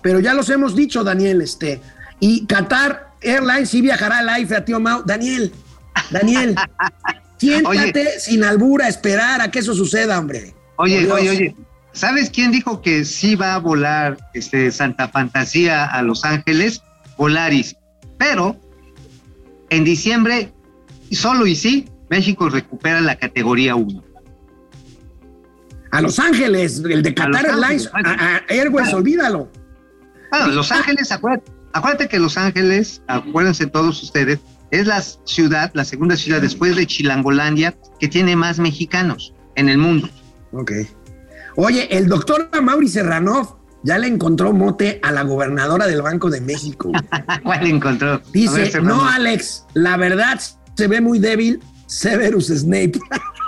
pero 0.02 0.20
ya 0.20 0.34
los 0.34 0.50
hemos 0.50 0.76
dicho, 0.76 1.02
Daniel. 1.02 1.40
Este, 1.40 1.80
y 2.20 2.44
Qatar 2.44 3.12
Airlines 3.22 3.70
sí 3.70 3.80
viajará 3.80 4.18
al 4.18 4.28
AIFE 4.28 4.56
a 4.56 4.64
tío 4.66 4.78
Mau. 4.80 5.02
Daniel, 5.06 5.50
Daniel, 6.10 6.54
siéntate 7.38 8.20
sin 8.20 8.44
albura 8.44 8.84
a 8.84 8.88
esperar 8.90 9.40
a 9.40 9.50
que 9.50 9.60
eso 9.60 9.72
suceda, 9.72 10.18
hombre. 10.18 10.54
Oye, 10.76 11.10
oye, 11.10 11.30
oye, 11.30 11.56
¿sabes 11.98 12.30
quién 12.30 12.52
dijo 12.52 12.80
que 12.80 13.04
sí 13.04 13.34
va 13.34 13.54
a 13.54 13.58
volar 13.58 14.16
este, 14.32 14.70
Santa 14.70 15.08
Fantasía 15.08 15.84
a 15.84 16.02
Los 16.02 16.24
Ángeles? 16.24 16.82
Volaris. 17.16 17.76
Pero 18.18 18.56
en 19.70 19.84
diciembre, 19.84 20.52
solo 21.10 21.46
y 21.46 21.56
sí, 21.56 21.88
México 22.08 22.48
recupera 22.48 23.00
la 23.00 23.16
categoría 23.16 23.74
1. 23.74 24.04
A 25.90 26.00
Los 26.00 26.18
Ángeles, 26.18 26.82
el 26.88 27.02
de 27.02 27.14
Qatar 27.14 27.46
Airlines, 27.46 27.90
a, 27.92 28.36
a 28.36 28.42
Airways, 28.48 28.92
olvídalo. 28.92 29.50
Bueno, 30.30 30.48
Los 30.48 30.70
Ángeles, 30.70 31.10
acuérdate, 31.10 31.50
acuérdate 31.72 32.08
que 32.08 32.18
Los 32.18 32.36
Ángeles, 32.36 33.02
acuérdense 33.08 33.66
todos 33.66 34.02
ustedes, 34.02 34.38
es 34.70 34.86
la 34.86 35.00
ciudad, 35.00 35.70
la 35.74 35.84
segunda 35.84 36.16
ciudad 36.16 36.42
después 36.42 36.76
de 36.76 36.86
Chilangolandia 36.86 37.74
que 37.98 38.06
tiene 38.06 38.36
más 38.36 38.58
mexicanos 38.58 39.34
en 39.56 39.68
el 39.68 39.78
mundo. 39.78 40.08
Ok. 40.52 40.72
Oye, 41.60 41.88
el 41.90 42.06
doctor 42.06 42.48
Mauri 42.62 42.86
Serranov 42.86 43.56
ya 43.82 43.98
le 43.98 44.06
encontró 44.06 44.52
mote 44.52 45.00
a 45.02 45.10
la 45.10 45.24
gobernadora 45.24 45.88
del 45.88 46.02
Banco 46.02 46.30
de 46.30 46.40
México. 46.40 46.92
¿Cuál 47.42 47.66
encontró? 47.66 48.18
Ver, 48.18 48.32
Dice, 48.32 48.80
no, 48.80 49.04
Alex, 49.04 49.66
la 49.74 49.96
verdad 49.96 50.40
se 50.76 50.86
ve 50.86 51.00
muy 51.00 51.18
débil 51.18 51.60
Severus 51.86 52.46
Snape. 52.46 52.92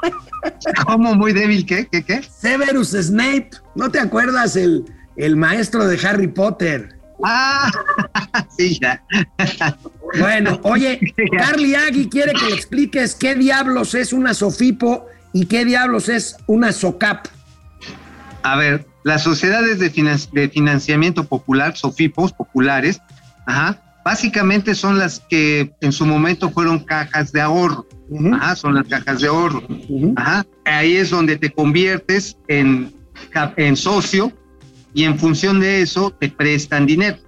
¿Cómo 0.86 1.14
muy 1.14 1.32
débil? 1.32 1.64
¿Qué? 1.64 1.86
¿Qué? 1.86 2.02
¿Qué? 2.02 2.20
Severus 2.24 2.96
Snape, 3.00 3.50
¿no 3.76 3.92
te 3.92 4.00
acuerdas 4.00 4.56
el, 4.56 4.84
el 5.14 5.36
maestro 5.36 5.86
de 5.86 6.04
Harry 6.04 6.26
Potter? 6.26 6.98
Ah, 7.22 7.70
sí, 8.58 8.76
ya. 8.80 9.04
Bueno, 10.18 10.58
oye, 10.64 10.98
Carly 11.38 11.76
Agui 11.76 12.08
quiere 12.08 12.32
que 12.32 12.46
le 12.46 12.56
expliques 12.56 13.14
qué 13.14 13.36
diablos 13.36 13.94
es 13.94 14.12
una 14.12 14.34
SOFIPO 14.34 15.06
y 15.32 15.46
qué 15.46 15.64
diablos 15.64 16.08
es 16.08 16.36
una 16.48 16.72
SOCAP. 16.72 17.28
A 18.42 18.56
ver, 18.56 18.86
las 19.04 19.22
sociedades 19.22 19.78
de, 19.78 19.92
finan- 19.92 20.30
de 20.32 20.48
financiamiento 20.48 21.24
popular, 21.24 21.76
SOFIPOS 21.76 22.32
populares, 22.32 23.00
ajá, 23.46 23.82
básicamente 24.04 24.74
son 24.74 24.98
las 24.98 25.20
que 25.28 25.72
en 25.80 25.92
su 25.92 26.06
momento 26.06 26.50
fueron 26.50 26.80
cajas 26.80 27.32
de 27.32 27.40
ahorro. 27.40 27.86
Ajá, 28.32 28.56
son 28.56 28.74
las 28.74 28.86
cajas 28.88 29.20
de 29.20 29.28
ahorro. 29.28 29.62
Ajá, 30.16 30.44
ahí 30.64 30.96
es 30.96 31.10
donde 31.10 31.36
te 31.36 31.50
conviertes 31.50 32.36
en, 32.48 32.92
socio 33.76 34.32
y 34.94 35.04
en 35.04 35.18
función 35.18 35.60
de 35.60 35.82
eso 35.82 36.10
te 36.10 36.28
prestan 36.28 36.86
dinero. 36.86 37.18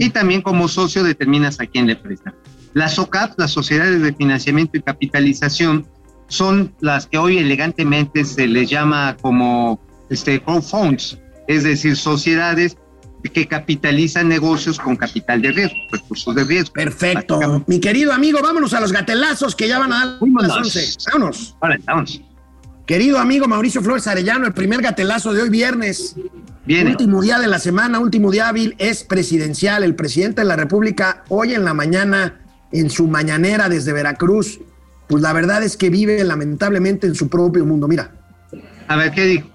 Y 0.00 0.10
también 0.10 0.42
como 0.42 0.66
socio 0.66 1.04
determinas 1.04 1.60
a 1.60 1.66
quién 1.66 1.86
le 1.86 1.94
prestan. 1.94 2.34
Las 2.74 2.94
SOCAP, 2.94 3.38
las 3.38 3.52
sociedades 3.52 4.02
de 4.02 4.12
financiamiento 4.12 4.76
y 4.76 4.82
capitalización, 4.82 5.86
son 6.26 6.74
las 6.80 7.06
que 7.06 7.16
hoy 7.16 7.38
elegantemente 7.38 8.24
se 8.24 8.46
les 8.48 8.68
llama 8.68 9.16
como 9.20 9.80
este, 10.10 10.40
crowdfunds, 10.40 11.18
es 11.46 11.64
decir, 11.64 11.96
sociedades 11.96 12.76
que 13.32 13.46
capitalizan 13.46 14.28
negocios 14.28 14.78
con 14.78 14.96
capital 14.96 15.42
de 15.42 15.52
riesgo, 15.52 15.76
recursos 15.90 16.34
de 16.34 16.44
riesgo. 16.44 16.72
Perfecto. 16.72 17.64
Mi 17.66 17.80
querido 17.80 18.12
amigo, 18.12 18.40
vámonos 18.42 18.72
a 18.74 18.80
los 18.80 18.92
gatelazos 18.92 19.54
que 19.54 19.68
ya 19.68 19.78
van 19.78 19.92
a 19.92 19.98
dar 19.98 20.06
las 20.06 20.20
Vámonos. 20.20 20.56
11. 20.76 20.96
Vámonos. 21.12 21.56
Vamos. 21.84 22.22
Querido 22.86 23.18
amigo 23.18 23.46
Mauricio 23.46 23.82
Flores 23.82 24.06
Arellano, 24.06 24.46
el 24.46 24.54
primer 24.54 24.80
gatelazo 24.80 25.34
de 25.34 25.42
hoy 25.42 25.50
viernes. 25.50 26.16
Viene. 26.64 26.90
Último 26.92 27.20
día 27.20 27.38
de 27.38 27.46
la 27.46 27.58
semana, 27.58 27.98
último 27.98 28.30
día 28.30 28.48
hábil, 28.48 28.74
es 28.78 29.04
presidencial. 29.04 29.82
El 29.82 29.94
presidente 29.94 30.40
de 30.40 30.46
la 30.46 30.56
República 30.56 31.24
hoy 31.28 31.54
en 31.54 31.64
la 31.64 31.74
mañana, 31.74 32.40
en 32.72 32.88
su 32.88 33.06
mañanera 33.06 33.68
desde 33.68 33.92
Veracruz, 33.92 34.60
pues 35.06 35.22
la 35.22 35.32
verdad 35.32 35.62
es 35.62 35.76
que 35.76 35.90
vive 35.90 36.22
lamentablemente 36.24 37.06
en 37.06 37.14
su 37.14 37.28
propio 37.28 37.66
mundo. 37.66 37.88
Mira, 37.88 38.12
A 38.86 38.96
ver, 38.96 39.12
¿qué 39.12 39.24
dijo? 39.24 39.48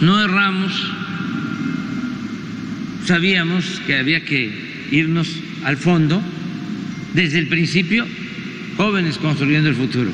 No 0.00 0.22
erramos, 0.22 0.72
sabíamos 3.06 3.80
que 3.86 3.96
había 3.96 4.24
que 4.24 4.88
irnos 4.90 5.28
al 5.64 5.76
fondo 5.76 6.22
desde 7.14 7.38
el 7.38 7.48
principio, 7.48 8.06
jóvenes 8.76 9.18
construyendo 9.18 9.68
el 9.68 9.76
futuro. 9.76 10.10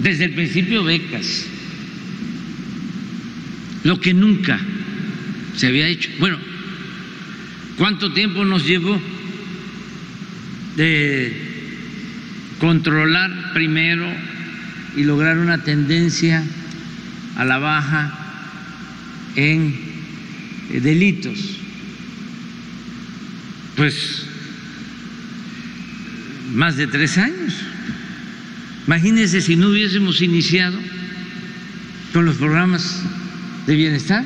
Desde 0.00 0.26
el 0.26 0.32
principio 0.32 0.84
becas, 0.84 1.46
lo 3.84 4.00
que 4.00 4.12
nunca 4.12 4.60
se 5.56 5.68
había 5.68 5.88
hecho. 5.88 6.10
Bueno, 6.18 6.38
¿cuánto 7.78 8.12
tiempo 8.12 8.44
nos 8.44 8.66
llevó 8.66 9.00
de 10.76 11.32
controlar 12.58 13.52
primero 13.54 14.06
y 14.96 15.04
lograr 15.04 15.38
una 15.38 15.62
tendencia 15.62 16.44
a 17.36 17.44
la 17.44 17.58
baja 17.58 18.12
en 19.36 19.74
eh, 20.70 20.80
delitos. 20.80 21.38
Pues 23.76 24.26
más 26.52 26.76
de 26.76 26.86
tres 26.86 27.18
años. 27.18 27.54
Imagínense 28.86 29.40
si 29.40 29.56
no 29.56 29.68
hubiésemos 29.68 30.22
iniciado 30.22 30.78
con 32.12 32.24
los 32.24 32.36
programas 32.36 33.02
de 33.66 33.74
bienestar, 33.74 34.24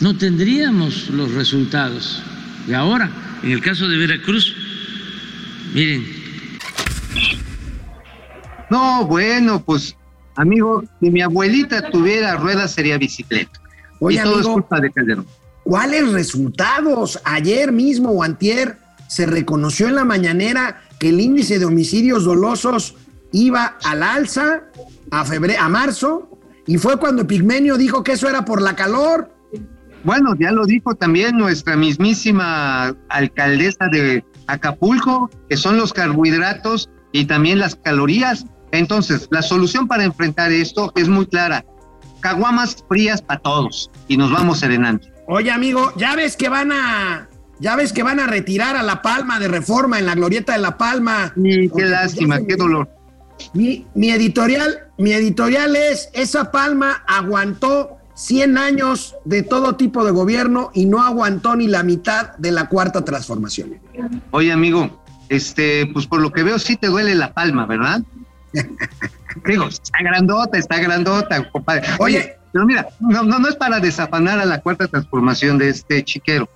no 0.00 0.16
tendríamos 0.16 1.10
los 1.10 1.32
resultados. 1.32 2.22
Y 2.68 2.72
ahora, 2.72 3.10
en 3.42 3.50
el 3.50 3.60
caso 3.60 3.88
de 3.88 3.98
Veracruz, 3.98 4.54
miren, 5.74 6.20
No, 8.70 9.04
bueno, 9.04 9.64
pues, 9.64 9.96
amigo, 10.40 10.82
si 11.00 11.10
mi 11.10 11.20
abuelita 11.22 11.90
tuviera 11.90 12.36
ruedas 12.36 12.72
sería 12.72 12.98
bicicleta. 12.98 13.60
Oye, 14.00 14.18
y 14.18 14.22
todo 14.22 14.40
es 14.40 14.46
culpa 14.46 14.80
de 14.80 14.90
Calderón. 14.90 15.26
¿cuáles 15.64 16.12
resultados? 16.12 17.20
Ayer 17.24 17.70
mismo 17.70 18.10
o 18.10 18.22
antier 18.22 18.76
se 19.08 19.26
reconoció 19.26 19.88
en 19.88 19.94
la 19.96 20.04
mañanera 20.04 20.82
que 20.98 21.10
el 21.10 21.20
índice 21.20 21.58
de 21.58 21.64
homicidios 21.66 22.24
dolosos 22.24 22.96
iba 23.32 23.76
al 23.84 24.02
alza 24.02 24.62
a, 25.10 25.24
febre- 25.24 25.56
a 25.58 25.68
marzo 25.68 26.28
y 26.66 26.78
fue 26.78 26.96
cuando 26.98 27.26
Pigmenio 27.26 27.76
dijo 27.76 28.02
que 28.02 28.12
eso 28.12 28.28
era 28.28 28.44
por 28.44 28.62
la 28.62 28.74
calor. 28.74 29.30
Bueno, 30.02 30.34
ya 30.38 30.50
lo 30.50 30.64
dijo 30.64 30.94
también 30.94 31.36
nuestra 31.36 31.76
mismísima 31.76 32.96
alcaldesa 33.08 33.86
de 33.92 34.24
Acapulco, 34.46 35.30
que 35.48 35.56
son 35.56 35.76
los 35.76 35.92
carbohidratos 35.92 36.88
y 37.12 37.26
también 37.26 37.58
las 37.58 37.76
calorías. 37.76 38.46
Entonces, 38.72 39.28
la 39.30 39.42
solución 39.42 39.88
para 39.88 40.04
enfrentar 40.04 40.52
esto 40.52 40.92
es 40.96 41.08
muy 41.08 41.26
clara. 41.26 41.64
Caguamas 42.20 42.76
frías 42.88 43.22
para 43.22 43.40
todos 43.40 43.90
y 44.08 44.16
nos 44.16 44.30
vamos 44.30 44.60
serenando. 44.60 45.06
Oye, 45.26 45.50
amigo, 45.50 45.92
ya 45.96 46.14
ves 46.16 46.36
que 46.36 46.48
van 46.48 46.72
a 46.72 47.28
ya 47.60 47.76
ves 47.76 47.92
que 47.92 48.02
van 48.02 48.20
a 48.20 48.26
retirar 48.26 48.76
a 48.76 48.82
La 48.82 49.02
Palma 49.02 49.38
de 49.38 49.48
Reforma 49.48 49.98
en 49.98 50.06
la 50.06 50.14
glorieta 50.14 50.54
de 50.54 50.58
La 50.58 50.78
Palma. 50.78 51.32
Y 51.36 51.68
qué 51.68 51.68
pues, 51.68 51.90
lástima, 51.90 52.40
qué 52.46 52.56
dolor. 52.56 52.88
Mi, 53.54 53.86
mi 53.94 54.10
editorial, 54.10 54.88
mi 54.98 55.12
editorial 55.12 55.76
es 55.76 56.10
esa 56.12 56.50
Palma 56.50 57.02
aguantó 57.06 58.00
100 58.14 58.58
años 58.58 59.14
de 59.24 59.42
todo 59.42 59.76
tipo 59.76 60.04
de 60.04 60.10
gobierno 60.10 60.70
y 60.74 60.84
no 60.86 61.02
aguantó 61.02 61.56
ni 61.56 61.66
la 61.66 61.82
mitad 61.82 62.36
de 62.36 62.52
la 62.52 62.68
cuarta 62.68 63.04
transformación. 63.04 63.80
Oye, 64.30 64.52
amigo, 64.52 65.02
este, 65.28 65.86
pues 65.86 66.06
por 66.06 66.20
lo 66.20 66.30
que 66.30 66.42
veo 66.42 66.58
sí 66.58 66.76
te 66.76 66.88
duele 66.88 67.14
la 67.14 67.32
palma, 67.32 67.64
¿verdad? 67.66 68.02
Digo, 69.46 69.68
está 69.68 69.98
grandota, 70.02 70.58
está 70.58 70.78
grandota, 70.78 71.48
compadre. 71.50 71.86
Oye, 71.98 72.36
pero 72.52 72.66
mira, 72.66 72.88
no, 73.00 73.22
no, 73.22 73.38
no 73.38 73.48
es 73.48 73.56
para 73.56 73.80
desafanar 73.80 74.40
a 74.40 74.44
la 74.44 74.60
cuarta 74.60 74.88
transformación 74.88 75.58
de 75.58 75.68
este 75.68 76.04
chiquero. 76.04 76.48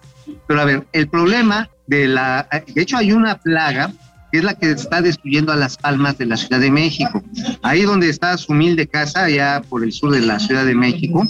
Pero 0.46 0.60
a 0.60 0.64
ver, 0.64 0.86
el 0.92 1.08
problema 1.08 1.68
de 1.86 2.08
la, 2.08 2.48
de 2.66 2.82
hecho 2.82 2.96
hay 2.96 3.12
una 3.12 3.38
plaga 3.38 3.92
que 4.32 4.38
es 4.38 4.44
la 4.44 4.54
que 4.54 4.72
está 4.72 5.00
destruyendo 5.00 5.52
a 5.52 5.56
las 5.56 5.76
palmas 5.76 6.18
de 6.18 6.26
la 6.26 6.36
Ciudad 6.36 6.58
de 6.58 6.70
México. 6.70 7.22
Ahí 7.62 7.82
donde 7.82 8.08
está 8.08 8.36
su 8.36 8.52
humilde 8.52 8.88
casa, 8.88 9.24
allá 9.24 9.62
por 9.68 9.84
el 9.84 9.92
sur 9.92 10.10
de 10.10 10.20
la 10.20 10.40
Ciudad 10.40 10.64
de 10.64 10.74
México, 10.74 11.24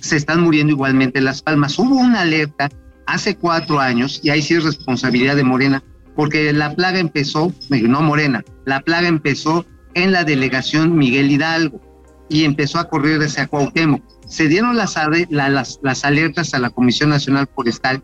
se 0.00 0.16
están 0.16 0.42
muriendo 0.42 0.72
igualmente 0.72 1.20
las 1.22 1.40
palmas. 1.40 1.78
Hubo 1.78 1.96
una 1.96 2.20
alerta 2.20 2.68
hace 3.06 3.34
cuatro 3.34 3.80
años, 3.80 4.20
y 4.22 4.30
ahí 4.30 4.42
sí 4.42 4.54
es 4.54 4.64
responsabilidad 4.64 5.36
de 5.36 5.44
Morena, 5.44 5.82
porque 6.14 6.52
la 6.52 6.74
plaga 6.74 6.98
empezó, 6.98 7.52
no 7.70 8.02
Morena, 8.02 8.44
la 8.66 8.80
plaga 8.80 9.08
empezó 9.08 9.64
en 9.94 10.12
la 10.12 10.24
delegación 10.24 10.96
Miguel 10.96 11.30
Hidalgo 11.30 11.80
y 12.28 12.44
empezó 12.44 12.78
a 12.78 12.88
correr 12.88 13.20
hacia 13.22 13.46
Cuauhtémoc. 13.46 14.02
Se 14.26 14.46
dieron 14.46 14.76
las, 14.76 14.94
las, 15.30 15.80
las 15.82 16.04
alertas 16.04 16.54
a 16.54 16.58
la 16.58 16.70
Comisión 16.70 17.10
Nacional 17.10 17.48
Forestal 17.54 18.02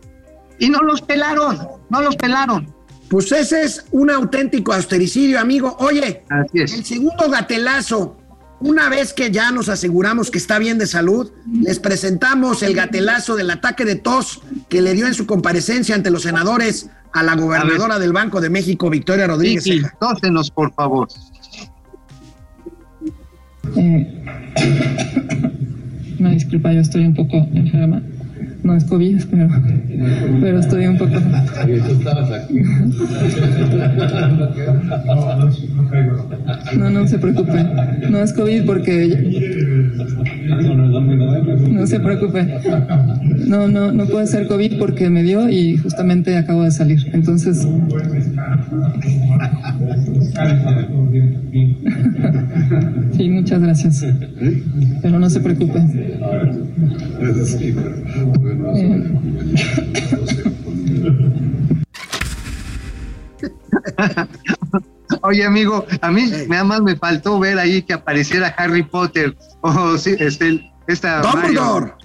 y 0.58 0.68
no 0.68 0.80
los 0.80 1.02
pelaron, 1.02 1.58
no 1.90 2.02
los 2.02 2.16
pelaron. 2.16 2.74
Pues 3.08 3.30
ese 3.30 3.62
es 3.62 3.84
un 3.92 4.10
auténtico 4.10 4.72
austericidio, 4.72 5.38
amigo. 5.38 5.76
Oye, 5.78 6.24
el 6.54 6.84
segundo 6.84 7.30
gatelazo, 7.30 8.16
una 8.58 8.88
vez 8.88 9.12
que 9.12 9.30
ya 9.30 9.52
nos 9.52 9.68
aseguramos 9.68 10.30
que 10.30 10.38
está 10.38 10.58
bien 10.58 10.78
de 10.78 10.86
salud, 10.86 11.30
les 11.46 11.78
presentamos 11.78 12.64
el 12.64 12.74
gatelazo 12.74 13.36
del 13.36 13.50
ataque 13.50 13.84
de 13.84 13.94
tos 13.94 14.40
que 14.68 14.82
le 14.82 14.94
dio 14.94 15.06
en 15.06 15.14
su 15.14 15.26
comparecencia 15.26 15.94
ante 15.94 16.10
los 16.10 16.22
senadores 16.22 16.90
a 17.12 17.22
la 17.22 17.36
gobernadora 17.36 17.98
del 17.98 18.12
Banco 18.12 18.40
de 18.40 18.50
México, 18.50 18.90
Victoria 18.90 19.28
Rodríguez. 19.28 19.64
Vicky, 19.64 19.80
Ceja. 19.82 19.96
tósenos, 20.00 20.50
por 20.50 20.74
favor. 20.74 21.08
Eh, 23.74 24.06
Una 26.18 26.30
disculpa, 26.30 26.72
yo 26.72 26.80
estoy 26.80 27.04
un 27.04 27.14
poco 27.14 27.36
enferma. 27.54 28.02
No 28.62 28.74
es 28.74 28.84
COVID, 28.84 29.22
pero, 29.30 29.48
pero 30.40 30.58
estoy 30.58 30.86
un 30.86 30.98
poco. 30.98 31.14
No, 36.76 36.90
no 36.90 37.06
se 37.06 37.18
preocupe. 37.18 37.66
No 38.10 38.18
es 38.18 38.32
COVID 38.32 38.64
porque. 38.64 39.82
No 41.70 41.86
se 41.86 42.00
preocupe. 42.00 42.46
No, 43.46 43.68
no, 43.68 43.92
no 43.92 44.06
puede 44.06 44.26
ser 44.26 44.46
COVID 44.46 44.78
porque 44.78 45.10
me 45.10 45.22
dio 45.22 45.48
y 45.48 45.76
justamente 45.76 46.36
acabo 46.36 46.62
de 46.62 46.70
salir. 46.70 47.10
Entonces. 47.12 47.66
Sí, 53.16 53.30
muchas 53.30 53.62
gracias. 53.62 54.06
Pero 55.02 55.18
no 55.18 55.30
se 55.30 55.40
Oye, 65.22 65.44
amigo, 65.44 65.86
a 66.00 66.10
mí 66.10 66.30
nada 66.48 66.64
más 66.64 66.82
me 66.82 66.96
faltó 66.96 67.38
ver 67.38 67.58
ahí 67.58 67.82
que 67.82 67.94
apareciera 67.94 68.48
Harry 68.58 68.82
Potter. 68.82 69.36
O 69.60 69.96
sí, 69.96 70.16
este, 70.18 70.70
esta. 70.86 71.22
Dumbledore. 71.22 71.86
Mario. 71.86 71.96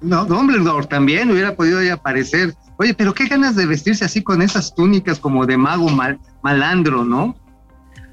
No, 0.00 0.24
Dumbledore 0.24 0.86
también 0.86 1.30
hubiera 1.30 1.54
podido 1.54 1.78
ahí 1.78 1.88
aparecer. 1.88 2.54
Oye, 2.76 2.92
pero 2.92 3.14
qué 3.14 3.26
ganas 3.26 3.56
de 3.56 3.66
vestirse 3.66 4.04
así 4.04 4.22
con 4.22 4.42
esas 4.42 4.74
túnicas 4.74 5.18
como 5.18 5.46
de 5.46 5.56
mago 5.56 5.88
mal, 5.88 6.18
malandro, 6.42 7.04
¿no? 7.04 7.36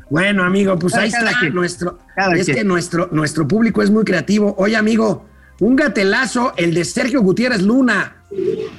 Bueno, 0.10 0.44
amigo, 0.44 0.78
pues 0.78 0.94
ahí 0.96 1.10
Cada 1.10 1.30
está 1.30 1.40
quien. 1.40 1.56
nuestro. 1.56 1.98
Es 2.36 2.46
quien. 2.46 2.58
que 2.58 2.64
nuestro, 2.64 3.10
nuestro 3.12 3.48
público 3.48 3.82
es 3.82 3.90
muy 3.90 4.04
creativo. 4.04 4.54
Oye, 4.58 4.78
amigo, 4.78 5.26
un 5.62 5.76
gatelazo, 5.76 6.54
el 6.58 6.74
de 6.74 6.84
Sergio 6.84 7.22
Gutiérrez 7.22 7.62
Luna, 7.62 8.24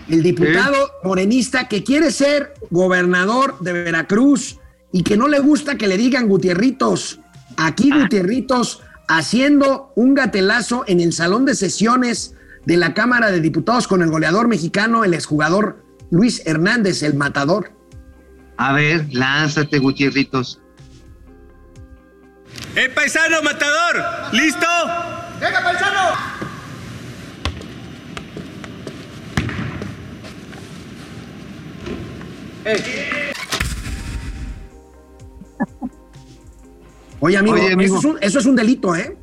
el 0.08 0.22
diputado 0.22 0.90
morenista 1.04 1.68
que 1.68 1.84
quiere 1.84 2.10
ser 2.10 2.54
gobernador 2.70 3.56
de 3.60 3.72
Veracruz 3.72 4.58
y 4.90 5.04
que 5.04 5.16
no 5.16 5.28
le 5.28 5.38
gusta 5.38 5.76
que 5.76 5.86
le 5.86 5.96
digan 5.96 6.28
Gutierritos. 6.28 7.20
Aquí 7.56 7.90
Ah. 7.92 8.00
Gutierritos 8.00 8.82
haciendo 9.06 9.92
un 9.94 10.14
gatelazo 10.14 10.82
en 10.88 10.98
el 10.98 11.12
salón 11.12 11.44
de 11.44 11.54
sesiones 11.54 12.34
de 12.66 12.76
la 12.76 12.94
Cámara 12.94 13.30
de 13.30 13.40
Diputados 13.40 13.86
con 13.86 14.02
el 14.02 14.10
goleador 14.10 14.48
mexicano, 14.48 15.04
el 15.04 15.14
exjugador 15.14 15.84
Luis 16.10 16.42
Hernández, 16.46 17.04
el 17.04 17.14
matador. 17.14 17.70
A 18.56 18.72
ver, 18.72 19.06
lánzate, 19.12 19.78
Gutierritos. 19.78 20.60
¡Eh, 22.74 22.88
paisano 22.92 23.40
matador! 23.42 24.02
¿Listo? 24.32 24.66
Oye, 37.20 37.36
amigo, 37.36 37.56
Oye, 37.56 37.72
amigo. 37.72 37.96
Eso, 37.96 37.98
es 37.98 38.04
un, 38.04 38.18
eso 38.20 38.38
es 38.38 38.46
un 38.46 38.56
delito, 38.56 38.96
¿eh? 38.96 39.16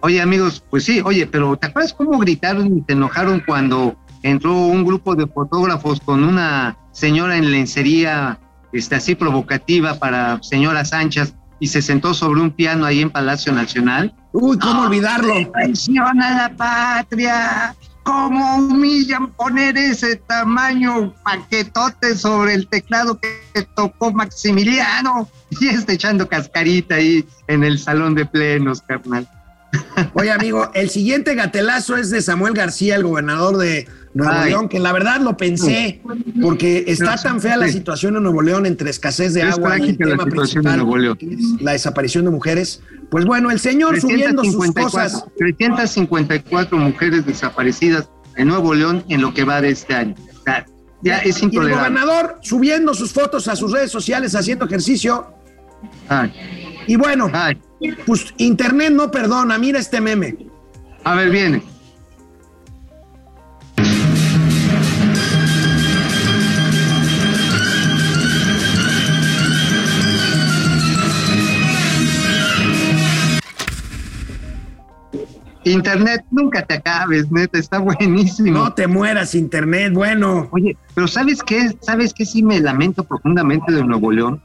Oye, 0.00 0.20
amigos, 0.20 0.62
pues 0.70 0.84
sí, 0.84 1.00
oye, 1.04 1.26
pero 1.26 1.56
¿te 1.56 1.66
acuerdas 1.66 1.92
cómo 1.92 2.18
gritaron 2.18 2.78
y 2.78 2.84
se 2.86 2.92
enojaron 2.92 3.42
cuando 3.44 3.96
entró 4.22 4.54
un 4.54 4.84
grupo 4.84 5.16
de 5.16 5.26
fotógrafos 5.26 6.00
con 6.00 6.22
una 6.22 6.76
señora 6.92 7.36
en 7.36 7.50
lencería 7.50 8.38
este, 8.72 8.96
así 8.96 9.14
provocativa 9.14 9.94
para 9.98 10.40
señora 10.42 10.84
Sánchez 10.84 11.34
y 11.60 11.68
se 11.68 11.82
sentó 11.82 12.14
sobre 12.14 12.40
un 12.40 12.50
piano 12.52 12.84
ahí 12.84 13.00
en 13.00 13.10
Palacio 13.10 13.52
Nacional? 13.52 14.14
Uy, 14.32 14.58
¿cómo 14.58 14.82
olvidarlo? 14.82 15.34
¡Traición 15.52 16.22
a 16.22 16.48
la 16.48 16.56
patria! 16.56 17.74
¿Cómo 18.08 18.56
humillan 18.56 19.30
poner 19.34 19.76
ese 19.76 20.16
tamaño 20.16 21.12
paquetote 21.22 22.16
sobre 22.16 22.54
el 22.54 22.66
teclado 22.66 23.20
que 23.20 23.28
tocó 23.76 24.10
Maximiliano? 24.14 25.28
Y 25.60 25.66
está 25.68 25.92
echando 25.92 26.26
cascarita 26.26 26.94
ahí 26.94 27.22
en 27.48 27.64
el 27.64 27.78
salón 27.78 28.14
de 28.14 28.24
plenos, 28.24 28.80
carnal. 28.80 29.28
Oye, 30.14 30.30
amigo, 30.30 30.70
el 30.72 30.88
siguiente 30.88 31.34
gatelazo 31.34 31.98
es 31.98 32.08
de 32.08 32.22
Samuel 32.22 32.54
García, 32.54 32.96
el 32.96 33.02
gobernador 33.02 33.58
de 33.58 33.86
Nuevo 34.14 34.32
Ay. 34.32 34.50
León, 34.52 34.70
que 34.70 34.80
la 34.80 34.92
verdad 34.92 35.20
lo 35.20 35.36
pensé, 35.36 36.00
porque 36.40 36.84
está 36.88 37.16
tan 37.16 37.42
fea 37.42 37.58
la 37.58 37.68
situación 37.68 38.16
en 38.16 38.22
Nuevo 38.22 38.40
León 38.40 38.64
entre 38.64 38.88
escasez 38.88 39.34
de 39.34 39.42
Es 39.42 39.56
agua 39.56 39.78
y 39.78 39.90
el 39.90 39.98
tema 39.98 40.24
principal, 40.24 40.82
la 41.60 41.72
desaparición 41.72 42.24
de 42.24 42.30
mujeres. 42.30 42.80
Pues 43.10 43.24
bueno, 43.24 43.50
el 43.50 43.58
señor 43.58 44.00
subiendo 44.00 44.44
sus 44.44 44.58
354, 44.58 44.82
cosas. 44.90 45.24
354 45.38 46.76
mujeres 46.78 47.24
desaparecidas 47.26 48.08
en 48.36 48.48
Nuevo 48.48 48.74
León 48.74 49.04
en 49.08 49.20
lo 49.22 49.32
que 49.32 49.44
va 49.44 49.60
de 49.60 49.70
este 49.70 49.94
año. 49.94 50.14
Sea, 50.44 50.66
ya 51.02 51.18
es 51.18 51.36
Y 51.36 51.40
el 51.40 51.44
intolerable. 51.46 51.76
gobernador 51.90 52.38
subiendo 52.42 52.92
sus 52.94 53.12
fotos 53.12 53.48
a 53.48 53.56
sus 53.56 53.72
redes 53.72 53.90
sociales 53.90 54.34
haciendo 54.34 54.66
ejercicio. 54.66 55.26
Ay, 56.08 56.32
Y 56.86 56.96
bueno, 56.96 57.30
ay. 57.32 57.58
pues 58.06 58.26
internet 58.36 58.92
no 58.92 59.10
perdona, 59.10 59.56
mira 59.58 59.78
este 59.78 60.00
meme. 60.00 60.36
A 61.04 61.14
ver, 61.14 61.30
viene. 61.30 61.62
Internet, 75.70 76.24
nunca 76.30 76.64
te 76.64 76.74
acabes, 76.74 77.30
neta, 77.30 77.58
está 77.58 77.78
buenísimo. 77.78 78.52
No 78.52 78.72
te 78.72 78.86
mueras, 78.86 79.34
internet, 79.34 79.92
bueno. 79.92 80.48
Oye, 80.52 80.76
pero 80.94 81.08
¿sabes 81.08 81.42
qué? 81.42 81.70
¿Sabes 81.80 82.12
qué? 82.14 82.24
Sí 82.24 82.42
me 82.42 82.60
lamento 82.60 83.04
profundamente 83.04 83.72
de 83.72 83.84
Nuevo 83.84 84.12
León. 84.12 84.40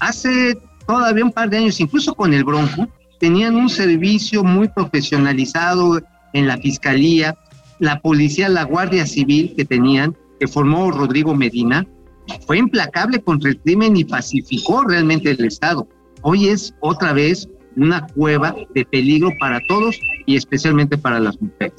Hace 0.00 0.58
todavía 0.86 1.24
un 1.24 1.32
par 1.32 1.50
de 1.50 1.58
años, 1.58 1.80
incluso 1.80 2.14
con 2.14 2.32
el 2.32 2.44
Bronco, 2.44 2.88
tenían 3.18 3.56
un 3.56 3.68
servicio 3.68 4.44
muy 4.44 4.68
profesionalizado 4.68 6.00
en 6.32 6.46
la 6.46 6.58
fiscalía, 6.58 7.36
la 7.78 8.00
policía, 8.00 8.48
la 8.48 8.64
Guardia 8.64 9.06
Civil 9.06 9.54
que 9.56 9.64
tenían, 9.64 10.16
que 10.40 10.46
formó 10.46 10.90
Rodrigo 10.90 11.34
Medina, 11.34 11.86
fue 12.46 12.58
implacable 12.58 13.20
contra 13.20 13.50
el 13.50 13.58
crimen 13.60 13.96
y 13.96 14.04
pacificó 14.04 14.84
realmente 14.84 15.30
el 15.30 15.44
Estado. 15.44 15.88
Hoy 16.22 16.48
es 16.48 16.74
otra 16.80 17.12
vez 17.12 17.48
una 17.78 18.06
cueva 18.08 18.54
de 18.74 18.84
peligro 18.84 19.30
para 19.38 19.60
todos 19.68 19.98
y 20.26 20.36
especialmente 20.36 20.98
para 20.98 21.20
las 21.20 21.40
mujeres. 21.40 21.72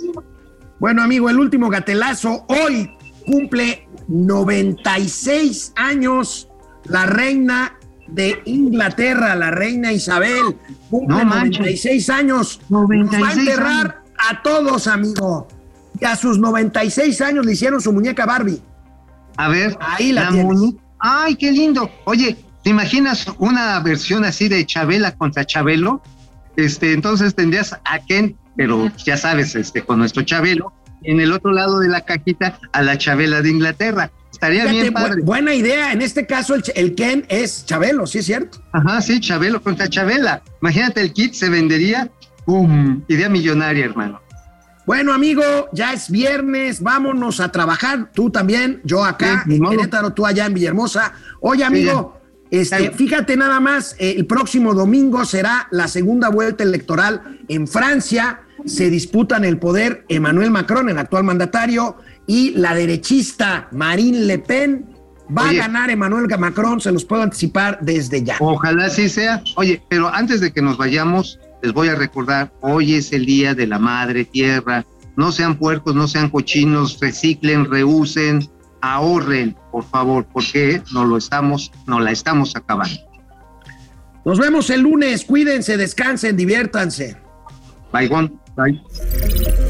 Bueno, 0.80 1.02
amigo, 1.04 1.30
el 1.30 1.40
último 1.40 1.70
gatelazo. 1.70 2.46
Hoy 2.48 2.90
cumple 3.26 3.88
96 4.08 5.74
años 5.76 6.48
la 6.86 7.06
reina 7.06 7.76
de 8.08 8.42
Inglaterra, 8.46 9.36
la 9.36 9.52
reina 9.52 9.92
Isabel. 9.92 10.56
Cumple 10.90 11.18
No 11.18 11.26
manches. 11.26 11.60
96 11.60 12.10
años. 12.10 12.62
Nos 12.70 12.82
va 12.90 12.96
a 12.96 12.98
96 12.98 13.38
enterrar 13.48 14.04
a 14.30 14.42
todos, 14.42 14.88
amigo. 14.88 15.48
Y 16.00 16.06
a 16.06 16.16
sus 16.16 16.40
96 16.40 17.22
años 17.22 17.46
le 17.46 17.52
hicieron 17.54 17.82
su 17.82 17.92
muñeca 17.92 18.26
Barbie. 18.26 18.62
A 19.38 19.50
ver, 19.50 19.78
Ahí 19.80 20.12
la 20.12 20.30
tienes. 20.30 20.46
muñe- 20.46 20.78
Ay, 20.98 21.36
qué 21.36 21.52
lindo. 21.52 21.90
Oye, 22.06 22.36
¿te 22.70 22.74
imaginas 22.74 23.26
una 23.40 23.80
versión 23.80 24.24
así 24.26 24.48
de 24.48 24.64
Chabela 24.64 25.16
contra 25.16 25.44
Chabelo? 25.44 26.04
Este, 26.56 26.94
entonces 26.94 27.34
tendrías 27.34 27.74
a 27.74 27.98
Ken, 28.08 28.38
pero 28.56 28.92
ya 29.04 29.18
sabes, 29.18 29.56
este, 29.56 29.82
con 29.82 29.98
nuestro 29.98 30.22
Chabelo, 30.22 30.72
en 31.02 31.20
el 31.20 31.32
otro 31.34 31.52
lado 31.52 31.80
de 31.80 31.88
la 31.90 32.02
cajita 32.02 32.60
a 32.72 32.84
la 32.84 32.96
Chabela 32.96 33.42
de 33.42 33.50
Inglaterra. 33.50 34.12
Estaría 34.32 34.62
Fíjate, 34.68 34.82
bien 34.82 34.94
bu- 34.94 35.02
padre. 35.02 35.22
buena 35.24 35.56
idea. 35.56 35.92
En 35.94 36.04
este 36.04 36.28
caso, 36.28 36.54
el, 36.54 36.64
el 36.76 36.94
Ken 36.94 37.26
es 37.28 37.66
Chabelo, 37.66 38.06
¿sí 38.06 38.20
es 38.20 38.28
cierto? 38.28 38.62
Ajá, 38.72 39.02
sí, 39.02 39.20
Chabelo 39.20 39.64
contra 39.64 39.90
Chabela. 39.90 40.44
Imagínate, 40.62 41.02
el 41.02 41.12
kit 41.12 41.34
se 41.34 41.50
vendería, 41.50 42.12
¡pum! 42.46 43.02
Idea 43.08 43.30
millonaria, 43.30 43.86
hermano. 43.86 44.22
Bueno, 44.86 45.12
amigo, 45.12 45.42
ya 45.74 45.94
es 45.94 46.12
viernes, 46.12 46.82
vámonos 46.82 47.40
a 47.40 47.52
trabajar. 47.52 48.12
Tú 48.14 48.30
también, 48.30 48.80
yo 48.84 49.04
acá 49.04 49.44
Sí, 49.48 49.56
en. 49.56 49.66
Querétaro, 49.66 50.14
tú 50.14 50.28
allá 50.28 50.46
en 50.46 50.54
Villahermosa. 50.54 51.14
Oye, 51.42 51.64
amigo, 51.64 52.19
este, 52.52 52.92
fíjate 52.92 53.38
nada 53.38 53.60
más, 53.60 53.96
eh, 54.00 54.16
el 54.18 54.26
próximo 54.26 54.74
domingo 54.74 55.24
será 55.26 55.68
la 55.72 55.88
segunda 55.88 56.30
vuelta 56.30 56.64
electoral 56.64 57.40
en 57.48 57.68
Francia. 57.68 58.42
Se 58.66 58.90
disputan 58.90 59.46
el 59.46 59.58
poder 59.58 60.06
Emmanuel 60.10 60.52
Macron, 60.52 60.90
el 60.90 60.98
actual 60.98 61.24
mandatario, 61.24 61.98
y 62.26 62.52
la 62.52 62.76
derechista 62.76 63.68
Marine 63.72 64.20
Le 64.22 64.40
Pen. 64.40 64.86
Va 65.36 65.44
Oye. 65.44 65.60
a 65.60 65.68
ganar 65.68 65.92
Emmanuel 65.92 66.28
Macron, 66.40 66.82
se 66.82 66.92
los 66.92 67.06
puedo 67.06 67.22
anticipar 67.22 67.78
desde 67.82 68.24
ya. 68.24 68.36
Ojalá 68.40 68.86
así 68.86 69.10
sea. 69.10 69.44
Oye, 69.56 69.82
pero 69.88 70.08
antes 70.08 70.42
de 70.42 70.52
que 70.52 70.62
nos 70.62 70.78
vayamos, 70.78 71.40
les 71.62 71.72
voy 71.72 71.90
a 71.90 71.96
recordar, 71.96 72.52
hoy 72.62 72.96
es 72.96 73.14
el 73.14 73.26
día 73.26 73.54
de 73.54 73.68
la 73.68 73.78
madre 73.78 74.26
tierra. 74.26 74.86
No 75.18 75.32
sean 75.32 75.58
puercos, 75.58 75.94
no 75.94 76.08
sean 76.08 76.30
cochinos, 76.30 77.00
reciclen, 77.00 77.66
reusen, 77.66 78.50
ahorren, 78.82 79.56
por 79.72 79.84
favor, 79.86 80.26
porque 80.32 80.82
no 80.94 81.06
lo 81.06 81.18
estamos, 81.18 81.72
no 81.86 82.00
la 82.00 82.12
estamos 82.12 82.56
acabando. 82.56 83.00
Nos 84.26 84.40
vemos 84.40 84.70
el 84.70 84.82
lunes, 84.82 85.26
cuídense, 85.26 85.78
descansen, 85.78 86.38
diviértanse. 86.38 87.18
Bye, 87.92 88.08
Gon. 88.08 88.40
Bye. 88.56 89.69